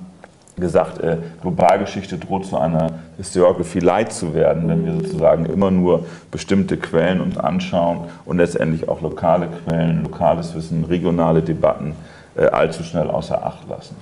gesagt, 0.56 1.00
äh, 1.00 1.16
Globalgeschichte 1.40 2.18
droht 2.18 2.46
zu 2.46 2.56
einer 2.58 2.90
Historiography 3.16 3.80
Light 3.80 4.12
zu 4.12 4.34
werden, 4.34 4.68
wenn 4.68 4.86
wir 4.86 4.92
sozusagen 4.94 5.46
immer 5.46 5.70
nur 5.70 6.06
bestimmte 6.30 6.76
Quellen 6.76 7.20
uns 7.20 7.38
anschauen 7.38 8.08
und 8.24 8.38
letztendlich 8.38 8.88
auch 8.88 9.00
lokale 9.00 9.48
Quellen, 9.48 10.04
lokales 10.04 10.54
Wissen, 10.54 10.84
regionale 10.84 11.42
Debatten 11.42 11.96
äh, 12.36 12.46
allzu 12.46 12.82
schnell 12.84 13.10
außer 13.10 13.44
Acht 13.44 13.68
lassen. 13.68 13.96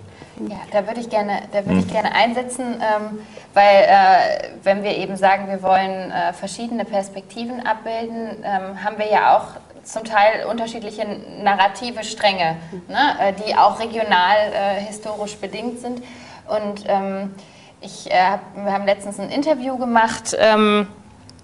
Ja, 0.50 0.58
da 0.70 0.86
würde 0.86 1.00
ich 1.00 1.08
gerne, 1.08 1.40
da 1.52 1.64
würde 1.64 1.78
ich 1.78 1.86
hm. 1.86 1.92
gerne 1.92 2.14
einsetzen, 2.14 2.64
ähm, 2.74 3.18
weil 3.54 3.64
äh, 3.64 4.48
wenn 4.64 4.82
wir 4.82 4.94
eben 4.94 5.16
sagen, 5.16 5.48
wir 5.48 5.62
wollen 5.62 6.10
äh, 6.10 6.34
verschiedene 6.34 6.84
Perspektiven 6.84 7.66
abbilden, 7.66 8.36
ähm, 8.42 8.84
haben 8.84 8.98
wir 8.98 9.10
ja 9.10 9.38
auch 9.38 9.46
zum 9.86 10.04
Teil 10.04 10.46
unterschiedliche 10.46 11.06
narrative 11.42 12.04
Stränge, 12.04 12.56
ne, 12.88 13.16
äh, 13.20 13.32
die 13.32 13.56
auch 13.56 13.78
regional 13.80 14.36
äh, 14.52 14.80
historisch 14.80 15.36
bedingt 15.36 15.80
sind. 15.80 16.02
Und 16.48 16.84
ähm, 16.86 17.34
ich, 17.80 18.10
äh, 18.10 18.38
wir 18.54 18.72
haben 18.72 18.84
letztens 18.84 19.18
ein 19.20 19.30
Interview 19.30 19.78
gemacht 19.78 20.36
ähm, 20.38 20.88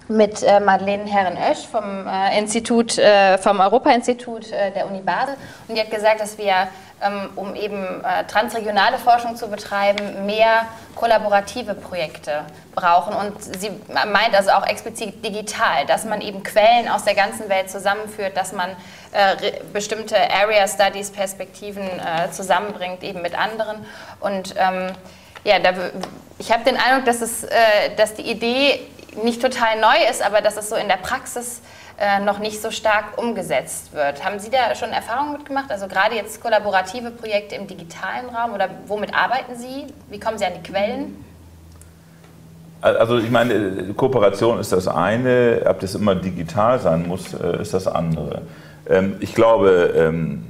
mit 0.09 0.43
äh, 0.43 0.59
Madeleine 0.59 1.05
Herren-Oesch 1.05 1.65
vom 1.71 2.05
äh, 2.07 2.37
Institut, 2.37 2.97
äh, 2.97 3.37
vom 3.37 3.59
Europa-Institut 3.59 4.51
der 4.51 4.87
Uni 4.87 5.01
Basel. 5.01 5.35
Und 5.67 5.75
die 5.75 5.81
hat 5.81 5.89
gesagt, 5.89 6.19
dass 6.19 6.37
wir, 6.37 6.67
um 7.35 7.55
eben 7.55 8.03
äh, 8.03 8.25
transregionale 8.25 8.97
Forschung 8.97 9.35
zu 9.35 9.47
betreiben, 9.47 10.25
mehr 10.25 10.65
kollaborative 10.95 11.73
Projekte 11.73 12.45
brauchen. 12.75 13.13
Und 13.13 13.43
sie 13.43 13.71
meint 13.87 14.35
also 14.35 14.51
auch 14.51 14.65
explizit 14.65 15.23
digital, 15.25 15.85
dass 15.87 16.05
man 16.05 16.21
eben 16.21 16.43
Quellen 16.43 16.87
aus 16.89 17.03
der 17.03 17.15
ganzen 17.15 17.49
Welt 17.49 17.69
zusammenführt, 17.69 18.37
dass 18.37 18.51
man 18.53 18.69
äh, 19.11 19.51
bestimmte 19.73 20.15
Area 20.31 20.67
Studies 20.67 21.11
Perspektiven 21.11 21.83
zusammenbringt, 22.31 23.03
eben 23.03 23.21
mit 23.21 23.37
anderen. 23.37 23.85
Und 24.19 24.55
ähm, 24.57 24.91
ja, 25.43 25.59
da, 25.59 25.71
ich 26.37 26.51
habe 26.51 26.63
den 26.63 26.77
Eindruck, 26.77 27.05
dass, 27.05 27.21
es, 27.21 27.45
dass 27.97 28.13
die 28.15 28.23
Idee 28.23 28.79
nicht 29.21 29.41
total 29.41 29.79
neu 29.79 30.09
ist, 30.09 30.21
aber 30.21 30.41
dass 30.41 30.57
es 30.57 30.69
so 30.69 30.75
in 30.75 30.87
der 30.87 30.97
Praxis 30.97 31.59
äh, 31.59 31.63
noch 32.25 32.39
nicht 32.39 32.61
so 32.61 32.71
stark 32.71 33.17
umgesetzt 33.17 33.93
wird. 33.93 34.25
Haben 34.25 34.39
Sie 34.39 34.49
da 34.49 34.75
schon 34.75 34.89
Erfahrungen 34.89 35.33
mitgemacht? 35.33 35.71
Also 35.71 35.87
gerade 35.87 36.15
jetzt 36.15 36.41
kollaborative 36.41 37.11
Projekte 37.11 37.55
im 37.55 37.67
digitalen 37.67 38.29
Raum 38.29 38.53
oder 38.53 38.69
womit 38.87 39.13
arbeiten 39.13 39.55
Sie? 39.55 39.85
Wie 40.09 40.19
kommen 40.19 40.37
Sie 40.37 40.45
an 40.45 40.53
die 40.55 40.69
Quellen? 40.69 41.23
Also 42.83 43.17
ich 43.17 43.31
meine, 43.31 43.93
Kooperation 43.95 44.59
ist 44.59 44.73
das 44.73 44.89
eine, 44.89 45.61
ob 45.65 45.79
das 45.79 45.95
immer 45.95 46.15
digital 46.15 46.79
sein 46.79 47.07
muss, 47.07 47.33
äh, 47.33 47.61
ist 47.61 47.73
das 47.73 47.87
andere. 47.87 48.41
Ähm, 48.89 49.15
ich 49.21 49.33
glaube, 49.33 49.93
ähm, 49.95 50.43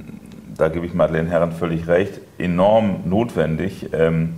da 0.56 0.66
gebe 0.68 0.84
ich 0.84 0.94
Madeleine 0.94 1.30
Herren 1.30 1.52
völlig 1.52 1.86
recht, 1.86 2.20
enorm 2.38 3.02
notwendig 3.04 3.90
ähm, 3.92 4.34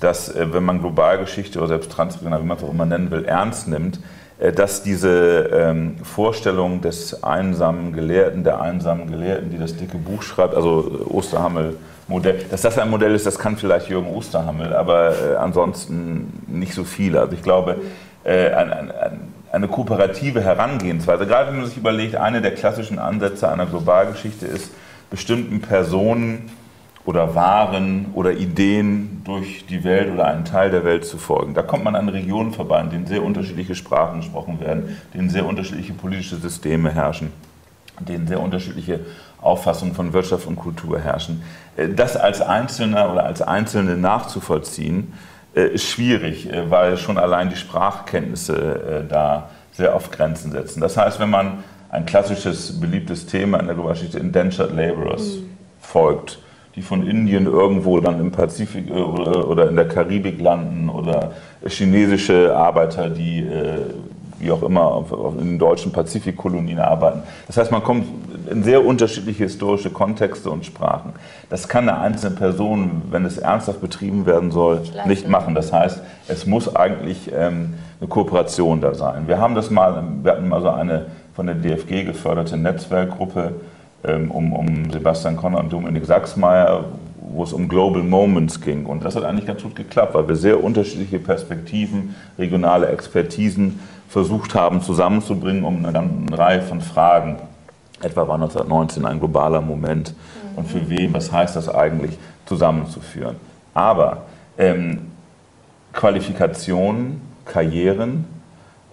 dass, 0.00 0.34
äh, 0.34 0.52
wenn 0.52 0.64
man 0.64 0.80
Globalgeschichte 0.80 1.58
oder 1.58 1.68
selbst 1.68 1.90
transregional, 1.90 2.42
wie 2.42 2.46
man 2.46 2.56
es 2.56 2.62
auch 2.62 2.70
immer 2.70 2.86
nennen 2.86 3.10
will, 3.10 3.24
ernst 3.24 3.68
nimmt, 3.68 4.00
äh, 4.38 4.52
dass 4.52 4.82
diese 4.82 5.50
ähm, 5.52 5.96
Vorstellung 6.02 6.80
des 6.80 7.22
einsamen 7.22 7.92
Gelehrten, 7.92 8.44
der 8.44 8.60
einsamen 8.60 9.10
Gelehrten, 9.10 9.50
die 9.50 9.58
das 9.58 9.76
dicke 9.76 9.98
Buch 9.98 10.22
schreibt, 10.22 10.54
also 10.54 11.04
äh, 11.08 11.12
Osterhammel, 11.12 11.76
Modell, 12.08 12.44
dass 12.50 12.62
das 12.62 12.78
ein 12.78 12.88
Modell 12.88 13.14
ist, 13.14 13.26
das 13.26 13.38
kann 13.38 13.56
vielleicht 13.56 13.88
Jürgen 13.88 14.08
Osterhammel, 14.08 14.74
aber 14.74 15.10
äh, 15.10 15.36
ansonsten 15.36 16.32
nicht 16.46 16.72
so 16.72 16.84
viele. 16.84 17.20
Also 17.20 17.32
ich 17.32 17.42
glaube, 17.42 17.80
äh, 18.22 18.52
ein, 18.52 18.72
ein, 18.72 18.92
eine 19.50 19.68
kooperative 19.68 20.40
Herangehensweise, 20.40 21.26
gerade 21.26 21.50
wenn 21.50 21.58
man 21.58 21.66
sich 21.66 21.76
überlegt, 21.76 22.14
eine 22.14 22.42
der 22.42 22.54
klassischen 22.54 22.98
Ansätze 22.98 23.48
einer 23.50 23.66
Globalgeschichte 23.66 24.46
ist, 24.46 24.70
bestimmten 25.10 25.60
Personen 25.60 26.50
oder 27.06 27.36
Waren 27.36 28.06
oder 28.14 28.32
Ideen 28.32 29.22
durch 29.24 29.64
die 29.66 29.84
Welt 29.84 30.12
oder 30.12 30.26
einen 30.26 30.44
Teil 30.44 30.70
der 30.70 30.84
Welt 30.84 31.04
zu 31.06 31.18
folgen. 31.18 31.54
Da 31.54 31.62
kommt 31.62 31.84
man 31.84 31.94
an 31.94 32.08
Regionen 32.08 32.52
vorbei, 32.52 32.80
in 32.80 32.90
denen 32.90 33.06
sehr 33.06 33.22
unterschiedliche 33.22 33.76
Sprachen 33.76 34.20
gesprochen 34.20 34.60
werden, 34.60 34.98
in 35.12 35.20
denen 35.20 35.30
sehr 35.30 35.46
unterschiedliche 35.46 35.94
politische 35.94 36.36
Systeme 36.36 36.90
herrschen, 36.90 37.32
in 38.00 38.06
denen 38.06 38.26
sehr 38.26 38.40
unterschiedliche 38.40 39.00
Auffassungen 39.40 39.94
von 39.94 40.12
Wirtschaft 40.12 40.46
und 40.46 40.56
Kultur 40.56 40.98
herrschen. 40.98 41.42
Äh, 41.76 41.90
das 41.90 42.16
als 42.16 42.40
Einzelner 42.40 43.12
oder 43.12 43.24
als 43.24 43.40
Einzelne 43.40 43.96
nachzuvollziehen, 43.96 45.12
äh, 45.54 45.68
ist 45.68 45.84
schwierig, 45.84 46.52
äh, 46.52 46.68
weil 46.68 46.96
schon 46.96 47.18
allein 47.18 47.50
die 47.50 47.56
Sprachkenntnisse 47.56 49.06
da 49.08 49.50
sehr 49.72 49.94
oft 49.94 50.10
Grenzen 50.10 50.50
setzen. 50.50 50.80
Das 50.80 50.96
heißt, 50.96 51.20
wenn 51.20 51.30
man 51.30 51.62
ein 51.90 52.04
klassisches, 52.04 52.80
beliebtes 52.80 53.26
Thema 53.26 53.60
in 53.60 53.66
der 53.66 53.76
Geschichte 53.76 54.18
Indentured 54.18 54.74
Laborers 54.74 55.36
mhm. 55.36 55.50
folgt, 55.80 56.40
die 56.76 56.82
von 56.82 57.06
Indien 57.06 57.46
irgendwo 57.46 57.98
dann 58.00 58.20
im 58.20 58.30
Pazifik 58.30 58.90
oder 58.90 59.68
in 59.68 59.76
der 59.76 59.88
Karibik 59.88 60.40
landen 60.40 60.88
oder 60.90 61.32
chinesische 61.66 62.54
Arbeiter, 62.54 63.08
die 63.08 63.48
wie 64.38 64.50
auch 64.50 64.62
immer 64.62 65.04
in 65.38 65.46
den 65.46 65.58
deutschen 65.58 65.92
Pazifikkolonien 65.92 66.78
arbeiten. 66.78 67.22
Das 67.46 67.56
heißt, 67.56 67.72
man 67.72 67.82
kommt 67.82 68.06
in 68.50 68.62
sehr 68.62 68.84
unterschiedliche 68.84 69.44
historische 69.44 69.90
Kontexte 69.90 70.50
und 70.50 70.64
Sprachen. 70.66 71.12
Das 71.48 71.68
kann 71.68 71.88
eine 71.88 71.98
einzelne 71.98 72.36
Person, 72.36 73.02
wenn 73.10 73.24
es 73.24 73.38
ernsthaft 73.38 73.80
betrieben 73.80 74.26
werden 74.26 74.50
soll, 74.50 74.82
nicht 75.06 75.28
machen. 75.28 75.54
Das 75.54 75.72
heißt, 75.72 76.02
es 76.28 76.46
muss 76.46 76.74
eigentlich 76.74 77.30
ähm, 77.34 77.74
eine 78.00 78.08
Kooperation 78.08 78.80
da 78.80 78.94
sein. 78.94 79.26
Wir 79.26 79.38
haben 79.38 79.54
das 79.54 79.70
mal, 79.70 80.04
wir 80.22 80.32
hatten 80.32 80.48
mal 80.48 80.60
so 80.60 80.68
eine 80.68 81.06
von 81.34 81.46
der 81.46 81.56
DFG 81.56 82.04
geförderte 82.04 82.56
Netzwerkgruppe 82.56 83.54
um, 84.14 84.52
um 84.52 84.90
Sebastian 84.90 85.36
Konrad 85.36 85.64
und 85.64 85.72
Dominik 85.72 86.04
Sachsmeier, 86.06 86.84
wo 87.28 87.42
es 87.42 87.52
um 87.52 87.68
Global 87.68 88.02
Moments 88.02 88.60
ging. 88.60 88.86
Und 88.86 89.04
das 89.04 89.16
hat 89.16 89.24
eigentlich 89.24 89.46
ganz 89.46 89.62
gut 89.62 89.76
geklappt, 89.76 90.14
weil 90.14 90.28
wir 90.28 90.36
sehr 90.36 90.62
unterschiedliche 90.62 91.18
Perspektiven, 91.18 92.14
regionale 92.38 92.88
Expertisen 92.88 93.80
versucht 94.08 94.54
haben 94.54 94.80
zusammenzubringen, 94.82 95.64
um 95.64 95.84
eine, 95.84 95.98
eine 95.98 96.38
Reihe 96.38 96.62
von 96.62 96.80
Fragen 96.80 97.36
Etwa 98.02 98.28
war 98.28 98.34
1919 98.34 99.06
ein 99.06 99.18
globaler 99.18 99.60
Moment. 99.60 100.12
Mhm. 100.12 100.58
Und 100.58 100.68
für 100.68 100.88
wen, 100.90 101.14
was 101.14 101.32
heißt 101.32 101.56
das 101.56 101.68
eigentlich, 101.68 102.18
zusammenzuführen? 102.44 103.36
Aber 103.74 104.22
ähm, 104.58 105.12
Qualifikationen, 105.92 107.20
Karrieren 107.46 108.24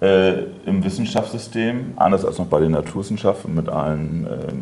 äh, 0.02 0.44
im 0.66 0.84
Wissenschaftssystem, 0.84 1.94
anders 1.98 2.24
als 2.24 2.38
noch 2.38 2.46
bei 2.46 2.60
den 2.60 2.72
Naturwissenschaften 2.72 3.54
mit 3.56 3.68
allen 3.68 4.26
äh, 4.26 4.54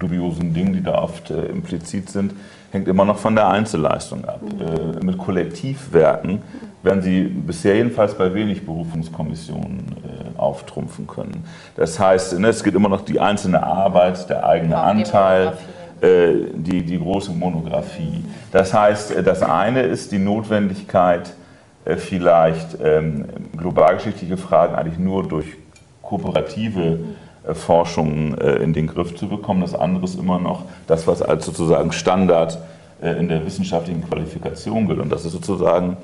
dubiosen 0.00 0.52
Dingen, 0.52 0.72
die 0.72 0.82
da 0.82 1.00
oft 1.00 1.30
äh, 1.30 1.46
implizit 1.46 2.10
sind, 2.10 2.32
hängt 2.72 2.88
immer 2.88 3.04
noch 3.04 3.18
von 3.18 3.34
der 3.34 3.48
Einzelleistung 3.48 4.24
ab. 4.24 4.40
Mhm. 4.42 5.00
Äh, 5.00 5.04
mit 5.04 5.18
Kollektivwerken 5.18 6.42
werden 6.82 7.02
sie 7.02 7.22
bisher 7.22 7.76
jedenfalls 7.76 8.14
bei 8.14 8.32
wenig 8.34 8.64
Berufungskommissionen 8.64 9.94
äh, 10.04 10.38
auftrumpfen 10.38 11.06
können. 11.06 11.44
Das 11.76 11.98
heißt, 11.98 12.38
ne, 12.38 12.48
es 12.48 12.64
geht 12.64 12.74
immer 12.74 12.88
noch 12.88 13.04
die 13.04 13.20
einzelne 13.20 13.62
Arbeit, 13.62 14.28
der 14.28 14.46
eigene 14.46 14.72
ja, 14.72 14.82
Anteil, 14.82 15.52
äh, 16.00 16.32
die, 16.54 16.82
die 16.82 16.98
große 16.98 17.32
Monographie. 17.32 18.24
Das 18.52 18.72
heißt, 18.72 19.12
äh, 19.12 19.22
das 19.22 19.42
eine 19.42 19.82
ist 19.82 20.12
die 20.12 20.18
Notwendigkeit, 20.18 21.34
äh, 21.84 21.96
vielleicht 21.96 22.78
ähm, 22.82 23.26
globalgeschichtliche 23.56 24.36
Fragen 24.36 24.74
eigentlich 24.74 24.98
nur 24.98 25.28
durch 25.28 25.46
kooperative 26.02 26.98
Forschung 27.52 28.36
äh, 28.38 28.56
in 28.56 28.72
den 28.72 28.86
Griff 28.86 29.16
zu 29.16 29.28
bekommen. 29.28 29.60
Das 29.60 29.74
andere 29.74 30.04
ist 30.04 30.18
immer 30.18 30.38
noch 30.38 30.64
das, 30.86 31.06
was 31.06 31.22
als 31.22 31.46
sozusagen 31.46 31.92
Standard 31.92 32.58
in 33.02 33.28
der 33.28 33.46
wissenschaftlichen 33.46 34.06
Qualifikation 34.06 34.86
gilt. 34.86 34.98
Und 34.98 35.10
das 35.10 35.24
ist 35.24 35.32
sozusagen 35.32 35.96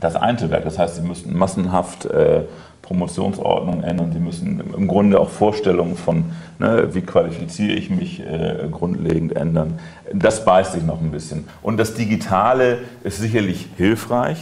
das 0.00 0.16
Einzelwerk. 0.16 0.64
Das 0.64 0.78
heißt, 0.78 0.96
Sie 0.96 1.02
müssen 1.02 1.36
massenhaft 1.36 2.06
äh, 2.06 2.42
Promotionsordnungen 2.82 3.84
ändern. 3.84 4.12
Sie 4.12 4.18
müssen 4.18 4.62
im 4.74 4.88
Grunde 4.88 5.20
auch 5.20 5.28
Vorstellungen 5.28 5.96
von, 5.96 6.24
ne, 6.58 6.88
wie 6.92 7.02
qualifiziere 7.02 7.74
ich 7.74 7.90
mich, 7.90 8.20
äh, 8.20 8.68
grundlegend 8.70 9.36
ändern. 9.36 9.78
Das 10.12 10.44
beißt 10.44 10.72
sich 10.72 10.82
noch 10.82 11.00
ein 11.00 11.10
bisschen. 11.10 11.44
Und 11.62 11.78
das 11.78 11.94
Digitale 11.94 12.78
ist 13.04 13.18
sicherlich 13.18 13.68
hilfreich. 13.76 14.38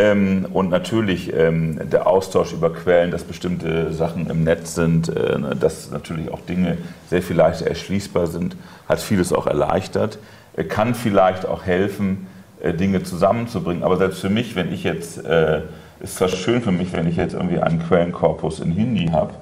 Ähm, 0.00 0.46
und 0.50 0.70
natürlich 0.70 1.30
ähm, 1.34 1.78
der 1.90 2.06
Austausch 2.06 2.54
über 2.54 2.72
Quellen, 2.72 3.10
dass 3.10 3.22
bestimmte 3.22 3.92
Sachen 3.92 4.30
im 4.30 4.44
Netz 4.44 4.74
sind, 4.74 5.10
äh, 5.10 5.38
dass 5.60 5.90
natürlich 5.90 6.30
auch 6.30 6.40
Dinge 6.40 6.78
sehr 7.10 7.20
viel 7.20 7.36
leichter 7.36 7.66
erschließbar 7.66 8.26
sind, 8.26 8.56
hat 8.88 9.00
vieles 9.00 9.30
auch 9.30 9.46
erleichtert, 9.46 10.18
äh, 10.56 10.64
kann 10.64 10.94
vielleicht 10.94 11.44
auch 11.44 11.66
helfen, 11.66 12.28
äh, 12.62 12.72
Dinge 12.72 13.02
zusammenzubringen. 13.02 13.82
Aber 13.82 13.98
selbst 13.98 14.20
für 14.20 14.30
mich, 14.30 14.56
wenn 14.56 14.72
ich 14.72 14.84
jetzt, 14.84 15.22
äh, 15.22 15.60
ist 16.00 16.16
zwar 16.16 16.28
schön 16.28 16.62
für 16.62 16.72
mich, 16.72 16.94
wenn 16.94 17.06
ich 17.06 17.16
jetzt 17.16 17.34
irgendwie 17.34 17.58
einen 17.58 17.86
Quellenkorpus 17.86 18.60
in 18.60 18.72
Hindi 18.72 19.08
habe, 19.12 19.34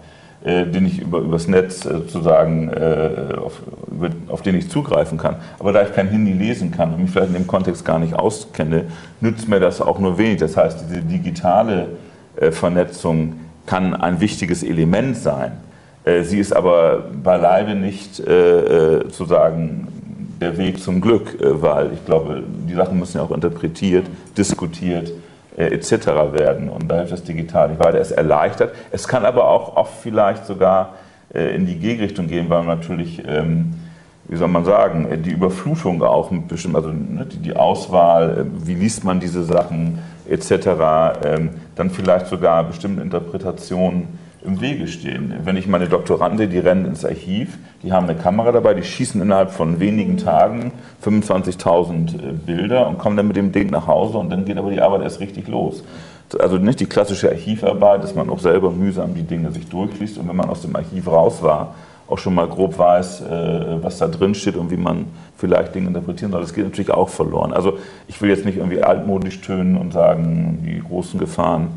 äh, 0.45 0.67
den 0.67 0.87
ich 0.87 1.01
über, 1.01 1.19
übers 1.19 1.49
Netz 1.49 1.85
äh, 1.85 1.91
sozusagen, 1.91 2.69
äh, 2.69 3.35
auf, 3.37 3.61
über, 3.91 4.11
auf 4.29 4.43
den 4.43 4.57
ich 4.57 4.71
zugreifen 4.71 5.19
kann. 5.19 5.37
Aber 5.59 5.73
da 5.73 5.83
ich 5.83 5.93
kein 5.93 6.09
Hindi 6.09 6.33
lesen 6.33 6.71
kann 6.71 6.95
und 6.95 7.03
mich 7.03 7.11
vielleicht 7.11 7.29
in 7.29 7.35
dem 7.35 7.47
Kontext 7.47 7.85
gar 7.85 7.99
nicht 7.99 8.15
auskenne, 8.15 8.85
nützt 9.21 9.49
mir 9.49 9.61
das 9.61 9.81
auch 9.81 9.99
nur 9.99 10.17
wenig. 10.19 10.39
Das 10.39 10.57
heißt, 10.57 10.85
diese 10.89 11.03
digitale 11.03 11.89
äh, 12.37 12.51
Vernetzung 12.51 13.35
kann 13.67 13.95
ein 13.95 14.21
wichtiges 14.21 14.63
Element 14.63 15.17
sein. 15.17 15.53
Sie 16.23 16.39
ist 16.39 16.57
aber 16.57 17.05
beileibe 17.23 17.75
nicht 17.75 18.17
sozusagen 18.17 19.89
der 20.41 20.57
Weg 20.57 20.81
zum 20.81 21.01
Glück, 21.01 21.41
äh, 21.41 21.63
weil 21.63 21.93
ich 21.93 22.05
glaube, 22.05 22.43
die 22.69 22.75
Sachen 22.75 22.99
müssen 22.99 23.19
ja 23.19 23.25
auch 23.25 23.31
interpretiert, 23.31 24.07
diskutiert 24.37 25.09
äh, 25.09 25.13
etc. 25.67 26.07
werden. 26.33 26.69
Und 26.69 26.89
da 26.89 26.97
hilft 26.97 27.13
das 27.13 27.25
Digital 27.25 27.71
nicht 27.71 27.85
weiter. 27.85 27.99
Es 27.99 28.11
erleichtert. 28.11 28.75
Es 28.91 29.09
kann 29.09 29.25
aber 29.25 29.49
auch 29.49 29.77
oft 29.77 29.95
vielleicht 30.03 30.47
sogar 30.47 30.95
äh, 31.35 31.55
in 31.55 31.67
die 31.67 31.77
Gegenrichtung 31.77 32.27
gehen, 32.27 32.49
weil 32.49 32.63
man 32.63 32.79
natürlich, 32.79 33.23
ähm, 33.27 33.75
wie 34.29 34.37
soll 34.37 34.49
man 34.49 34.65
sagen, 34.65 35.23
die 35.23 35.31
Überflutung 35.31 36.03
auch 36.03 36.31
mit 36.31 36.49
bestimmten, 36.49 36.77
also 36.77 36.91
ne, 36.91 37.27
die 37.27 37.57
Auswahl, 37.57 38.47
wie 38.65 38.75
liest 38.75 39.05
man 39.05 39.21
diese 39.21 39.43
Sachen 39.45 39.99
etc., 40.29 40.51
ähm, 41.25 41.51
dann 41.75 41.91
vielleicht 41.91 42.27
sogar 42.27 42.65
bestimmte 42.65 43.03
Interpretationen 43.03 44.19
im 44.45 44.61
Wege 44.61 44.87
stehen. 44.87 45.35
Wenn 45.45 45.57
ich 45.57 45.67
meine 45.67 45.89
Doktorande, 45.89 46.49
die 46.49 46.59
rennen 46.59 46.87
ins 46.87 47.05
Archiv, 47.05 47.59
die 47.83 47.93
haben 47.93 48.09
eine 48.09 48.19
Kamera 48.19 48.53
dabei, 48.53 48.75
die 48.75 48.83
schießen 48.83 49.21
innerhalb 49.21 49.51
von 49.51 49.81
wenigen 49.81 50.17
Tagen 50.17 50.73
25.000 51.05 52.15
äh, 52.15 52.33
Bilder 52.33 52.87
und 52.87 52.99
kommen 52.99 53.17
dann 53.17 53.27
mit 53.27 53.37
dem 53.37 53.53
Ding 53.53 53.71
nach 53.71 53.87
Hause 53.87 54.19
und 54.19 54.31
dann 54.31 54.45
geht 54.45 54.57
aber 54.57 54.71
die 54.71 54.81
Arbeit 54.81 55.03
erst 55.03 55.21
richtig 55.21 55.49
los. 55.49 55.83
Also 56.39 56.59
nicht 56.59 56.81
die 56.81 56.87
klassische 56.87 57.31
Archivarbeit, 57.31 58.03
dass 58.03 58.15
man 58.15 58.29
auch 58.31 58.39
selber 58.39 58.71
mühsam 58.71 59.15
die 59.15 59.23
Dinge 59.23 59.51
sich 59.51 59.67
durchliest 59.69 60.19
und 60.19 60.29
wenn 60.29 60.37
man 60.37 60.51
aus 60.51 60.63
dem 60.63 60.77
Archiv 60.77 61.07
raus 61.09 61.43
war, 61.43 61.75
auch 62.07 62.19
schon 62.19 62.35
mal 62.35 62.47
grob 62.47 62.79
weiß, 62.79 63.23
äh, 63.23 63.83
was 63.83 63.99
da 63.99 64.09
drin 64.09 64.35
steht 64.35 64.57
und 64.57 64.71
wie 64.71 64.77
man 64.77 65.07
vielleicht 65.37 65.75
Dinge 65.75 65.89
interpretieren 65.89 66.33
soll. 66.33 66.41
Das 66.41 66.55
geht 66.55 66.65
natürlich 66.65 66.91
auch 66.91 67.09
verloren. 67.09 67.53
Also 67.53 67.79
ich 68.07 68.21
will 68.21 68.31
jetzt 68.31 68.45
nicht 68.45 68.57
irgendwie 68.57 68.83
altmodisch 68.83 69.41
tönen 69.41 69.77
und 69.77 69.93
sagen, 69.93 70.65
die 70.65 70.81
großen 70.81 71.19
Gefahren 71.19 71.69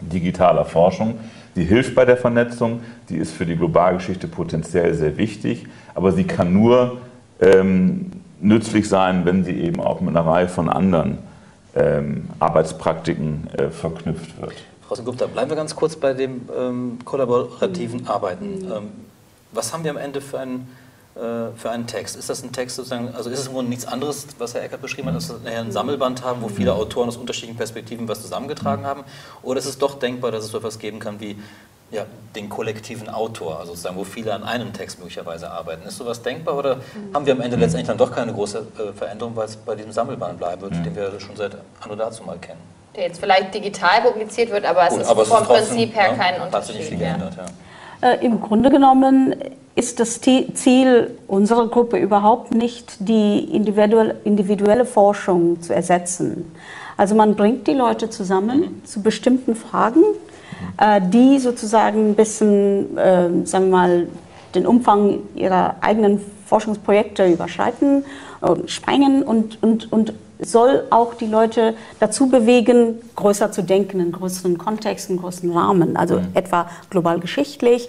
digitaler 0.00 0.64
Forschung. 0.64 1.14
Die 1.56 1.64
hilft 1.64 1.94
bei 1.94 2.04
der 2.04 2.16
Vernetzung, 2.16 2.80
die 3.08 3.16
ist 3.16 3.32
für 3.32 3.44
die 3.44 3.56
Globalgeschichte 3.56 4.26
potenziell 4.26 4.94
sehr 4.94 5.16
wichtig, 5.18 5.66
aber 5.94 6.12
sie 6.12 6.24
kann 6.24 6.52
nur 6.52 6.98
ähm, 7.40 8.10
nützlich 8.40 8.88
sein, 8.88 9.24
wenn 9.24 9.44
sie 9.44 9.60
eben 9.60 9.80
auch 9.80 10.00
mit 10.00 10.16
einer 10.16 10.26
Reihe 10.26 10.48
von 10.48 10.68
anderen 10.68 11.18
ähm, 11.74 12.28
Arbeitspraktiken 12.38 13.48
äh, 13.56 13.70
verknüpft 13.70 14.40
wird. 14.40 14.52
Frau 14.86 14.94
Sengupta, 14.94 15.26
bleiben 15.26 15.50
wir 15.50 15.56
ganz 15.56 15.74
kurz 15.74 15.96
bei 15.96 16.12
dem 16.12 16.42
ähm, 16.56 16.98
kollaborativen 17.04 18.06
Arbeiten. 18.06 18.66
Mhm. 18.66 18.72
Ähm, 18.72 18.88
was 19.52 19.72
haben 19.72 19.84
wir 19.84 19.90
am 19.90 19.96
Ende 19.96 20.20
für 20.20 20.38
einen 20.38 20.68
für 21.14 21.70
einen 21.70 21.86
Text? 21.86 22.16
Ist 22.16 22.30
das 22.30 22.42
ein 22.42 22.52
Text 22.52 22.76
sozusagen, 22.76 23.14
also 23.14 23.28
ist 23.28 23.40
es 23.40 23.46
im 23.46 23.52
Grunde 23.52 23.68
nichts 23.68 23.84
anderes, 23.84 24.26
was 24.38 24.54
Herr 24.54 24.62
Eckert 24.62 24.80
beschrieben 24.80 25.08
hat, 25.08 25.16
dass 25.16 25.28
wir 25.28 25.50
ein 25.60 25.70
Sammelband 25.70 26.24
haben, 26.24 26.40
wo 26.40 26.48
viele 26.48 26.72
Autoren 26.72 27.08
aus 27.08 27.18
unterschiedlichen 27.18 27.56
Perspektiven 27.56 28.08
was 28.08 28.22
zusammengetragen 28.22 28.86
haben? 28.86 29.04
Oder 29.42 29.58
ist 29.58 29.66
es 29.66 29.76
doch 29.76 29.98
denkbar, 29.98 30.30
dass 30.30 30.44
es 30.44 30.50
so 30.50 30.58
etwas 30.58 30.78
geben 30.78 31.00
kann 31.00 31.20
wie 31.20 31.36
ja, 31.92 32.06
den 32.34 32.48
kollektiven 32.48 33.08
Autor, 33.10 33.60
also 33.60 33.72
sozusagen, 33.72 33.96
wo 33.96 34.04
viele 34.04 34.32
an 34.32 34.42
einem 34.42 34.72
Text 34.72 34.98
möglicherweise 34.98 35.50
arbeiten. 35.50 35.86
Ist 35.86 35.98
sowas 35.98 36.22
denkbar 36.22 36.56
oder 36.56 36.78
haben 37.12 37.26
wir 37.26 37.34
am 37.34 37.42
Ende 37.42 37.56
letztendlich 37.56 37.86
dann 37.86 37.98
doch 37.98 38.10
keine 38.10 38.32
große 38.32 38.66
äh, 38.78 38.92
Veränderung, 38.96 39.36
weil 39.36 39.44
es 39.44 39.56
bei 39.56 39.74
diesem 39.74 39.92
Sammelband 39.92 40.38
bleiben 40.38 40.62
wird, 40.62 40.74
den 40.74 40.96
wir 40.96 41.20
schon 41.20 41.36
seit 41.36 41.56
anno 41.80 41.94
dazu 41.94 42.24
mal 42.24 42.38
kennen? 42.38 42.60
Der 42.96 43.04
jetzt 43.04 43.20
vielleicht 43.20 43.54
digital 43.54 44.00
publiziert 44.02 44.50
wird, 44.50 44.64
aber 44.64 44.88
Gut, 44.88 44.98
es 44.98 45.04
ist 45.04 45.10
aber 45.10 45.24
vom 45.26 45.42
es 45.42 45.42
ist 45.42 45.68
Prinzip 45.68 45.94
her 45.94 46.06
ja, 46.08 46.14
kein 46.14 46.34
Unterschied. 46.40 46.54
Hat 46.54 46.64
sich 46.64 46.76
nicht 46.76 46.88
viel 46.88 46.98
geändert, 46.98 47.34
ja. 47.36 48.10
Äh, 48.10 48.24
Im 48.24 48.40
Grunde 48.40 48.70
genommen 48.70 49.34
ist 49.74 50.00
das 50.00 50.20
Ziel 50.20 51.10
unserer 51.26 51.68
Gruppe 51.68 51.98
überhaupt 51.98 52.54
nicht, 52.54 52.96
die 53.00 53.38
individuelle 53.44 54.84
Forschung 54.84 55.62
zu 55.62 55.74
ersetzen. 55.74 56.52
Also 56.96 57.14
man 57.14 57.34
bringt 57.36 57.66
die 57.66 57.72
Leute 57.72 58.10
zusammen 58.10 58.60
mhm. 58.60 58.84
zu 58.84 59.02
bestimmten 59.02 59.54
Fragen, 59.54 60.02
äh, 60.78 61.00
die 61.02 61.38
sozusagen 61.38 62.10
ein 62.10 62.14
bisschen, 62.14 62.96
äh, 62.98 63.46
sagen 63.46 63.70
wir 63.70 63.76
mal, 63.76 64.06
den 64.54 64.66
Umfang 64.66 65.20
ihrer 65.34 65.76
eigenen 65.80 66.20
Forschungsprojekte 66.46 67.26
überschreiten 67.26 68.04
und 68.42 68.70
sprengen 68.70 69.22
und, 69.22 69.62
und, 69.62 69.90
und 69.90 70.12
soll 70.38 70.84
auch 70.90 71.14
die 71.14 71.26
Leute 71.26 71.74
dazu 72.00 72.28
bewegen, 72.28 72.96
größer 73.16 73.52
zu 73.52 73.62
denken, 73.62 74.00
in 74.00 74.12
größeren 74.12 74.58
Kontexten, 74.58 75.16
größeren 75.16 75.52
Rahmen, 75.52 75.96
also 75.96 76.16
mhm. 76.16 76.28
etwa 76.34 76.68
global 76.90 77.20
geschichtlich 77.20 77.88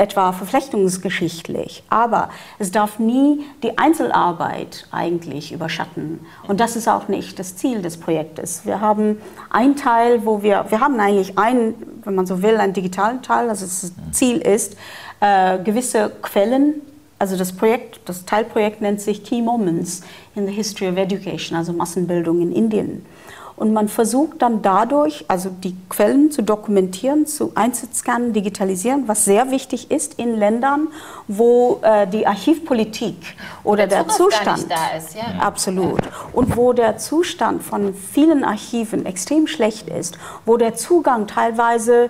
etwa 0.00 0.32
verflechtungsgeschichtlich. 0.32 1.82
Aber 1.90 2.30
es 2.58 2.72
darf 2.72 2.98
nie 2.98 3.44
die 3.62 3.76
Einzelarbeit 3.78 4.86
eigentlich 4.90 5.52
überschatten. 5.52 6.20
Und 6.48 6.58
das 6.58 6.74
ist 6.74 6.88
auch 6.88 7.08
nicht 7.08 7.38
das 7.38 7.56
Ziel 7.56 7.82
des 7.82 7.98
Projektes. 7.98 8.64
Wir 8.64 8.80
haben 8.80 9.20
einen 9.50 9.76
Teil, 9.76 10.24
wo 10.24 10.42
wir, 10.42 10.64
wir 10.70 10.80
haben 10.80 10.98
eigentlich 10.98 11.38
einen, 11.38 11.74
wenn 12.04 12.14
man 12.14 12.26
so 12.26 12.42
will, 12.42 12.56
einen 12.56 12.72
digitalen 12.72 13.22
Teil. 13.22 13.50
Also 13.50 13.66
das 13.66 13.92
Ziel 14.12 14.38
ist, 14.38 14.76
äh, 15.20 15.58
gewisse 15.62 16.10
Quellen 16.22 16.82
also 17.20 17.36
das 17.36 17.52
Projekt, 17.52 18.00
das 18.06 18.24
Teilprojekt 18.24 18.80
nennt 18.80 18.98
sich 18.98 19.22
Key 19.22 19.42
Moments 19.42 20.00
in 20.34 20.46
the 20.46 20.52
History 20.54 20.88
of 20.88 20.96
Education, 20.96 21.54
also 21.54 21.74
Massenbildung 21.74 22.40
in 22.40 22.50
Indien. 22.50 23.04
Und 23.60 23.74
man 23.74 23.88
versucht 23.88 24.40
dann 24.40 24.62
dadurch, 24.62 25.26
also 25.28 25.50
die 25.50 25.76
Quellen 25.90 26.30
zu 26.30 26.42
dokumentieren, 26.42 27.26
zu 27.26 27.52
einzuscannen, 27.54 28.32
digitalisieren, 28.32 29.06
was 29.06 29.26
sehr 29.26 29.50
wichtig 29.50 29.90
ist 29.90 30.14
in 30.14 30.38
Ländern, 30.38 30.88
wo 31.28 31.78
äh, 31.82 32.06
die 32.06 32.26
Archivpolitik 32.26 33.16
oder 33.62 33.86
der, 33.86 34.04
der 34.04 34.14
Zustand 34.14 34.62
ist, 34.96 35.14
ja. 35.14 35.40
absolut 35.40 36.00
und 36.32 36.56
wo 36.56 36.72
der 36.72 36.96
Zustand 36.96 37.62
von 37.62 37.92
vielen 37.92 38.44
Archiven 38.44 39.04
extrem 39.04 39.46
schlecht 39.46 39.90
ist, 39.90 40.16
wo 40.46 40.56
der 40.56 40.74
Zugang 40.74 41.26
teilweise 41.26 42.08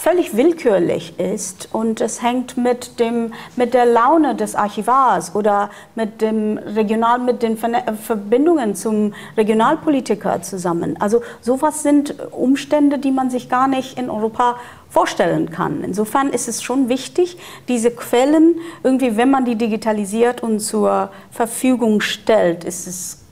völlig 0.00 0.36
willkürlich 0.36 1.18
ist 1.18 1.70
und 1.72 2.00
es 2.00 2.22
hängt 2.22 2.56
mit, 2.56 3.00
dem, 3.00 3.34
mit 3.56 3.74
der 3.74 3.84
Laune 3.84 4.36
des 4.36 4.54
Archivars 4.54 5.34
oder 5.34 5.70
mit, 5.96 6.20
dem 6.22 6.56
Regional, 6.56 7.18
mit 7.18 7.42
den 7.42 7.58
Verbindungen 7.58 8.76
zum 8.76 9.12
Regionalpolitiker 9.36 10.40
zusammen. 10.42 10.96
Also 11.00 11.22
sowas 11.40 11.82
sind 11.82 12.14
Umstände, 12.30 13.00
die 13.00 13.10
man 13.10 13.28
sich 13.28 13.48
gar 13.48 13.66
nicht 13.66 13.98
in 13.98 14.08
Europa 14.08 14.58
vorstellen 14.88 15.50
kann. 15.50 15.82
Insofern 15.82 16.28
ist 16.28 16.46
es 16.46 16.62
schon 16.62 16.88
wichtig, 16.88 17.36
diese 17.66 17.90
Quellen 17.90 18.54
irgendwie, 18.84 19.16
wenn 19.16 19.32
man 19.32 19.46
die 19.46 19.56
digitalisiert 19.56 20.44
und 20.44 20.60
zur 20.60 21.10
Verfügung 21.32 22.00
stellt, 22.02 22.62
ist 22.62 22.86
es 22.86 23.24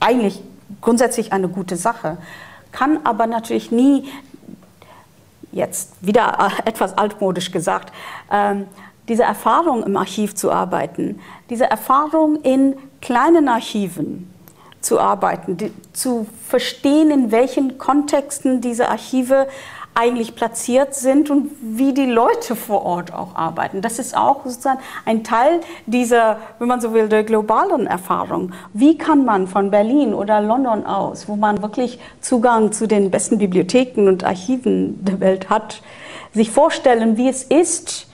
eigentlich 0.00 0.42
grundsätzlich 0.82 1.32
eine 1.32 1.48
gute 1.48 1.76
Sache 1.76 2.18
kann 2.72 3.00
aber 3.04 3.26
natürlich 3.26 3.70
nie 3.70 4.04
jetzt 5.52 5.92
wieder 6.00 6.38
äh, 6.38 6.62
etwas 6.68 6.96
altmodisch 6.96 7.50
gesagt, 7.50 7.92
ähm, 8.30 8.66
diese 9.08 9.22
Erfahrung 9.24 9.82
im 9.82 9.96
Archiv 9.96 10.34
zu 10.34 10.52
arbeiten, 10.52 11.20
diese 11.48 11.64
Erfahrung 11.64 12.36
in 12.42 12.76
kleinen 13.00 13.48
Archiven 13.48 14.32
zu 14.80 15.00
arbeiten, 15.00 15.56
die, 15.56 15.72
zu 15.92 16.26
verstehen, 16.46 17.10
in 17.10 17.30
welchen 17.32 17.76
Kontexten 17.76 18.60
diese 18.60 18.88
Archive 18.88 19.48
eigentlich 19.94 20.34
platziert 20.34 20.94
sind 20.94 21.30
und 21.30 21.50
wie 21.60 21.92
die 21.92 22.06
Leute 22.06 22.56
vor 22.56 22.84
Ort 22.84 23.12
auch 23.12 23.34
arbeiten. 23.34 23.82
Das 23.82 23.98
ist 23.98 24.16
auch 24.16 24.44
sozusagen 24.44 24.80
ein 25.04 25.24
Teil 25.24 25.60
dieser, 25.86 26.38
wenn 26.58 26.68
man 26.68 26.80
so 26.80 26.94
will, 26.94 27.08
der 27.08 27.24
globalen 27.24 27.86
Erfahrung. 27.86 28.52
Wie 28.72 28.96
kann 28.96 29.24
man 29.24 29.46
von 29.46 29.70
Berlin 29.70 30.14
oder 30.14 30.40
London 30.40 30.86
aus, 30.86 31.28
wo 31.28 31.36
man 31.36 31.60
wirklich 31.60 31.98
Zugang 32.20 32.72
zu 32.72 32.86
den 32.86 33.10
besten 33.10 33.38
Bibliotheken 33.38 34.08
und 34.08 34.24
Archiven 34.24 35.04
der 35.04 35.20
Welt 35.20 35.50
hat, 35.50 35.82
sich 36.32 36.50
vorstellen, 36.50 37.16
wie 37.16 37.28
es 37.28 37.42
ist, 37.42 38.06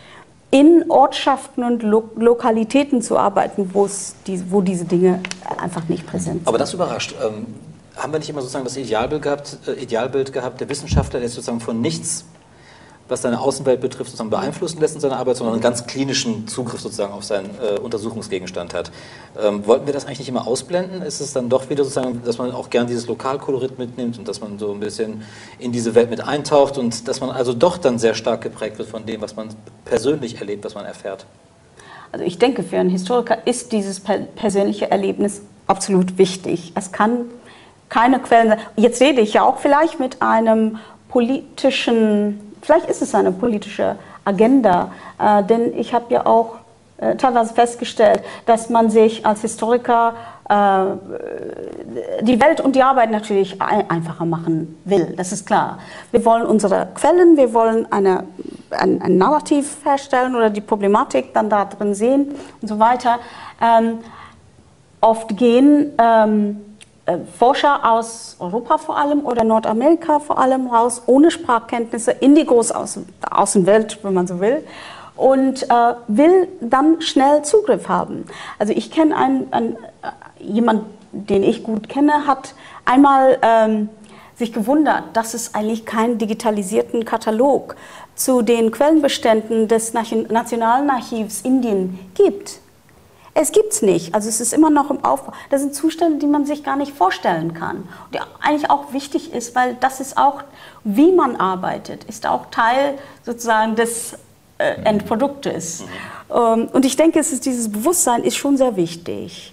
in 0.50 0.84
Ortschaften 0.88 1.64
und 1.64 1.82
Lo 1.82 2.08
Lokalitäten 2.16 3.02
zu 3.02 3.18
arbeiten, 3.18 3.70
die, 4.26 4.50
wo 4.50 4.60
diese 4.60 4.84
Dinge 4.86 5.20
einfach 5.60 5.88
nicht 5.88 6.06
präsent 6.06 6.36
sind. 6.36 6.48
Aber 6.48 6.58
das 6.58 6.72
überrascht. 6.72 7.14
Ähm 7.22 7.65
haben 7.96 8.12
wir 8.12 8.18
nicht 8.18 8.28
immer 8.28 8.40
sozusagen 8.40 8.64
das 8.64 8.76
Idealbild 8.76 9.22
gehabt, 9.22 9.58
äh, 9.66 9.72
Idealbild 9.72 10.32
gehabt 10.32 10.60
der 10.60 10.68
Wissenschaftler, 10.68 11.20
der 11.20 11.28
sozusagen 11.28 11.60
von 11.60 11.80
nichts, 11.80 12.26
was 13.08 13.22
seine 13.22 13.40
Außenwelt 13.40 13.80
betrifft, 13.80 14.10
sozusagen 14.10 14.30
beeinflussen 14.30 14.80
lässt 14.80 14.96
in 14.96 15.00
seiner 15.00 15.16
Arbeit, 15.16 15.36
sondern 15.36 15.54
einen 15.54 15.62
ganz 15.62 15.86
klinischen 15.86 16.48
Zugriff 16.48 16.80
sozusagen 16.80 17.12
auf 17.12 17.24
seinen 17.24 17.50
äh, 17.60 17.78
Untersuchungsgegenstand 17.78 18.74
hat. 18.74 18.90
Ähm, 19.40 19.66
wollten 19.66 19.86
wir 19.86 19.92
das 19.92 20.06
eigentlich 20.06 20.18
nicht 20.18 20.28
immer 20.28 20.46
ausblenden? 20.46 21.02
Ist 21.02 21.20
es 21.20 21.32
dann 21.32 21.48
doch 21.48 21.70
wieder 21.70 21.84
sozusagen, 21.84 22.22
dass 22.24 22.38
man 22.38 22.50
auch 22.52 22.68
gern 22.68 22.86
dieses 22.86 23.06
Lokalkolorit 23.06 23.78
mitnimmt 23.78 24.18
und 24.18 24.26
dass 24.26 24.40
man 24.40 24.58
so 24.58 24.72
ein 24.72 24.80
bisschen 24.80 25.22
in 25.58 25.70
diese 25.70 25.94
Welt 25.94 26.10
mit 26.10 26.20
eintaucht 26.20 26.78
und 26.78 27.06
dass 27.06 27.20
man 27.20 27.30
also 27.30 27.54
doch 27.54 27.78
dann 27.78 27.98
sehr 27.98 28.14
stark 28.14 28.42
geprägt 28.42 28.78
wird 28.78 28.88
von 28.88 29.06
dem, 29.06 29.20
was 29.20 29.36
man 29.36 29.48
persönlich 29.84 30.38
erlebt, 30.40 30.64
was 30.64 30.74
man 30.74 30.84
erfährt? 30.84 31.26
Also 32.12 32.24
ich 32.24 32.38
denke, 32.38 32.62
für 32.62 32.78
einen 32.78 32.90
Historiker 32.90 33.46
ist 33.46 33.72
dieses 33.72 34.00
persönliche 34.00 34.90
Erlebnis 34.90 35.42
absolut 35.66 36.18
wichtig. 36.18 36.72
Es 36.74 36.92
kann 36.92 37.26
keine 37.88 38.18
Quellen. 38.20 38.58
Jetzt 38.76 39.00
rede 39.00 39.20
ich 39.20 39.34
ja 39.34 39.42
auch 39.42 39.58
vielleicht 39.58 40.00
mit 40.00 40.22
einem 40.22 40.78
politischen, 41.08 42.54
vielleicht 42.62 42.88
ist 42.90 43.02
es 43.02 43.14
eine 43.14 43.32
politische 43.32 43.96
Agenda, 44.24 44.90
äh, 45.18 45.42
denn 45.44 45.76
ich 45.78 45.94
habe 45.94 46.12
ja 46.12 46.26
auch 46.26 46.56
äh, 46.98 47.16
teilweise 47.16 47.54
festgestellt, 47.54 48.22
dass 48.46 48.70
man 48.70 48.90
sich 48.90 49.24
als 49.24 49.42
Historiker 49.42 50.14
äh, 50.48 52.22
die 52.22 52.40
Welt 52.40 52.60
und 52.60 52.76
die 52.76 52.82
Arbeit 52.82 53.10
natürlich 53.10 53.60
ein, 53.60 53.88
einfacher 53.90 54.24
machen 54.24 54.78
will. 54.84 55.14
Das 55.16 55.32
ist 55.32 55.46
klar. 55.46 55.78
Wir 56.10 56.24
wollen 56.24 56.46
unsere 56.46 56.88
Quellen, 56.94 57.36
wir 57.36 57.52
wollen 57.52 57.90
eine, 57.92 58.24
ein, 58.70 59.02
ein 59.02 59.18
Narrativ 59.18 59.84
herstellen 59.84 60.34
oder 60.34 60.50
die 60.50 60.60
Problematik 60.60 61.34
dann 61.34 61.50
da 61.50 61.64
drin 61.64 61.94
sehen 61.94 62.34
und 62.62 62.68
so 62.68 62.78
weiter. 62.78 63.18
Ähm, 63.60 63.98
oft 65.00 65.36
gehen 65.36 65.92
ähm, 65.98 66.60
äh, 66.75 66.75
Forscher 67.38 67.88
aus 67.90 68.36
Europa 68.40 68.78
vor 68.78 68.98
allem 68.98 69.24
oder 69.24 69.44
Nordamerika 69.44 70.18
vor 70.18 70.38
allem 70.38 70.66
raus, 70.66 71.02
ohne 71.06 71.30
Sprachkenntnisse 71.30 72.10
in 72.10 72.34
die 72.34 72.44
Großaußenwelt, 72.44 74.02
wenn 74.02 74.14
man 74.14 74.26
so 74.26 74.40
will, 74.40 74.64
und 75.16 75.62
äh, 75.70 75.94
will 76.08 76.48
dann 76.60 77.00
schnell 77.00 77.42
Zugriff 77.42 77.88
haben. 77.88 78.24
Also 78.58 78.72
ich 78.72 78.90
kenne 78.90 79.16
einen, 79.16 79.52
einen, 79.52 79.76
äh, 79.76 80.42
jemand, 80.42 80.82
den 81.12 81.42
ich 81.42 81.62
gut 81.62 81.88
kenne, 81.88 82.26
hat 82.26 82.54
einmal 82.84 83.38
ähm, 83.40 83.88
sich 84.34 84.52
gewundert, 84.52 85.04
dass 85.14 85.32
es 85.32 85.54
eigentlich 85.54 85.86
keinen 85.86 86.18
digitalisierten 86.18 87.04
Katalog 87.04 87.76
zu 88.14 88.42
den 88.42 88.70
Quellenbeständen 88.70 89.68
des 89.68 89.94
Nationalen 89.94 90.90
Archivs 90.90 91.40
Indien 91.42 91.98
gibt. 92.14 92.60
Es 93.38 93.52
gibt 93.52 93.74
es 93.74 93.82
nicht. 93.82 94.14
Also 94.14 94.30
es 94.30 94.40
ist 94.40 94.54
immer 94.54 94.70
noch 94.70 94.90
im 94.90 95.04
Aufbau. 95.04 95.32
Das 95.50 95.60
sind 95.60 95.74
Zustände, 95.74 96.18
die 96.18 96.26
man 96.26 96.46
sich 96.46 96.64
gar 96.64 96.76
nicht 96.76 96.92
vorstellen 96.92 97.52
kann. 97.52 97.76
Und 97.76 98.14
die 98.14 98.18
eigentlich 98.40 98.70
auch 98.70 98.94
wichtig 98.94 99.34
ist, 99.34 99.54
weil 99.54 99.76
das 99.78 100.00
ist 100.00 100.16
auch, 100.16 100.42
wie 100.84 101.12
man 101.12 101.36
arbeitet, 101.36 102.04
ist 102.04 102.26
auch 102.26 102.46
Teil 102.50 102.94
sozusagen 103.24 103.76
des 103.76 104.14
äh, 104.56 104.76
Endproduktes. 104.84 105.84
Ähm, 106.34 106.70
und 106.72 106.86
ich 106.86 106.96
denke, 106.96 107.18
es 107.18 107.30
ist 107.30 107.44
dieses 107.44 107.70
Bewusstsein 107.70 108.24
ist 108.24 108.36
schon 108.36 108.56
sehr 108.56 108.74
wichtig. 108.74 109.52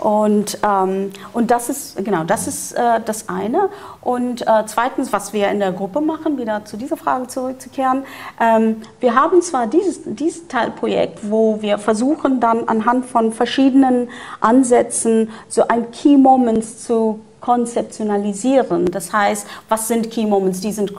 Und, 0.00 0.58
ähm, 0.66 1.10
und 1.34 1.50
das 1.50 1.68
ist, 1.68 2.02
genau, 2.02 2.24
das 2.24 2.46
ist 2.46 2.72
äh, 2.72 3.00
das 3.04 3.28
eine. 3.28 3.68
Und 4.00 4.42
äh, 4.42 4.64
zweitens, 4.64 5.12
was 5.12 5.34
wir 5.34 5.48
in 5.48 5.60
der 5.60 5.72
Gruppe 5.72 6.00
machen, 6.00 6.38
wieder 6.38 6.64
zu 6.64 6.78
dieser 6.78 6.96
Frage 6.96 7.26
zurückzukehren, 7.26 8.04
ähm, 8.40 8.76
wir 9.00 9.14
haben 9.14 9.42
zwar 9.42 9.66
dieses, 9.66 10.00
dieses 10.06 10.48
Teilprojekt, 10.48 11.30
wo 11.30 11.60
wir 11.60 11.76
versuchen 11.78 12.40
dann 12.40 12.66
anhand 12.66 13.04
von 13.04 13.30
verschiedenen 13.30 14.08
Ansätzen 14.40 15.28
so 15.48 15.68
ein 15.68 15.90
Key 15.90 16.16
Moments 16.16 16.84
zu 16.84 17.20
konzeptionalisieren. 17.40 18.86
Das 18.86 19.12
heißt, 19.12 19.46
was 19.68 19.88
sind 19.88 20.10
Key 20.10 20.26
Moments? 20.26 20.60
Die 20.60 20.72
sind, 20.72 20.92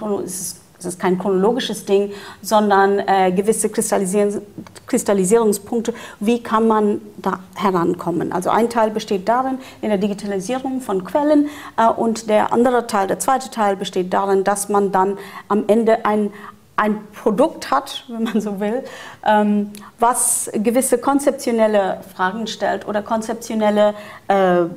es 0.88 0.96
ist 0.96 1.00
kein 1.00 1.18
chronologisches 1.18 1.86
Ding, 1.86 2.12
sondern 2.42 3.00
äh, 3.00 3.32
gewisse 3.32 3.70
Kristallisierungs 3.70 4.42
Kristallisierungspunkte. 4.88 5.94
Wie 6.20 6.44
kann 6.44 6.68
man 6.68 7.00
da 7.18 7.40
herankommen? 7.56 8.34
Also 8.34 8.50
ein 8.50 8.70
Teil 8.70 8.92
besteht 8.92 9.30
darin, 9.30 9.58
in 9.82 9.88
der 9.88 9.98
Digitalisierung 9.98 10.82
von 10.82 11.06
Quellen 11.06 11.48
äh, 11.78 11.88
und 11.88 12.30
der 12.30 12.52
andere 12.52 12.88
Teil, 12.88 13.08
der 13.08 13.20
zweite 13.20 13.50
Teil 13.50 13.78
besteht 13.78 14.14
darin, 14.14 14.44
dass 14.44 14.68
man 14.68 14.92
dann 14.92 15.18
am 15.48 15.64
Ende 15.68 16.06
ein 16.06 16.32
ein 16.78 16.98
Produkt 17.12 17.70
hat, 17.70 18.06
wenn 18.08 18.24
man 18.24 18.42
so 18.42 18.60
will, 18.60 18.84
ähm, 19.26 19.72
was 20.00 20.50
gewisse 20.54 20.98
konzeptionelle 20.98 22.00
Fragen 22.16 22.48
stellt 22.48 22.88
oder 22.88 23.04
konzeptionelle 23.04 23.94
äh, 24.28 24.62
äh, 24.62 24.68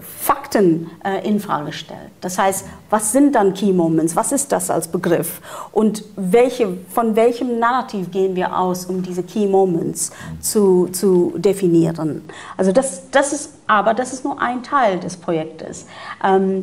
Fakten 0.00 0.90
äh, 1.04 1.26
in 1.26 1.40
Frage 1.40 1.72
stellt. 1.72 2.10
Das 2.20 2.38
heißt, 2.38 2.66
was 2.88 3.10
sind 3.10 3.34
dann 3.34 3.54
Key 3.54 3.72
Moments? 3.72 4.14
Was 4.14 4.30
ist 4.30 4.52
das 4.52 4.70
als 4.70 4.86
Begriff? 4.86 5.40
Und 5.72 6.04
welche, 6.14 6.76
von 6.92 7.16
welchem 7.16 7.58
Narrativ 7.58 8.12
gehen 8.12 8.36
wir 8.36 8.56
aus, 8.56 8.84
um 8.84 9.02
diese 9.02 9.24
Key 9.24 9.48
Moments 9.48 10.12
zu, 10.40 10.88
zu 10.92 11.34
definieren? 11.36 12.28
Also 12.56 12.70
das, 12.70 13.10
das 13.10 13.32
ist, 13.32 13.54
aber 13.66 13.94
das 13.94 14.12
ist 14.12 14.24
nur 14.24 14.40
ein 14.40 14.62
Teil 14.62 15.00
des 15.00 15.16
Projektes. 15.16 15.86
Ähm, 16.22 16.62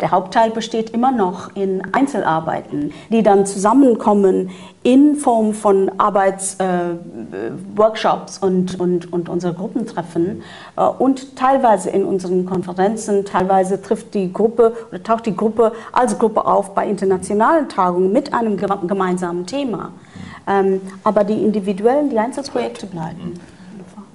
Der 0.00 0.10
Hauptteil 0.10 0.50
besteht 0.50 0.90
immer 0.90 1.12
noch 1.12 1.54
in 1.54 1.80
Einzelarbeiten, 1.92 2.92
die 3.10 3.22
dann 3.22 3.46
zusammenkommen 3.46 4.50
in 4.82 5.14
Form 5.14 5.54
von 5.54 5.88
Arbeitsworkshops 5.98 8.38
äh, 8.38 8.44
und, 8.44 8.80
und, 8.80 9.12
und 9.12 9.28
unsere 9.28 9.54
Gruppentreffen 9.54 10.42
äh, 10.76 10.82
und 10.82 11.36
teilweise 11.36 11.90
in 11.90 12.04
unseren 12.04 12.44
Konferenzen. 12.44 13.24
Teilweise 13.24 13.80
trifft 13.80 14.14
die 14.14 14.32
Gruppe 14.32 14.72
oder 14.90 15.00
taucht 15.00 15.26
die 15.26 15.36
Gruppe 15.36 15.70
als 15.92 16.18
Gruppe 16.18 16.44
auf 16.44 16.74
bei 16.74 16.88
internationalen 16.88 17.68
Tagungen 17.68 18.12
mit 18.12 18.34
einem 18.34 18.56
gemeinsamen 18.56 19.46
Thema. 19.46 19.92
Ähm, 20.48 20.80
aber 21.04 21.22
die 21.22 21.40
individuellen, 21.40 22.10
die 22.10 22.18
Einzelprojekte 22.18 22.86
bleiben. 22.86 23.34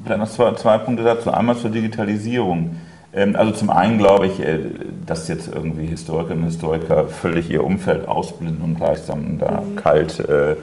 Vielleicht 0.04 0.20
noch 0.20 0.30
zwei, 0.30 0.54
zwei 0.56 0.78
Punkte 0.78 1.04
dazu. 1.04 1.32
Einmal 1.32 1.56
zur 1.56 1.70
Digitalisierung. 1.70 2.76
Ähm, 3.14 3.36
also 3.36 3.52
zum 3.52 3.70
einen 3.70 3.98
glaube 3.98 4.28
ich, 4.28 4.40
äh, 4.40 4.60
dass 5.06 5.28
jetzt 5.28 5.48
irgendwie 5.48 5.86
Historikerinnen 5.88 6.44
und 6.44 6.50
Historiker 6.50 7.08
völlig 7.08 7.50
ihr 7.50 7.64
Umfeld 7.64 8.08
ausblenden 8.08 8.62
und 8.64 8.76
gleichsam 8.76 9.40
da 9.40 9.62
mhm. 9.62 9.76
kalt, 9.76 10.20
äh, 10.20 10.56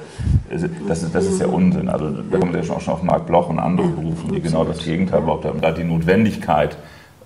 das 0.89 1.03
ist, 1.03 1.15
das 1.15 1.25
ist 1.27 1.41
ja 1.41 1.49
Unsinn. 1.49 1.89
Also 1.89 2.11
da 2.11 2.39
kommen 2.39 2.53
wir 2.53 2.61
ja 2.61 2.67
schon 2.67 2.93
auf 2.93 3.03
Marc 3.03 3.27
Bloch 3.27 3.49
und 3.49 3.59
andere 3.59 3.89
berufen, 3.89 4.33
die 4.33 4.41
genau 4.41 4.65
das 4.65 4.79
Gegenteil 4.85 5.23
überhaupt 5.23 5.45
haben. 5.45 5.61
Da 5.61 5.73
die 5.73 5.85
Notwendigkeit 5.85 6.77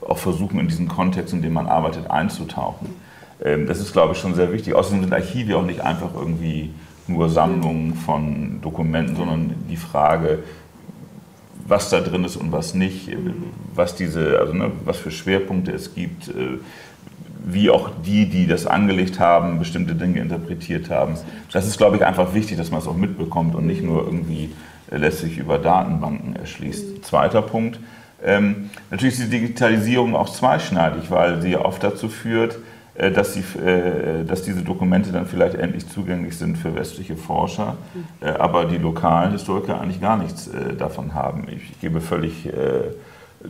auch 0.00 0.18
versuchen, 0.18 0.58
in 0.58 0.68
diesen 0.68 0.88
Kontext, 0.88 1.34
in 1.34 1.42
dem 1.42 1.52
man 1.52 1.66
arbeitet, 1.66 2.10
einzutauchen. 2.10 2.88
Ähm, 3.44 3.66
das 3.66 3.80
ist, 3.80 3.92
glaube 3.92 4.14
ich, 4.14 4.18
schon 4.18 4.34
sehr 4.34 4.52
wichtig. 4.52 4.74
Außerdem 4.74 5.02
sind 5.02 5.12
Archive 5.12 5.56
auch 5.56 5.64
nicht 5.64 5.80
einfach 5.80 6.14
irgendwie 6.14 6.70
nur 7.06 7.28
Sammlungen 7.28 7.94
von 7.94 8.60
Dokumenten, 8.62 9.16
sondern 9.16 9.54
die 9.68 9.76
Frage, 9.76 10.40
was 11.70 11.88
da 11.88 12.00
drin 12.00 12.24
ist 12.24 12.36
und 12.36 12.52
was 12.52 12.74
nicht, 12.74 13.08
was 13.74 13.94
diese, 13.94 14.38
also 14.40 14.52
ne, 14.52 14.72
was 14.84 14.98
für 14.98 15.10
Schwerpunkte 15.10 15.70
es 15.70 15.94
gibt, 15.94 16.28
äh, 16.28 16.58
wie 17.44 17.70
auch 17.70 17.90
die, 18.04 18.26
die 18.26 18.46
das 18.46 18.66
angelegt 18.66 19.18
haben, 19.18 19.58
bestimmte 19.58 19.94
Dinge 19.94 20.20
interpretiert 20.20 20.90
haben. 20.90 21.14
Das 21.52 21.66
ist, 21.66 21.78
glaube 21.78 21.96
ich, 21.96 22.04
einfach 22.04 22.34
wichtig, 22.34 22.58
dass 22.58 22.70
man 22.70 22.80
es 22.80 22.86
auch 22.86 22.96
mitbekommt 22.96 23.54
und 23.54 23.66
nicht 23.66 23.82
nur 23.82 24.04
irgendwie 24.04 24.50
äh, 24.90 24.96
lässt 24.96 25.20
sich 25.20 25.38
über 25.38 25.58
Datenbanken 25.58 26.36
erschließt. 26.36 27.04
Zweiter 27.04 27.40
Punkt. 27.40 27.78
Ähm, 28.22 28.70
natürlich 28.90 29.18
ist 29.18 29.24
die 29.24 29.38
Digitalisierung 29.38 30.14
auch 30.14 30.28
zweischneidig, 30.28 31.10
weil 31.10 31.40
sie 31.40 31.56
oft 31.56 31.82
dazu 31.82 32.08
führt, 32.08 32.54
äh, 32.54 32.58
dass, 33.08 33.32
sie, 33.32 33.40
äh, 33.58 34.24
dass 34.24 34.42
diese 34.42 34.62
Dokumente 34.62 35.10
dann 35.10 35.26
vielleicht 35.26 35.54
endlich 35.54 35.88
zugänglich 35.88 36.36
sind 36.36 36.58
für 36.58 36.74
westliche 36.74 37.16
Forscher, 37.16 37.78
äh, 38.20 38.28
aber 38.28 38.66
die 38.66 38.76
lokalen 38.76 39.32
Historiker 39.32 39.80
eigentlich 39.80 40.00
gar 40.00 40.18
nichts 40.18 40.50
davon 40.76 41.14
haben. 41.14 41.46
Ich 41.50 41.80
gebe 41.80 42.00
völlig 42.00 42.48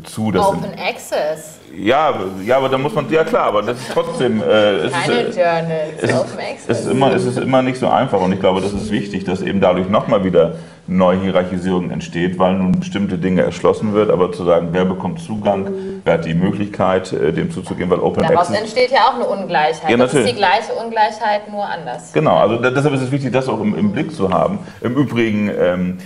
zu, 0.04 0.30
dass 0.30 0.46
Open 0.46 0.72
Access. 0.78 1.58
Ja, 1.76 2.14
ja, 2.44 2.56
aber 2.56 2.68
da 2.68 2.78
muss 2.78 2.94
man 2.94 3.10
ja 3.10 3.24
klar, 3.24 3.46
aber 3.46 3.62
das 3.62 3.78
ist 3.78 3.90
trotzdem. 3.92 4.40
Äh, 4.40 4.44
Keine 4.44 5.20
ist, 5.22 5.36
Journals, 5.36 6.02
es, 6.02 6.12
Open 6.12 6.38
Access. 6.38 6.68
Es 6.68 6.80
ist, 6.80 6.90
immer, 6.90 7.12
es 7.12 7.24
ist 7.24 7.38
immer 7.38 7.62
nicht 7.62 7.78
so 7.78 7.88
einfach 7.88 8.20
und 8.20 8.32
ich 8.32 8.40
glaube, 8.40 8.60
das 8.60 8.72
ist 8.72 8.90
wichtig, 8.90 9.24
dass 9.24 9.42
eben 9.42 9.60
dadurch 9.60 9.88
nochmal 9.88 10.22
wieder 10.22 10.54
neue 10.86 11.20
Hierarchisierung 11.20 11.90
entsteht, 11.90 12.38
weil 12.38 12.54
nun 12.54 12.72
bestimmte 12.72 13.18
Dinge 13.18 13.42
erschlossen 13.42 13.92
wird, 13.92 14.10
aber 14.10 14.32
zu 14.32 14.44
sagen, 14.44 14.68
wer 14.72 14.84
bekommt 14.84 15.20
Zugang, 15.20 15.64
mhm. 15.64 16.02
wer 16.04 16.14
hat 16.14 16.24
die 16.24 16.34
Möglichkeit, 16.34 17.12
äh, 17.12 17.32
dem 17.32 17.50
zuzugehen, 17.50 17.90
weil 17.90 18.00
Open 18.00 18.22
Daraus 18.22 18.48
Access... 18.48 18.60
entsteht 18.60 18.90
ja 18.90 19.08
auch 19.08 19.14
eine 19.14 19.26
Ungleichheit. 19.26 19.90
Ja, 19.90 19.96
das 19.96 20.14
ist 20.14 20.28
die 20.28 20.34
gleiche 20.34 20.72
Ungleichheit, 20.72 21.50
nur 21.50 21.64
anders. 21.64 22.12
Genau, 22.12 22.36
also 22.36 22.56
deshalb 22.56 22.94
ist 22.94 23.02
es 23.02 23.10
wichtig, 23.10 23.32
das 23.32 23.48
auch 23.48 23.60
im, 23.60 23.76
im 23.76 23.92
Blick 23.92 24.12
zu 24.12 24.30
haben. 24.30 24.60
Im 24.80 24.94
Übrigen... 24.94 25.50
Ähm, 25.58 25.98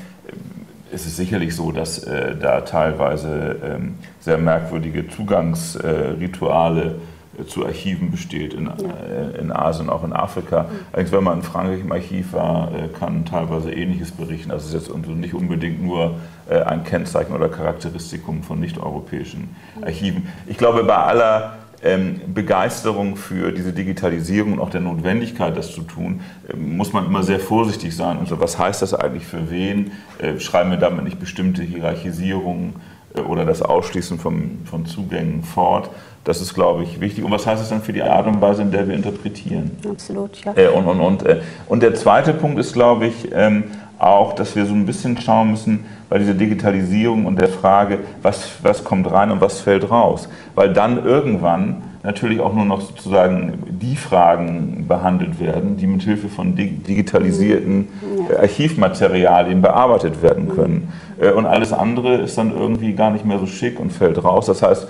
ist 0.95 1.07
es 1.07 1.17
sicherlich 1.17 1.55
so, 1.55 1.73
dass 1.73 1.99
äh, 2.05 2.37
da 2.37 2.61
teilweise 2.63 3.57
ähm, 3.63 3.95
sehr 4.21 4.39
merkwürdige 4.39 5.09
Zugangsrituale 5.09 6.97
äh, 7.39 7.45
zu 7.45 7.67
Archiven 7.67 8.11
besteht 8.11 8.55
in, 8.55 8.69
äh, 8.69 9.39
in 9.41 9.51
Asien, 9.51 9.91
auch 9.91 10.05
in 10.05 10.13
Afrika. 10.13 10.63
Mhm. 10.63 10.67
Allerdings, 10.93 11.13
wenn 11.13 11.25
man 11.25 11.39
in 11.39 11.43
Frankreich 11.43 11.81
im 11.81 11.93
Archiv 11.93 12.33
war, 12.33 12.71
äh, 12.73 12.89
kann 12.89 13.25
teilweise 13.25 13.73
Ähnliches 13.73 14.13
berichten. 14.13 14.51
Also 14.51 14.69
es 14.69 14.75
ist 14.75 14.89
jetzt 14.89 15.07
nicht 15.09 15.35
unbedingt 15.35 15.83
nur 15.83 16.17
ein 16.47 16.85
Kennzeichen 16.85 17.33
oder 17.33 17.49
Charakteristikum 17.49 18.43
von 18.43 18.61
nicht-europäischen 18.61 19.57
mhm. 19.77 19.85
Archiven. 19.85 20.29
Ich 20.47 20.59
glaube, 20.59 20.85
bei 20.85 20.95
aller 20.95 21.55
ähm, 21.85 22.21
Begeisterung 22.33 23.17
für 23.17 23.53
diese 23.53 23.73
Digitalisierung 23.73 24.55
und 24.55 24.61
auch 24.61 24.71
der 24.71 24.81
Notwendigkeit, 24.81 25.57
das 25.57 25.73
zu 25.73 25.83
tun, 25.83 26.21
ähm, 26.53 26.77
muss 26.77 26.93
man 26.93 27.05
immer 27.05 27.23
sehr 27.23 27.39
vorsichtig 27.39 27.95
sein. 27.95 28.17
Und 28.19 28.27
so, 28.27 28.41
was 28.41 28.59
heißt 28.59 28.81
das 28.83 28.95
eigentlich 28.95 29.27
für 29.27 29.51
wen? 29.51 29.93
Äh, 30.19 30.41
schreiben 30.41 30.71
wir 30.71 30.79
damit 30.79 31.05
nicht 31.05 31.21
bestimmte 31.21 31.63
Hierarchisierungen 31.63 32.75
äh, 33.15 33.21
oder 33.21 33.45
das 33.45 33.61
Ausschließen 33.61 34.19
von, 34.19 34.61
von 34.65 34.87
Zugängen 34.87 35.43
fort? 35.43 35.91
Das 36.25 36.41
ist, 36.41 36.55
glaube 36.55 36.85
ich, 36.85 37.01
wichtig. 37.01 37.23
Und 37.23 37.33
was 37.33 37.47
heißt 37.47 37.61
das 37.61 37.69
dann 37.69 37.83
für 37.83 37.93
die 37.93 38.03
Art 38.03 38.27
und 38.27 38.41
Weise, 38.41 38.63
in 38.63 38.71
der 38.71 38.89
wir 38.89 38.95
interpretieren? 38.95 39.73
Absolut, 39.87 40.43
ja. 40.43 40.57
Äh, 40.57 40.69
und, 40.69 40.87
und, 40.87 41.01
und, 41.01 41.27
äh, 41.27 41.43
und 41.69 41.83
der 41.83 41.95
zweite 41.95 42.33
Punkt 42.33 42.59
ist, 42.59 42.73
glaube 42.73 43.09
ich, 43.09 43.31
ähm, 43.35 43.65
auch, 44.05 44.33
dass 44.35 44.55
wir 44.57 44.67
so 44.67 44.75
ein 44.75 44.87
bisschen 44.87 45.19
schauen 45.19 45.51
müssen 45.51 45.85
bei 46.09 46.19
dieser 46.19 46.35
Digitalisierung 46.35 47.27
und 47.27 47.41
der 47.41 47.49
Frage, 47.49 48.01
was, 48.23 48.59
was 48.63 48.85
kommt 48.85 49.11
rein 49.11 49.31
und 49.31 49.41
was 49.41 49.61
fällt 49.61 49.91
raus. 49.91 50.29
Weil 50.55 50.73
dann 50.73 51.05
irgendwann 51.05 51.83
natürlich 52.05 52.39
auch 52.41 52.53
nur 52.53 52.67
noch 52.67 52.83
sozusagen 52.83 53.55
die 53.81 53.97
Fragen 53.97 54.85
behandelt 54.87 55.41
werden, 55.41 55.79
die 55.79 55.87
mit 55.87 56.03
Hilfe 56.03 56.29
von 56.29 56.55
digitalisierten 56.55 57.89
äh, 58.31 58.37
Archivmaterialien 58.37 59.63
bearbeitet 59.63 60.23
werden 60.23 60.51
können. 60.55 60.93
Äh, 61.19 61.33
und 61.33 61.47
alles 61.47 61.73
andere 61.73 62.17
ist 62.17 62.37
dann 62.37 62.53
irgendwie 62.55 62.93
gar 62.93 63.11
nicht 63.11 63.25
mehr 63.25 63.39
so 63.39 63.47
schick 63.47 63.81
und 63.81 63.91
fällt 63.91 64.23
raus. 64.23 64.47
Das 64.47 64.63
heißt, 64.63 64.87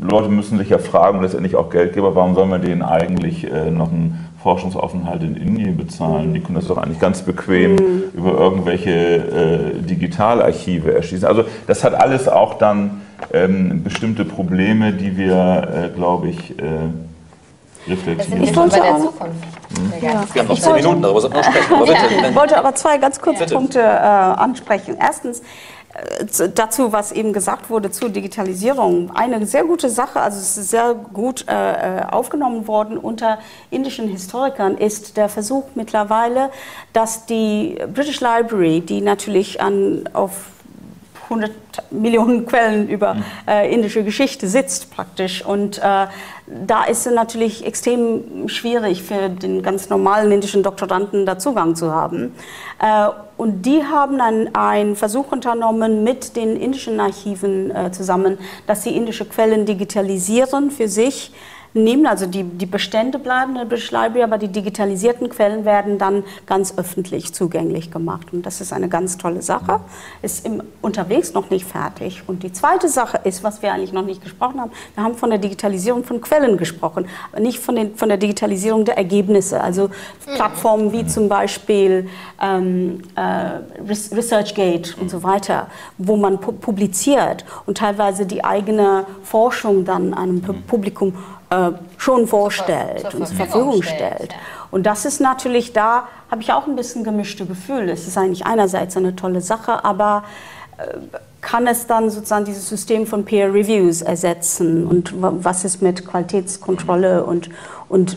Leute 0.00 0.28
müssen 0.28 0.58
sich 0.58 0.68
ja 0.68 0.78
fragen, 0.78 1.22
letztendlich 1.22 1.54
auch 1.54 1.70
Geldgeber, 1.70 2.16
warum 2.16 2.34
sollen 2.34 2.50
wir 2.50 2.58
denen 2.58 2.82
eigentlich 2.82 3.44
äh, 3.44 3.70
noch 3.70 3.92
einen 3.92 4.25
Forschungsaufenthalt 4.46 5.24
in 5.24 5.34
Indien 5.34 5.76
bezahlen. 5.76 6.32
Die 6.32 6.38
können 6.38 6.54
das 6.54 6.68
doch 6.68 6.76
eigentlich 6.76 7.00
ganz 7.00 7.22
bequem 7.22 7.72
mhm. 7.72 8.02
über 8.14 8.38
irgendwelche 8.38 8.92
äh, 8.92 9.82
Digitalarchive 9.82 10.94
erschließen. 10.94 11.26
Also 11.26 11.46
das 11.66 11.82
hat 11.82 11.94
alles 11.94 12.28
auch 12.28 12.54
dann 12.54 13.00
ähm, 13.32 13.82
bestimmte 13.82 14.24
Probleme, 14.24 14.92
die 14.92 15.16
wir, 15.16 15.90
äh, 15.92 15.96
glaube 15.96 16.28
ich, 16.28 16.56
äh, 16.60 16.62
reflektieren. 17.90 18.40
Das 18.40 18.50
sind 18.50 18.72
wir 18.72 18.82
der 18.82 18.98
Zukunft. 18.98 19.34
Mhm. 19.70 19.92
Ja. 20.00 20.24
Wir 20.32 20.42
haben 20.42 20.48
noch 20.48 20.60
zehn 20.60 20.74
Minuten, 20.74 21.02
darüber 21.02 21.20
sollten 21.22 21.36
wir 21.36 21.42
sprechen. 21.42 21.74
Aber 21.74 21.86
bitte, 21.86 22.28
ich 22.28 22.36
wollte 22.36 22.56
aber 22.56 22.74
zwei 22.76 22.98
ganz 22.98 23.20
kurze 23.20 23.40
bitte. 23.40 23.54
Punkte 23.56 23.80
äh, 23.80 23.82
ansprechen. 23.82 24.96
Erstens, 25.00 25.42
dazu, 26.54 26.92
was 26.92 27.12
eben 27.12 27.32
gesagt 27.32 27.70
wurde 27.70 27.90
zur 27.90 28.10
Digitalisierung. 28.10 29.10
Eine 29.14 29.46
sehr 29.46 29.64
gute 29.64 29.88
Sache, 29.88 30.20
also 30.20 30.38
es 30.38 30.56
ist 30.56 30.70
sehr 30.70 30.94
gut 30.94 31.46
äh, 31.48 31.98
äh, 31.98 32.02
aufgenommen 32.04 32.66
worden 32.66 32.98
unter 32.98 33.38
indischen 33.70 34.08
Historikern, 34.08 34.76
ist 34.76 35.16
der 35.16 35.28
Versuch 35.28 35.64
mittlerweile, 35.74 36.50
dass 36.92 37.26
die 37.26 37.78
British 37.92 38.20
Library, 38.20 38.80
die 38.80 39.00
natürlich 39.00 39.60
an, 39.60 40.08
auf 40.12 40.55
100 41.28 41.50
Millionen 41.90 42.46
Quellen 42.46 42.88
über 42.88 43.14
mhm. 43.14 43.24
äh, 43.46 43.72
indische 43.72 44.04
Geschichte 44.04 44.48
sitzt 44.48 44.90
praktisch. 44.94 45.44
Und 45.44 45.78
äh, 45.78 46.06
da 46.46 46.84
ist 46.88 47.06
es 47.06 47.12
natürlich 47.12 47.66
extrem 47.66 48.48
schwierig 48.48 49.02
für 49.02 49.28
den 49.28 49.62
ganz 49.62 49.88
normalen 49.88 50.30
indischen 50.32 50.62
Doktoranden 50.62 51.26
da 51.26 51.38
Zugang 51.38 51.74
zu 51.74 51.92
haben. 51.92 52.34
Äh, 52.80 53.08
und 53.36 53.66
die 53.66 53.84
haben 53.84 54.18
dann 54.18 54.54
einen 54.54 54.96
Versuch 54.96 55.32
unternommen 55.32 56.04
mit 56.04 56.36
den 56.36 56.56
indischen 56.56 57.00
Archiven 57.00 57.70
äh, 57.70 57.90
zusammen, 57.92 58.38
dass 58.66 58.82
sie 58.82 58.96
indische 58.96 59.24
Quellen 59.24 59.66
digitalisieren 59.66 60.70
für 60.70 60.88
sich 60.88 61.32
nehmen. 61.76 62.06
Also 62.06 62.26
die, 62.26 62.42
die 62.42 62.66
Bestände 62.66 63.18
bleiben 63.18 63.52
in 63.52 63.58
der 63.58 63.64
British 63.64 63.92
aber 63.92 64.38
die 64.38 64.48
digitalisierten 64.48 65.28
Quellen 65.28 65.64
werden 65.64 65.98
dann 65.98 66.24
ganz 66.46 66.76
öffentlich 66.76 67.32
zugänglich 67.34 67.90
gemacht. 67.90 68.28
Und 68.32 68.46
das 68.46 68.60
ist 68.60 68.72
eine 68.72 68.88
ganz 68.88 69.18
tolle 69.18 69.42
Sache. 69.42 69.80
Ist 70.22 70.46
im, 70.46 70.62
unterwegs 70.82 71.34
noch 71.34 71.50
nicht 71.50 71.66
fertig. 71.66 72.22
Und 72.26 72.42
die 72.42 72.52
zweite 72.52 72.88
Sache 72.88 73.20
ist, 73.24 73.44
was 73.44 73.62
wir 73.62 73.72
eigentlich 73.72 73.92
noch 73.92 74.04
nicht 74.04 74.22
gesprochen 74.22 74.60
haben, 74.60 74.72
wir 74.94 75.04
haben 75.04 75.14
von 75.14 75.30
der 75.30 75.38
Digitalisierung 75.38 76.04
von 76.04 76.20
Quellen 76.20 76.56
gesprochen, 76.56 77.06
aber 77.32 77.40
nicht 77.40 77.58
von, 77.58 77.76
den, 77.76 77.96
von 77.96 78.08
der 78.08 78.18
Digitalisierung 78.18 78.84
der 78.84 78.96
Ergebnisse. 78.96 79.60
Also 79.60 79.90
Plattformen 80.24 80.92
wie 80.92 81.06
zum 81.06 81.28
Beispiel 81.28 82.08
ähm, 82.42 83.02
äh, 83.14 83.60
ResearchGate 83.86 84.96
und 85.00 85.10
so 85.10 85.22
weiter, 85.22 85.68
wo 85.98 86.16
man 86.16 86.40
pu 86.40 86.52
publiziert 86.52 87.44
und 87.66 87.78
teilweise 87.78 88.26
die 88.26 88.42
eigene 88.42 89.04
Forschung 89.22 89.84
dann 89.84 90.14
einem 90.14 90.40
Publikum 90.66 91.12
äh, 91.56 91.72
schon 91.96 92.26
vorstellt 92.26 93.00
zur, 93.00 93.10
zur 93.10 93.20
und 93.20 93.26
zur 93.26 93.36
Verfügung 93.36 93.82
stellt. 93.82 94.34
Und 94.70 94.84
das 94.84 95.04
ist 95.04 95.20
natürlich 95.20 95.72
da, 95.72 96.06
habe 96.30 96.42
ich 96.42 96.52
auch 96.52 96.66
ein 96.66 96.76
bisschen 96.76 97.02
gemischte 97.02 97.46
Gefühle. 97.46 97.92
Es 97.92 98.06
ist 98.06 98.18
eigentlich 98.18 98.44
einerseits 98.44 98.96
eine 98.96 99.16
tolle 99.16 99.40
Sache, 99.40 99.84
aber 99.84 100.24
äh, 100.76 100.84
kann 101.40 101.66
es 101.66 101.86
dann 101.86 102.10
sozusagen 102.10 102.44
dieses 102.44 102.68
System 102.68 103.06
von 103.06 103.24
Peer 103.24 103.54
Reviews 103.54 104.02
ersetzen 104.02 104.86
und 104.86 105.14
was 105.16 105.64
ist 105.64 105.80
mit 105.80 106.04
Qualitätskontrolle 106.04 107.24
und, 107.24 107.50
und 107.88 108.16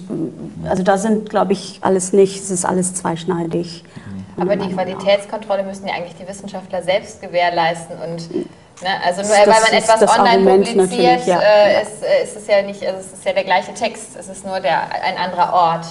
also 0.67 0.81
da 0.81 0.97
sind, 0.97 1.29
glaube 1.29 1.53
ich, 1.53 1.77
alles 1.81 2.11
nicht, 2.11 2.41
es 2.41 2.49
ist 2.49 2.65
alles 2.65 2.95
zweischneidig. 2.95 3.83
Aber 4.35 4.55
die 4.55 4.73
Qualitätskontrolle 4.73 5.63
müssen 5.63 5.85
ja 5.87 5.93
eigentlich 5.93 6.15
die 6.15 6.27
Wissenschaftler 6.27 6.81
selbst 6.81 7.21
gewährleisten 7.21 7.97
und 7.99 8.47
Ne? 8.81 8.89
Also 9.05 9.21
nur 9.21 9.31
Das 9.31 9.47
weil 9.47 9.61
man 9.61 9.73
etwas 9.73 10.01
online 10.01 10.29
Argument 10.29 10.65
publiziert, 10.67 11.25
ja. 11.25 11.39
äh, 11.39 11.81
ist, 11.81 12.01
äh, 12.01 12.23
ist 12.23 12.37
es 12.37 12.47
ja 12.47 12.61
nicht, 12.61 12.85
also 12.85 12.99
es 12.99 13.11
ist 13.11 13.25
ja 13.25 13.33
der 13.33 13.43
gleiche 13.43 13.73
Text, 13.73 14.15
es 14.17 14.29
ist 14.29 14.45
nur 14.45 14.59
der, 14.61 14.83
ein 15.03 15.17
anderer 15.17 15.53
Ort. 15.53 15.85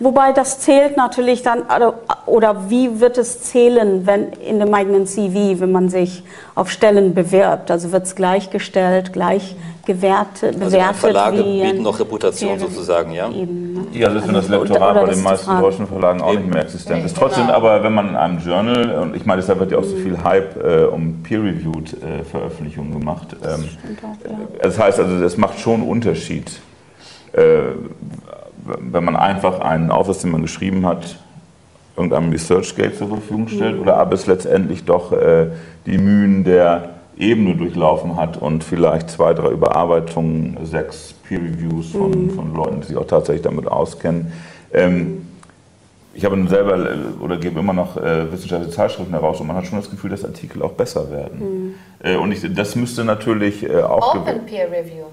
Wobei 0.00 0.32
das 0.32 0.60
zählt 0.60 0.98
natürlich 0.98 1.42
dann, 1.42 1.68
also, 1.68 1.94
oder 2.26 2.68
wie 2.68 3.00
wird 3.00 3.16
es 3.16 3.42
zählen, 3.42 4.06
wenn 4.06 4.32
in 4.32 4.60
dem 4.60 4.72
eigenen 4.74 5.06
CV, 5.06 5.60
wenn 5.60 5.72
man 5.72 5.88
sich 5.88 6.24
auf 6.54 6.70
Stellen 6.70 7.14
bewirbt? 7.14 7.70
Also 7.70 7.90
wird 7.92 8.04
es 8.04 8.14
gleichgestellt, 8.14 9.14
gleich 9.14 9.56
gewertet, 9.86 10.56
Also 10.60 10.76
bewertet 10.76 10.96
Verlage 10.96 11.38
wie 11.38 11.62
bieten 11.62 11.82
noch 11.82 11.98
Reputation 11.98 12.58
sozusagen, 12.58 13.12
ja? 13.12 13.30
Eben, 13.30 13.72
ne? 13.72 13.86
Ja, 13.92 14.08
das 14.08 14.22
ist, 14.22 14.28
wenn 14.28 14.34
das 14.34 14.50
Also, 14.50 14.64
Lektorat 14.64 14.94
bei 14.94 15.06
das 15.06 15.16
den 15.16 15.24
meisten 15.24 15.46
Frage. 15.46 15.62
deutschen 15.62 15.86
Verlagen 15.86 16.20
auch 16.20 16.34
nicht 16.34 16.52
mehr 16.52 16.62
existent 16.62 17.04
ist. 17.06 17.16
Trotzdem 17.16 17.48
aber, 17.48 17.82
wenn 17.82 17.94
man 17.94 18.10
in 18.10 18.16
einem 18.16 18.38
Journal, 18.38 18.98
und 18.98 19.16
ich 19.16 19.24
meine, 19.24 19.40
deshalb 19.40 19.60
wird 19.60 19.70
ja 19.70 19.78
auch 19.78 19.84
so 19.84 19.96
viel 19.96 20.22
Hype 20.22 20.62
äh, 20.62 20.84
um 20.84 21.22
peer-reviewed 21.22 21.94
äh, 22.02 22.24
Veröffentlichungen 22.24 22.98
gemacht. 22.98 23.36
Ähm, 23.44 23.64
das 24.60 24.78
heißt 24.78 24.98
also, 25.00 25.20
das 25.20 25.36
macht 25.36 25.58
schon 25.60 25.80
einen 25.80 25.88
Unterschied, 25.88 26.60
äh, 27.32 27.58
wenn 28.80 29.04
man 29.04 29.16
einfach 29.16 29.60
einen 29.60 29.90
Aufsatz, 29.90 30.22
den 30.22 30.32
man 30.32 30.42
geschrieben 30.42 30.84
hat, 30.84 31.16
irgendeinem 31.96 32.30
ResearchGate 32.30 32.94
zur 32.94 33.08
Verfügung 33.08 33.48
stellt 33.48 33.80
oder 33.80 34.02
ob 34.02 34.12
es 34.12 34.26
letztendlich 34.26 34.84
doch 34.84 35.12
äh, 35.12 35.46
die 35.86 35.96
Mühen 35.96 36.44
der 36.44 36.95
Ebene 37.16 37.56
durchlaufen 37.56 38.16
hat 38.16 38.36
und 38.36 38.62
vielleicht 38.62 39.10
zwei, 39.10 39.32
drei 39.32 39.50
Überarbeitungen, 39.50 40.58
sechs 40.64 41.14
Peer-Reviews 41.26 41.92
von, 41.92 42.30
von 42.30 42.54
Leuten, 42.54 42.80
die 42.82 42.88
sich 42.88 42.96
auch 42.96 43.06
tatsächlich 43.06 43.42
damit 43.42 43.66
auskennen. 43.66 44.32
Ähm, 44.72 45.26
ich 46.16 46.24
habe 46.24 46.36
nun 46.36 46.48
selber 46.48 46.78
äh, 46.90 46.96
oder 47.22 47.36
gebe 47.36 47.60
immer 47.60 47.72
noch 47.72 47.96
äh, 47.96 48.30
wissenschaftliche 48.32 48.74
Zeitschriften 48.74 49.12
heraus 49.12 49.40
und 49.40 49.46
man 49.46 49.56
hat 49.56 49.66
schon 49.66 49.78
das 49.78 49.90
Gefühl, 49.90 50.10
dass 50.10 50.24
Artikel 50.24 50.62
auch 50.62 50.72
besser 50.72 51.10
werden. 51.10 51.74
Äh, 52.02 52.16
und 52.16 52.32
ich, 52.32 52.42
das 52.54 52.74
müsste 52.76 53.04
natürlich 53.04 53.62
äh, 53.62 53.82
auch... 53.82 54.14
Open 54.14 54.44
Peer 54.44 54.70
Review. 54.70 55.04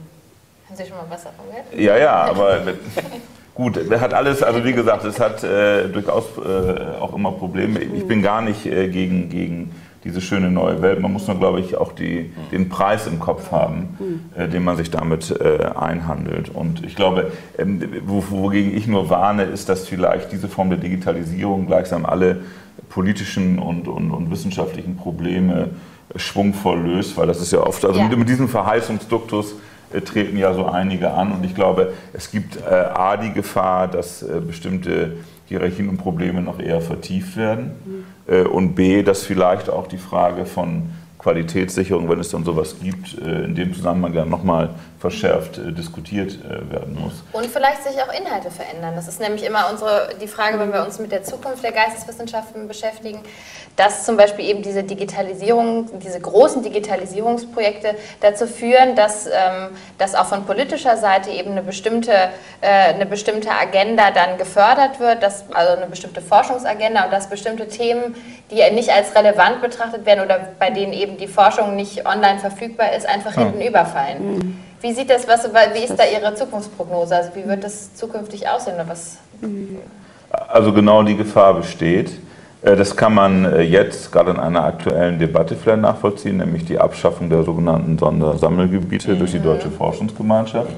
Haben 0.67 0.75
Sie 0.75 0.85
schon 0.85 0.97
mal 0.97 1.05
was 1.09 1.23
davon 1.23 1.45
gehört? 1.49 1.65
ja, 1.77 1.97
ja, 1.97 2.13
aber 2.23 2.59
gut, 3.55 3.79
der 3.89 4.01
hat 4.01 4.13
alles, 4.13 4.43
also 4.43 4.63
wie 4.63 4.73
gesagt, 4.73 5.05
es 5.05 5.19
hat 5.19 5.43
äh, 5.43 5.87
durchaus 5.87 6.25
äh, 6.37 6.99
auch 6.99 7.13
immer 7.13 7.31
Probleme. 7.31 7.79
Ich 7.79 8.05
bin 8.05 8.21
gar 8.21 8.41
nicht 8.41 8.63
gegen, 8.63 9.29
gegen 9.29 9.71
diese 10.03 10.21
schöne 10.21 10.51
neue 10.51 10.81
Welt. 10.81 10.99
Man 10.99 11.13
muss 11.13 11.27
nur, 11.27 11.37
glaube 11.37 11.59
ich, 11.61 11.77
auch 11.77 11.93
die, 11.93 12.31
den 12.51 12.69
Preis 12.69 13.07
im 13.07 13.19
Kopf 13.19 13.51
haben, 13.51 13.97
äh, 14.35 14.47
den 14.47 14.63
man 14.63 14.75
sich 14.77 14.91
damit 14.91 15.31
äh, 15.31 15.65
einhandelt. 15.75 16.49
Und 16.49 16.83
ich 16.85 16.95
glaube, 16.95 17.31
ähm, 17.57 17.81
wo, 18.05 18.23
wogegen 18.29 18.75
ich 18.75 18.87
nur 18.87 19.09
warne, 19.09 19.43
ist, 19.43 19.69
dass 19.69 19.87
vielleicht 19.87 20.31
diese 20.31 20.47
Form 20.49 20.69
der 20.69 20.79
Digitalisierung 20.79 21.67
gleichsam 21.67 22.05
alle 22.05 22.41
politischen 22.89 23.59
und, 23.59 23.87
und, 23.87 24.11
und 24.11 24.29
wissenschaftlichen 24.29 24.97
Probleme 24.97 25.69
schwungvoll 26.15 26.79
löst, 26.81 27.17
weil 27.17 27.27
das 27.27 27.41
ist 27.41 27.51
ja 27.51 27.59
oft, 27.59 27.83
also 27.85 27.99
Ja. 27.99 28.07
mit, 28.07 28.17
mit 28.19 28.29
diesem 28.29 28.47
Verheißungsduktus 28.49 29.55
äh, 29.93 30.01
treten 30.01 30.37
ja 30.37 30.53
so 30.53 30.65
einige 30.65 31.11
an 31.11 31.31
und 31.31 31.45
ich 31.45 31.55
glaube, 31.55 31.93
es 32.13 32.29
gibt 32.29 32.57
äh, 32.57 32.73
A, 32.73 33.17
die 33.17 33.31
Gefahr, 33.31 33.87
dass 33.87 34.21
äh, 34.21 34.39
bestimmte 34.45 35.13
Hierarchien 35.53 35.89
und 35.89 35.97
Probleme 35.97 36.41
noch 36.41 36.59
eher 36.59 36.81
vertieft 36.81 37.37
werden. 37.37 37.71
Äh, 38.27 38.43
und 38.43 38.75
B, 38.75 39.03
dass 39.03 39.23
vielleicht 39.23 39.69
auch 39.69 39.87
die 39.87 39.97
Frage 39.97 40.45
von 40.45 40.89
Qualitätssicherung, 41.23 42.09
wenn 42.09 42.19
es 42.19 42.29
dann 42.29 42.43
sowas 42.43 42.75
gibt, 42.81 43.17
äh, 43.17 43.45
in 43.45 43.55
dem 43.55 43.73
Zusammenhang 43.73 44.13
dann 44.13 44.29
nochmal 44.29 44.69
verschärft 44.99 45.57
äh, 45.57 45.71
diskutiert 45.71 46.37
äh, 46.43 46.69
werden 46.71 46.97
muss. 46.99 47.23
Und 47.31 47.45
vielleicht 47.45 47.83
sich 47.83 47.95
auch 48.01 48.13
Inhalte 48.13 48.51
verändern. 48.51 48.93
Das 48.95 49.07
ist 49.07 49.21
nämlich 49.21 49.45
immer 49.45 49.69
unsere, 49.71 50.09
die 50.21 50.27
Frage, 50.27 50.59
wenn 50.59 50.73
wir 50.73 50.83
uns 50.83 50.99
mit 50.99 51.13
der 51.13 51.23
Zukunft 51.23 51.63
der 51.63 51.71
Geisteswissenschaften 51.71 52.67
beschäftigen, 52.67 53.19
dass 53.77 54.05
zum 54.05 54.17
Beispiel 54.17 54.45
eben 54.45 54.61
diese 54.61 54.83
Digitalisierung, 54.83 55.89
diese 55.99 56.19
großen 56.19 56.61
Digitalisierungsprojekte 56.61 57.95
dazu 58.19 58.45
führen, 58.45 58.95
dass, 58.95 59.25
ähm, 59.25 59.69
dass 59.97 60.15
auch 60.15 60.25
von 60.25 60.45
politischer 60.45 60.97
Seite 60.97 61.31
eben 61.31 61.51
eine 61.51 61.63
bestimmte, 61.63 62.29
eine 62.61 63.05
bestimmte 63.05 63.49
Agenda 63.51 64.11
dann 64.11 64.37
gefördert 64.37 64.99
wird, 64.99 65.23
dass, 65.23 65.45
also 65.51 65.73
eine 65.73 65.87
bestimmte 65.87 66.21
Forschungsagenda 66.21 67.05
und 67.05 67.13
dass 67.13 67.29
bestimmte 67.29 67.67
Themen, 67.67 68.15
die 68.51 68.61
nicht 68.73 68.89
als 68.89 69.15
relevant 69.15 69.61
betrachtet 69.61 70.05
werden 70.05 70.23
oder 70.23 70.39
bei 70.59 70.69
denen 70.69 70.93
eben 70.93 71.12
die 71.17 71.27
Forschung 71.27 71.75
nicht 71.75 72.05
online 72.05 72.39
verfügbar 72.39 72.93
ist, 72.95 73.07
einfach 73.07 73.33
hinten 73.33 73.61
überfallen. 73.61 74.59
Wie 74.81 74.91
sieht 74.93 75.09
das, 75.09 75.27
was, 75.27 75.47
wie 75.73 75.83
ist 75.83 75.97
da 75.97 76.03
Ihre 76.03 76.35
Zukunftsprognose? 76.35 77.15
Also 77.15 77.29
wie 77.35 77.47
wird 77.47 77.63
das 77.63 77.95
zukünftig 77.95 78.47
aussehen? 78.49 78.75
Oder 78.75 78.89
was? 78.89 79.17
Also 80.29 80.73
genau 80.73 81.03
die 81.03 81.15
Gefahr 81.15 81.53
besteht. 81.53 82.11
Äh, 82.63 82.75
Das 82.75 82.95
kann 82.95 83.13
man 83.13 83.45
äh, 83.45 83.61
jetzt 83.61 84.11
gerade 84.11 84.31
in 84.31 84.39
einer 84.39 84.63
aktuellen 84.63 85.19
Debatte 85.19 85.55
vielleicht 85.55 85.81
nachvollziehen, 85.81 86.37
nämlich 86.37 86.65
die 86.65 86.79
Abschaffung 86.79 87.29
der 87.29 87.43
sogenannten 87.43 87.97
Sondersammelgebiete 87.97 89.15
durch 89.15 89.31
die 89.31 89.39
Deutsche 89.39 89.69
Forschungsgemeinschaft, 89.69 90.71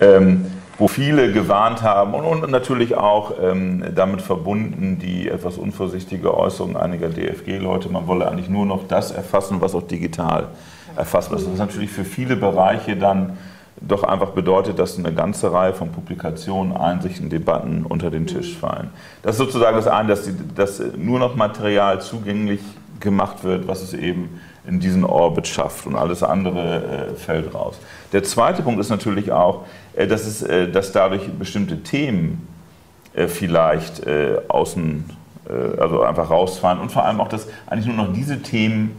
ähm, 0.00 0.46
wo 0.78 0.88
viele 0.88 1.32
gewarnt 1.32 1.82
haben 1.82 2.14
und, 2.14 2.24
und 2.24 2.50
natürlich 2.50 2.96
auch 2.96 3.32
ähm, 3.40 3.84
damit 3.94 4.22
verbunden 4.22 4.98
die 4.98 5.28
etwas 5.28 5.58
unvorsichtige 5.58 6.36
Äußerung 6.36 6.76
einiger 6.76 7.08
DFG-Leute, 7.08 7.88
man 7.88 8.06
wolle 8.06 8.28
eigentlich 8.28 8.48
nur 8.48 8.66
noch 8.66 8.88
das 8.88 9.10
erfassen, 9.10 9.60
was 9.60 9.74
auch 9.74 9.82
digital 9.82 10.48
erfassbar 10.96 11.38
ist. 11.38 11.46
Das 11.46 11.54
ist 11.54 11.58
natürlich 11.58 11.90
für 11.90 12.04
viele 12.04 12.36
Bereiche 12.36 12.96
dann 12.96 13.38
doch 13.80 14.04
einfach 14.04 14.30
bedeutet, 14.30 14.78
dass 14.78 14.98
eine 14.98 15.12
ganze 15.12 15.52
Reihe 15.52 15.74
von 15.74 15.90
Publikationen, 15.90 16.76
Einsichten, 16.76 17.30
Debatten 17.30 17.84
unter 17.84 18.10
den 18.10 18.26
Tisch 18.26 18.56
fallen. 18.56 18.90
Das 19.22 19.34
ist 19.34 19.38
sozusagen 19.38 19.76
das 19.76 19.88
eine, 19.88 20.08
dass, 20.08 20.24
die, 20.24 20.34
dass 20.54 20.82
nur 20.96 21.18
noch 21.18 21.34
Material 21.34 22.00
zugänglich 22.00 22.60
gemacht 23.00 23.42
wird, 23.42 23.66
was 23.66 23.82
es 23.82 23.94
eben 23.94 24.40
in 24.66 24.80
diesen 24.80 25.04
Orbit 25.04 25.48
schafft 25.48 25.86
und 25.86 25.96
alles 25.96 26.22
andere 26.22 27.10
äh, 27.12 27.14
fällt 27.16 27.54
raus. 27.54 27.78
Der 28.12 28.22
zweite 28.22 28.62
Punkt 28.62 28.80
ist 28.80 28.90
natürlich 28.90 29.32
auch, 29.32 29.64
äh, 29.94 30.06
dass, 30.06 30.26
es, 30.26 30.42
äh, 30.42 30.68
dass 30.70 30.92
dadurch 30.92 31.28
bestimmte 31.32 31.82
Themen 31.82 32.46
äh, 33.14 33.26
vielleicht 33.26 34.06
äh, 34.06 34.38
außen, 34.48 35.10
äh, 35.48 35.80
also 35.80 36.02
einfach 36.02 36.30
rausfallen 36.30 36.80
und 36.80 36.92
vor 36.92 37.04
allem 37.04 37.20
auch, 37.20 37.28
dass 37.28 37.48
eigentlich 37.66 37.86
nur 37.86 37.96
noch 38.06 38.12
diese 38.12 38.40
Themen 38.40 38.96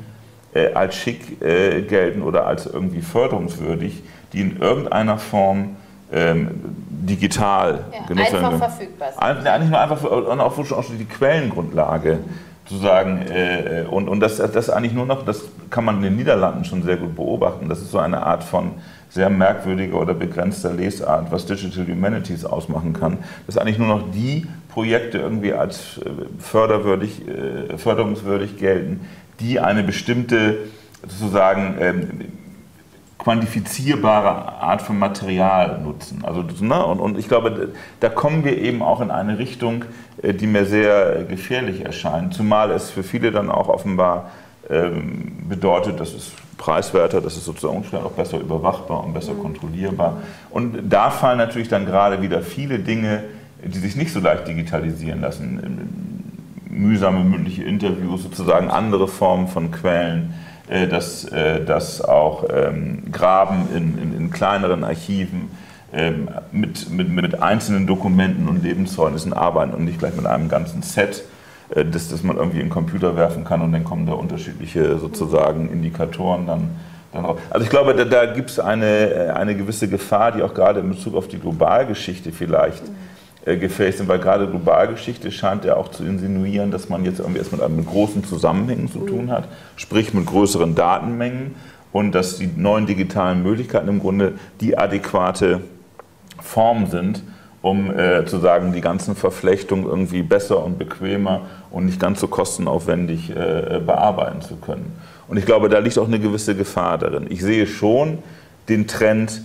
als 0.76 0.94
schick 0.94 1.40
gelten 1.40 2.22
oder 2.22 2.46
als 2.46 2.68
irgendwie 2.68 3.02
förderungswürdig, 3.02 4.04
die 4.34 4.42
in 4.42 4.58
irgendeiner 4.58 5.18
Form 5.18 5.78
ähm, 6.12 6.52
digital 6.92 7.86
Ja, 7.92 8.06
genutzt 8.06 8.36
einfach 8.36 8.52
werden. 8.52 8.60
verfügbar 8.60 9.08
sind. 9.14 9.62
Nicht 9.62 9.72
nur 9.72 9.80
einfach, 9.80 9.98
sondern 10.00 10.42
auch 10.42 10.56
auch 10.56 10.84
schon 10.84 10.98
die 11.00 11.06
Quellengrundlage 11.06 12.20
sozusagen. 12.66 13.22
Äh, 13.28 13.86
und 13.90 14.08
und 14.10 14.20
das, 14.20 14.38
das 14.38 14.70
eigentlich 14.70 14.94
nur 14.94 15.06
noch, 15.06 15.26
das 15.26 15.44
kann 15.70 15.86
man 15.86 15.98
in 15.98 16.04
den 16.04 16.16
Niederlanden 16.16 16.66
schon 16.66 16.84
sehr 16.84 16.98
gut 16.98 17.16
beobachten. 17.16 17.70
Das 17.70 17.82
ist 17.82 17.92
so 17.92 18.00
eine 18.00 18.26
Art 18.26 18.44
von 18.44 18.72
sehr 19.10 19.30
merkwürdiger 19.30 20.00
oder 20.00 20.14
begrenzter 20.14 20.74
Lesart, 20.74 21.32
was 21.32 21.46
Digital 21.46 21.86
Humanities 21.88 22.46
ausmachen 22.46 22.94
kann. 22.94 23.20
Dass 23.46 23.58
eigentlich 23.58 23.78
nur 23.78 23.88
noch 23.88 24.12
die 24.12 24.48
Projekte 24.70 25.20
irgendwie 25.20 25.54
als 25.54 26.00
äh, 26.00 26.10
förderwürdig, 26.40 27.22
äh, 27.28 27.78
förderungswürdig 27.78 28.58
gelten, 28.58 29.02
die 29.40 29.60
eine 29.60 29.84
bestimmte 29.84 30.58
sozusagen 31.08 31.76
ähm, 31.80 32.10
quantifizierbare 33.24 34.62
Art 34.62 34.82
von 34.82 35.00
Material 35.00 35.80
nutzen. 35.82 36.24
Also, 36.24 36.44
ne, 36.60 36.86
und, 36.86 37.00
und 37.00 37.18
ich 37.18 37.28
glaube, 37.28 37.70
da 38.00 38.10
kommen 38.10 38.44
wir 38.44 38.58
eben 38.58 38.82
auch 38.82 39.00
in 39.00 39.12
eine 39.12 39.40
Richtung, 39.40 39.86
äh, 40.22 40.34
die 40.34 40.48
mir 40.48 40.66
sehr 40.66 41.22
äh, 41.22 41.24
gefährlich 41.24 41.86
erscheint, 41.86 42.34
zumal 42.34 42.72
es 42.72 42.90
für 42.90 43.04
viele 43.04 43.32
dann 43.32 43.50
auch 43.50 43.70
offenbar 43.70 44.32
ähm, 44.70 45.44
bedeutet, 45.48 46.00
das 46.00 46.14
ist 46.14 46.34
preiswerter, 46.58 47.22
das 47.22 47.36
ist 47.38 47.46
sozusagen 47.46 47.84
auch 48.04 48.12
besser 48.12 48.40
überwachbar 48.40 49.04
und 49.04 49.14
besser 49.14 49.34
kontrollierbar. 49.34 50.22
Und 50.50 50.90
da 50.90 51.10
fallen 51.10 51.38
natürlich 51.38 51.70
dann 51.70 51.86
gerade 51.86 52.22
wieder 52.22 52.42
viele 52.42 52.80
Dinge, 52.80 53.24
die 53.64 53.78
sich 53.78 53.96
nicht 53.96 54.12
so 54.12 54.20
leicht 54.20 54.48
digitalisieren 54.48 55.22
lassen. 55.22 55.90
Mühsame 56.70 57.24
mündliche 57.24 57.64
Interviews, 57.64 58.24
sozusagen 58.24 58.70
andere 58.70 59.08
Formen 59.08 59.48
von 59.48 59.72
Quellen, 59.72 60.34
dass, 60.68 61.26
äh, 61.26 61.64
dass 61.64 62.02
auch 62.02 62.46
ähm, 62.50 63.12
Graben 63.12 63.68
in, 63.76 63.98
in, 63.98 64.18
in 64.18 64.32
kleineren 64.32 64.84
Archiven 64.84 65.52
ähm, 65.92 66.30
mit, 66.52 66.90
mit, 66.90 67.10
mit 67.10 67.42
einzelnen 67.42 67.86
Dokumenten 67.86 68.48
und 68.48 68.64
Lebenszeugnissen 68.64 69.34
arbeiten 69.34 69.74
und 69.74 69.86
nicht 69.86 70.00
gleich 70.00 70.16
mit 70.16 70.26
einem 70.26 70.50
ganzen 70.50 70.82
Set, 70.82 71.24
äh, 71.76 71.84
das, 71.86 72.10
das 72.10 72.24
man 72.24 72.38
irgendwie 72.38 72.60
in 72.60 72.68
den 72.68 72.72
Computer 72.72 73.16
werfen 73.16 73.44
kann 73.44 73.62
und 73.62 73.74
dann 73.74 73.84
kommen 73.84 74.06
da 74.06 74.14
unterschiedliche 74.14 74.98
sozusagen 75.00 75.70
Indikatoren 75.70 76.48
dann, 76.48 76.70
dann 77.12 77.26
raus. 77.26 77.40
Also 77.50 77.66
ich 77.66 77.70
glaube, 77.70 77.94
da, 77.94 78.06
da 78.06 78.26
gibt 78.26 78.50
es 78.50 78.60
eine, 78.60 79.34
eine 79.36 79.56
gewisse 79.56 79.88
Gefahr, 79.88 80.32
die 80.32 80.42
auch 80.42 80.54
gerade 80.54 80.80
in 80.80 80.90
Bezug 80.90 81.16
auf 81.16 81.28
die 81.28 81.40
Globalgeschichte 81.40 82.32
vielleicht 82.32 82.84
äh, 82.84 83.13
gefährlich 83.46 83.98
sind, 83.98 84.08
weil 84.08 84.20
gerade 84.20 84.48
Globalgeschichte 84.48 85.32
scheint 85.32 85.66
ja 85.66 85.76
auch 85.76 85.90
zu 85.90 86.04
insinuieren, 86.04 86.72
dass 86.72 86.90
man 86.90 87.04
jetzt 87.04 87.20
irgendwie 87.20 87.40
erst 87.40 87.52
mit 87.52 87.62
einem 87.62 87.76
mit 87.76 87.88
großen 87.88 88.24
Zusammenhängen 88.24 88.90
zu 88.90 89.00
tun 89.00 89.32
hat, 89.32 89.50
sprich 89.76 90.14
mit 90.14 90.26
größeren 90.26 90.76
Datenmengen 90.76 91.56
und 91.92 92.14
dass 92.14 92.38
die 92.38 92.48
neuen 92.48 92.86
digitalen 92.86 93.44
Möglichkeiten 93.44 93.90
im 93.90 94.00
Grunde 94.00 94.34
die 94.62 94.78
adäquate 94.78 95.62
Form 96.42 96.88
sind, 96.88 97.22
um 97.62 97.92
äh, 97.92 98.26
zu 98.26 98.40
sagen, 98.40 98.74
die 98.74 98.82
ganzen 98.82 99.16
Verflechtungen 99.16 99.86
irgendwie 99.86 100.22
besser 100.22 100.64
und 100.64 100.78
bequemer 100.78 101.42
und 101.72 101.86
nicht 101.86 102.00
ganz 102.00 102.20
so 102.20 102.28
kostenaufwendig 102.28 103.30
äh, 103.30 103.80
bearbeiten 103.86 104.42
zu 104.42 104.56
können. 104.56 104.94
Und 105.28 105.38
ich 105.38 105.46
glaube, 105.46 105.70
da 105.70 105.80
liegt 105.80 105.98
auch 105.98 106.08
eine 106.08 106.20
gewisse 106.20 106.56
Gefahr 106.56 106.98
darin. 106.98 107.28
Ich 107.30 107.42
sehe 107.42 107.68
schon 107.68 108.20
den 108.70 108.88
Trend 108.88 109.44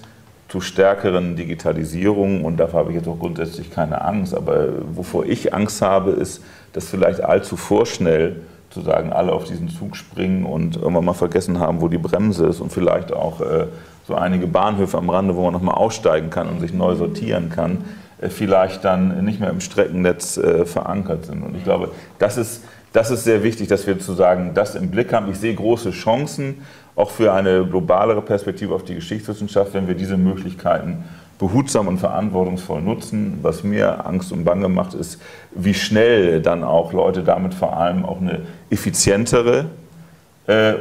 zu 0.49 0.61
stärkeren 0.63 1.37
Digitalisierungen 1.37 2.43
und 2.45 2.57
dafür 2.57 2.81
habe 2.81 2.91
ich 2.91 2.97
jetzt 2.97 3.09
auch 3.09 3.19
grundsätzlich 3.19 3.71
keine 3.71 4.01
Angst. 4.03 4.35
Aber 4.35 4.69
wovor 4.95 5.27
ich 5.27 5.53
Angst 5.53 5.83
habe, 5.83 6.13
ist, 6.13 6.43
dass 6.73 6.89
vielleicht 6.89 7.21
allzu 7.23 7.57
vorschnell 7.57 8.37
zu 8.71 8.81
sagen, 8.81 9.13
alle 9.13 9.33
auf 9.33 9.45
diesen 9.45 9.69
Zug 9.69 9.97
springen 9.97 10.45
und 10.45 10.77
irgendwann 10.77 11.05
mal 11.05 11.15
vergessen 11.15 11.59
haben, 11.59 11.81
wo 11.81 11.89
die 11.89 11.99
Bremse 11.99 12.47
ist 12.47 12.61
und 12.61 12.73
vielleicht 12.73 13.13
auch 13.13 13.41
äh, 13.41 13.67
so 14.07 14.15
einige 14.15 14.47
Bahnhöfe 14.47 14.97
am 14.99 15.11
Rande, 15.11 15.37
wo 15.37 15.45
man 15.45 15.53
nochmal 15.53 15.75
aussteigen 15.75 16.31
kann 16.31 16.49
und 16.49 16.61
sich 16.61 16.73
neu 16.73 16.95
sortieren 16.95 17.51
kann, 17.51 17.85
äh, 18.21 18.29
vielleicht 18.29 18.85
dann 18.85 19.25
nicht 19.25 19.41
mehr 19.41 19.51
im 19.51 19.61
Streckennetz 19.61 20.37
äh, 20.39 20.65
verankert 20.67 21.27
sind. 21.27 21.43
Und 21.43 21.57
ich 21.57 21.65
glaube, 21.65 21.91
das 22.19 22.37
ist, 22.37 22.65
das 22.93 23.11
ist 23.11 23.25
sehr 23.25 23.43
wichtig, 23.43 23.69
dass 23.69 23.87
wir 23.87 23.99
zu 23.99 24.13
sagen, 24.15 24.53
das 24.55 24.75
im 24.75 24.91
Blick 24.91 25.13
haben. 25.13 25.31
Ich 25.31 25.39
sehe 25.39 25.55
große 25.55 25.91
Chancen, 25.91 26.63
auch 26.99 27.11
für 27.11 27.33
eine 27.33 27.65
globalere 27.65 28.21
Perspektive 28.23 28.75
auf 28.75 28.83
die 28.83 28.97
Geschichtswissenschaft, 28.97 29.73
wenn 29.73 29.87
wir 29.87 29.95
diese 29.95 30.17
Möglichkeiten 30.17 31.05
behutsam 31.39 31.87
und 31.87 31.99
verantwortungsvoll 31.99 32.83
nutzen. 32.83 33.39
Was 33.43 33.63
mir 33.63 34.05
Angst 34.05 34.33
und 34.33 34.45
Bange 34.45 34.69
macht, 34.69 34.95
ist, 34.95 35.21
wie 35.53 35.75
schnell 35.75 36.43
dann 36.43 36.65
auch 36.65 36.93
Leute 36.93 37.23
damit 37.23 37.55
vor 37.55 37.77
allem 37.77 38.05
auch 38.05 38.21
eine 38.21 38.41
effizientere 38.69 39.67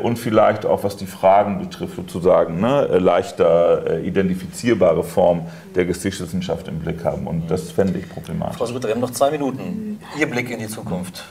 und 0.02 0.18
vielleicht 0.18 0.66
auch, 0.66 0.84
was 0.84 0.96
die 0.96 1.06
Fragen 1.06 1.60
betrifft, 1.60 1.98
sozusagen 1.98 2.62
ne, 2.62 2.88
äh, 2.90 2.98
leichter 3.00 3.98
äh, 3.98 4.08
identifizierbare 4.08 5.04
Form 5.04 5.42
der 5.76 5.84
Geschichtswissenschaft 5.86 6.68
im 6.70 6.80
Blick 6.80 7.04
haben. 7.04 7.28
Und 7.28 7.52
das 7.52 7.72
fände 7.72 8.00
ich 8.00 8.10
problematisch. 8.10 8.58
Frau 8.58 8.66
Sutter, 8.66 8.88
wir 8.88 8.96
haben 8.96 9.02
noch 9.02 9.12
zwei 9.12 9.30
Minuten. 9.30 10.00
Ihr 10.18 10.30
Blick 10.30 10.50
in 10.52 10.60
die 10.60 10.68
Zukunft 10.68 11.26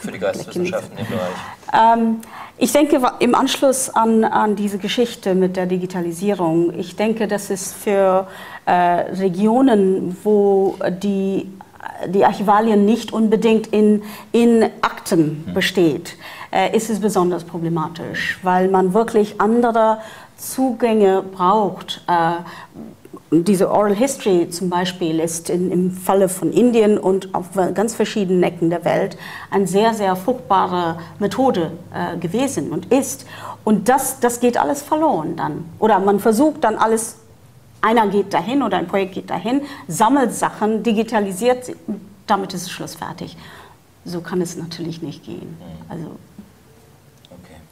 für 0.00 0.12
die 0.12 0.18
Geisteswissenschaften 0.20 0.98
im 0.98 1.06
Bereich. 1.06 1.98
Ähm, 1.98 2.20
ich 2.56 2.72
denke, 2.72 3.00
im 3.18 3.34
Anschluss 3.34 3.90
an, 3.90 4.22
an 4.22 4.54
diese 4.54 4.78
Geschichte 4.78 5.34
mit 5.34 5.56
der 5.56 5.66
Digitalisierung, 5.66 6.78
ich 6.78 6.94
denke, 6.94 7.26
das 7.26 7.50
ist 7.50 7.74
für 7.74 8.28
äh, 8.66 8.72
Regionen, 8.72 10.16
wo 10.22 10.76
die, 11.02 11.50
die 12.06 12.24
Archivalien 12.24 12.84
nicht 12.84 13.12
unbedingt 13.12 13.66
in, 13.66 14.04
in 14.30 14.62
Akten 14.82 15.42
hm. 15.46 15.54
besteht, 15.54 16.16
äh, 16.43 16.43
ist 16.72 16.88
es 16.88 17.00
besonders 17.00 17.44
problematisch, 17.44 18.38
weil 18.42 18.68
man 18.68 18.94
wirklich 18.94 19.40
andere 19.40 19.98
Zugänge 20.36 21.22
braucht. 21.22 22.02
Äh, 22.06 22.42
diese 23.42 23.70
Oral 23.70 23.94
History 23.94 24.48
zum 24.50 24.70
Beispiel 24.70 25.18
ist 25.18 25.50
in, 25.50 25.70
im 25.70 25.90
Falle 25.90 26.28
von 26.28 26.52
Indien 26.52 26.98
und 26.98 27.34
auf 27.34 27.46
ganz 27.74 27.94
verschiedenen 27.94 28.42
Ecken 28.42 28.70
der 28.70 28.84
Welt 28.84 29.16
eine 29.50 29.66
sehr, 29.66 29.94
sehr 29.94 30.14
fruchtbare 30.14 30.98
Methode 31.18 31.72
äh, 31.92 32.16
gewesen 32.18 32.70
und 32.70 32.92
ist. 32.92 33.26
Und 33.64 33.88
das, 33.88 34.20
das 34.20 34.40
geht 34.40 34.56
alles 34.56 34.82
verloren 34.82 35.36
dann. 35.36 35.64
Oder 35.78 35.98
man 35.98 36.20
versucht 36.20 36.62
dann 36.62 36.76
alles, 36.76 37.16
einer 37.80 38.06
geht 38.08 38.32
dahin 38.32 38.62
oder 38.62 38.76
ein 38.76 38.86
Projekt 38.86 39.14
geht 39.14 39.30
dahin, 39.30 39.62
sammelt 39.88 40.32
Sachen, 40.32 40.82
digitalisiert, 40.82 41.72
damit 42.26 42.54
ist 42.54 42.62
es 42.62 42.70
schlussfertig. 42.70 43.36
So 44.04 44.20
kann 44.20 44.40
es 44.40 44.56
natürlich 44.56 45.02
nicht 45.02 45.24
gehen. 45.24 45.56
Mhm. 45.58 45.90
Also. 45.90 46.10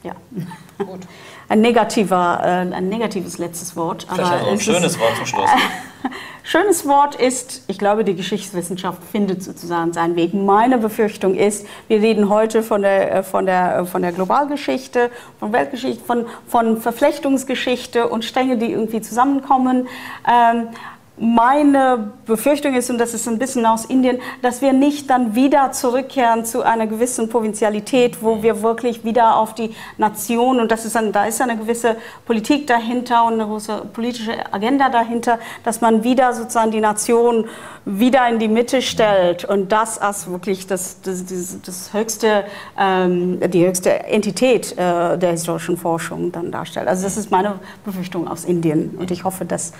Ja. 0.03 0.13
Gut 0.85 1.01
ein, 1.49 1.61
negativer, 1.61 2.39
äh, 2.43 2.75
ein 2.75 2.89
negatives 2.89 3.37
letztes 3.37 3.75
Wort. 3.75 4.07
Vielleicht 4.09 4.31
aber 4.31 4.51
ein 4.51 4.59
schönes 4.59 4.99
Wort 4.99 5.15
zum 5.17 5.25
Schluss. 5.25 5.49
schönes 6.43 6.87
Wort 6.87 7.15
ist, 7.15 7.63
ich 7.67 7.77
glaube, 7.77 8.03
die 8.03 8.15
Geschichtswissenschaft 8.15 9.03
findet 9.11 9.43
sozusagen 9.43 9.93
seinen 9.93 10.15
Weg. 10.15 10.33
Meine 10.33 10.77
Befürchtung 10.77 11.35
ist, 11.35 11.67
wir 11.87 12.01
reden 12.01 12.29
heute 12.29 12.63
von 12.63 12.81
der, 12.81 13.15
äh, 13.15 13.23
von 13.23 13.45
der, 13.45 13.77
äh, 13.77 13.85
von 13.85 14.01
der 14.01 14.11
Globalgeschichte, 14.13 15.11
von 15.39 15.53
Weltgeschichte, 15.53 16.03
von, 16.03 16.25
von 16.47 16.77
Verflechtungsgeschichte 16.81 18.07
und 18.07 18.25
Stränge, 18.25 18.57
die 18.57 18.71
irgendwie 18.71 19.01
zusammenkommen. 19.01 19.87
Ähm, 20.27 20.69
meine 21.15 22.11
Befürchtung 22.25 22.73
ist, 22.73 22.89
und 22.89 22.97
das 22.97 23.13
ist 23.13 23.27
ein 23.27 23.37
bisschen 23.37 23.65
aus 23.67 23.85
Indien, 23.85 24.17
dass 24.41 24.61
wir 24.61 24.73
nicht 24.73 25.09
dann 25.11 25.35
wieder 25.35 25.71
zurückkehren 25.71 26.43
zu 26.43 26.63
einer 26.63 26.87
gewissen 26.87 27.29
Provinzialität, 27.29 28.23
wo 28.23 28.41
wir 28.41 28.63
wirklich 28.63 29.03
wieder 29.05 29.37
auf 29.37 29.53
die 29.53 29.75
Nation, 29.97 30.59
und 30.59 30.71
das 30.71 30.85
ist 30.85 30.97
ein, 30.97 31.11
da 31.11 31.25
ist 31.25 31.39
eine 31.39 31.55
gewisse 31.55 31.97
Politik 32.25 32.65
dahinter 32.65 33.25
und 33.25 33.33
eine 33.33 33.45
große 33.45 33.85
politische 33.93 34.33
Agenda 34.51 34.89
dahinter, 34.89 35.37
dass 35.63 35.81
man 35.81 36.03
wieder 36.03 36.33
sozusagen 36.33 36.71
die 36.71 36.81
Nation 36.81 37.45
wieder 37.85 38.27
in 38.27 38.39
die 38.39 38.47
Mitte 38.47 38.81
stellt 38.81 39.45
und 39.45 39.71
das 39.71 39.99
als 39.99 40.29
wirklich 40.29 40.65
das, 40.65 41.01
das, 41.01 41.25
das, 41.25 41.57
das 41.63 41.93
höchste, 41.93 42.45
ähm, 42.79 43.39
die 43.51 43.67
höchste 43.67 44.03
Entität 44.05 44.71
äh, 44.71 45.17
der 45.17 45.31
historischen 45.31 45.77
Forschung 45.77 46.31
dann 46.31 46.51
darstellt. 46.51 46.87
Also 46.87 47.03
das 47.03 47.17
ist 47.17 47.29
meine 47.29 47.59
Befürchtung 47.85 48.27
aus 48.27 48.45
Indien 48.45 48.95
und 48.97 49.11
ich 49.11 49.25
hoffe, 49.25 49.45
dass 49.45 49.73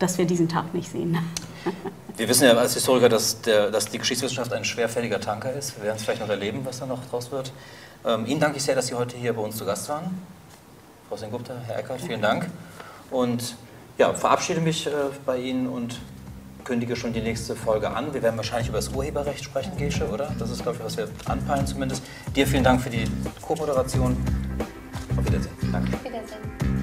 dass 0.00 0.18
wir 0.18 0.24
diesen 0.24 0.48
Tag 0.48 0.74
nicht 0.74 0.90
sehen. 0.90 1.16
Wir 2.16 2.28
wissen 2.28 2.44
ja 2.44 2.54
als 2.54 2.74
Historiker, 2.74 3.08
dass, 3.08 3.40
der, 3.42 3.70
dass 3.70 3.86
die 3.86 3.98
Geschichtswissenschaft 3.98 4.52
ein 4.52 4.64
schwerfälliger 4.64 5.20
Tanker 5.20 5.52
ist. 5.52 5.76
Wir 5.76 5.84
werden 5.84 5.96
es 5.96 6.02
vielleicht 6.02 6.20
noch 6.20 6.28
erleben, 6.28 6.60
was 6.64 6.80
da 6.80 6.86
noch 6.86 7.04
draus 7.08 7.30
wird. 7.30 7.52
Ähm, 8.04 8.26
Ihnen 8.26 8.40
danke 8.40 8.56
ich 8.56 8.62
sehr, 8.64 8.74
dass 8.74 8.88
Sie 8.88 8.94
heute 8.94 9.16
hier 9.16 9.32
bei 9.34 9.42
uns 9.42 9.56
zu 9.56 9.64
Gast 9.64 9.88
waren. 9.88 10.20
Frau 11.08 11.16
Sengupta, 11.16 11.54
Herr 11.66 11.78
Eckert, 11.78 12.00
vielen 12.00 12.22
Dank. 12.22 12.48
Und 13.10 13.56
ja, 13.98 14.12
verabschiede 14.14 14.60
mich 14.60 14.86
äh, 14.86 14.90
bei 15.24 15.38
Ihnen 15.38 15.68
und 15.68 16.00
kündige 16.64 16.96
schon 16.96 17.12
die 17.12 17.20
nächste 17.20 17.56
Folge 17.56 17.90
an. 17.90 18.12
Wir 18.14 18.22
werden 18.22 18.36
wahrscheinlich 18.36 18.68
über 18.68 18.78
das 18.78 18.88
Urheberrecht 18.88 19.44
sprechen, 19.44 19.76
Gesche, 19.76 20.08
oder? 20.08 20.32
Das 20.38 20.50
ist, 20.50 20.62
glaube 20.62 20.78
ich, 20.78 20.84
was 20.84 20.96
wir 20.96 21.08
anpeilen 21.26 21.66
zumindest. 21.66 22.02
Dir 22.34 22.46
vielen 22.46 22.64
Dank 22.64 22.80
für 22.80 22.90
die 22.90 23.04
Co-Moderation. 23.42 24.16
Auf 25.16 25.24
Wiedersehen. 25.24 25.56
Danke. 25.72 25.94
Auf 25.94 26.04
Wiedersehen. 26.04 26.79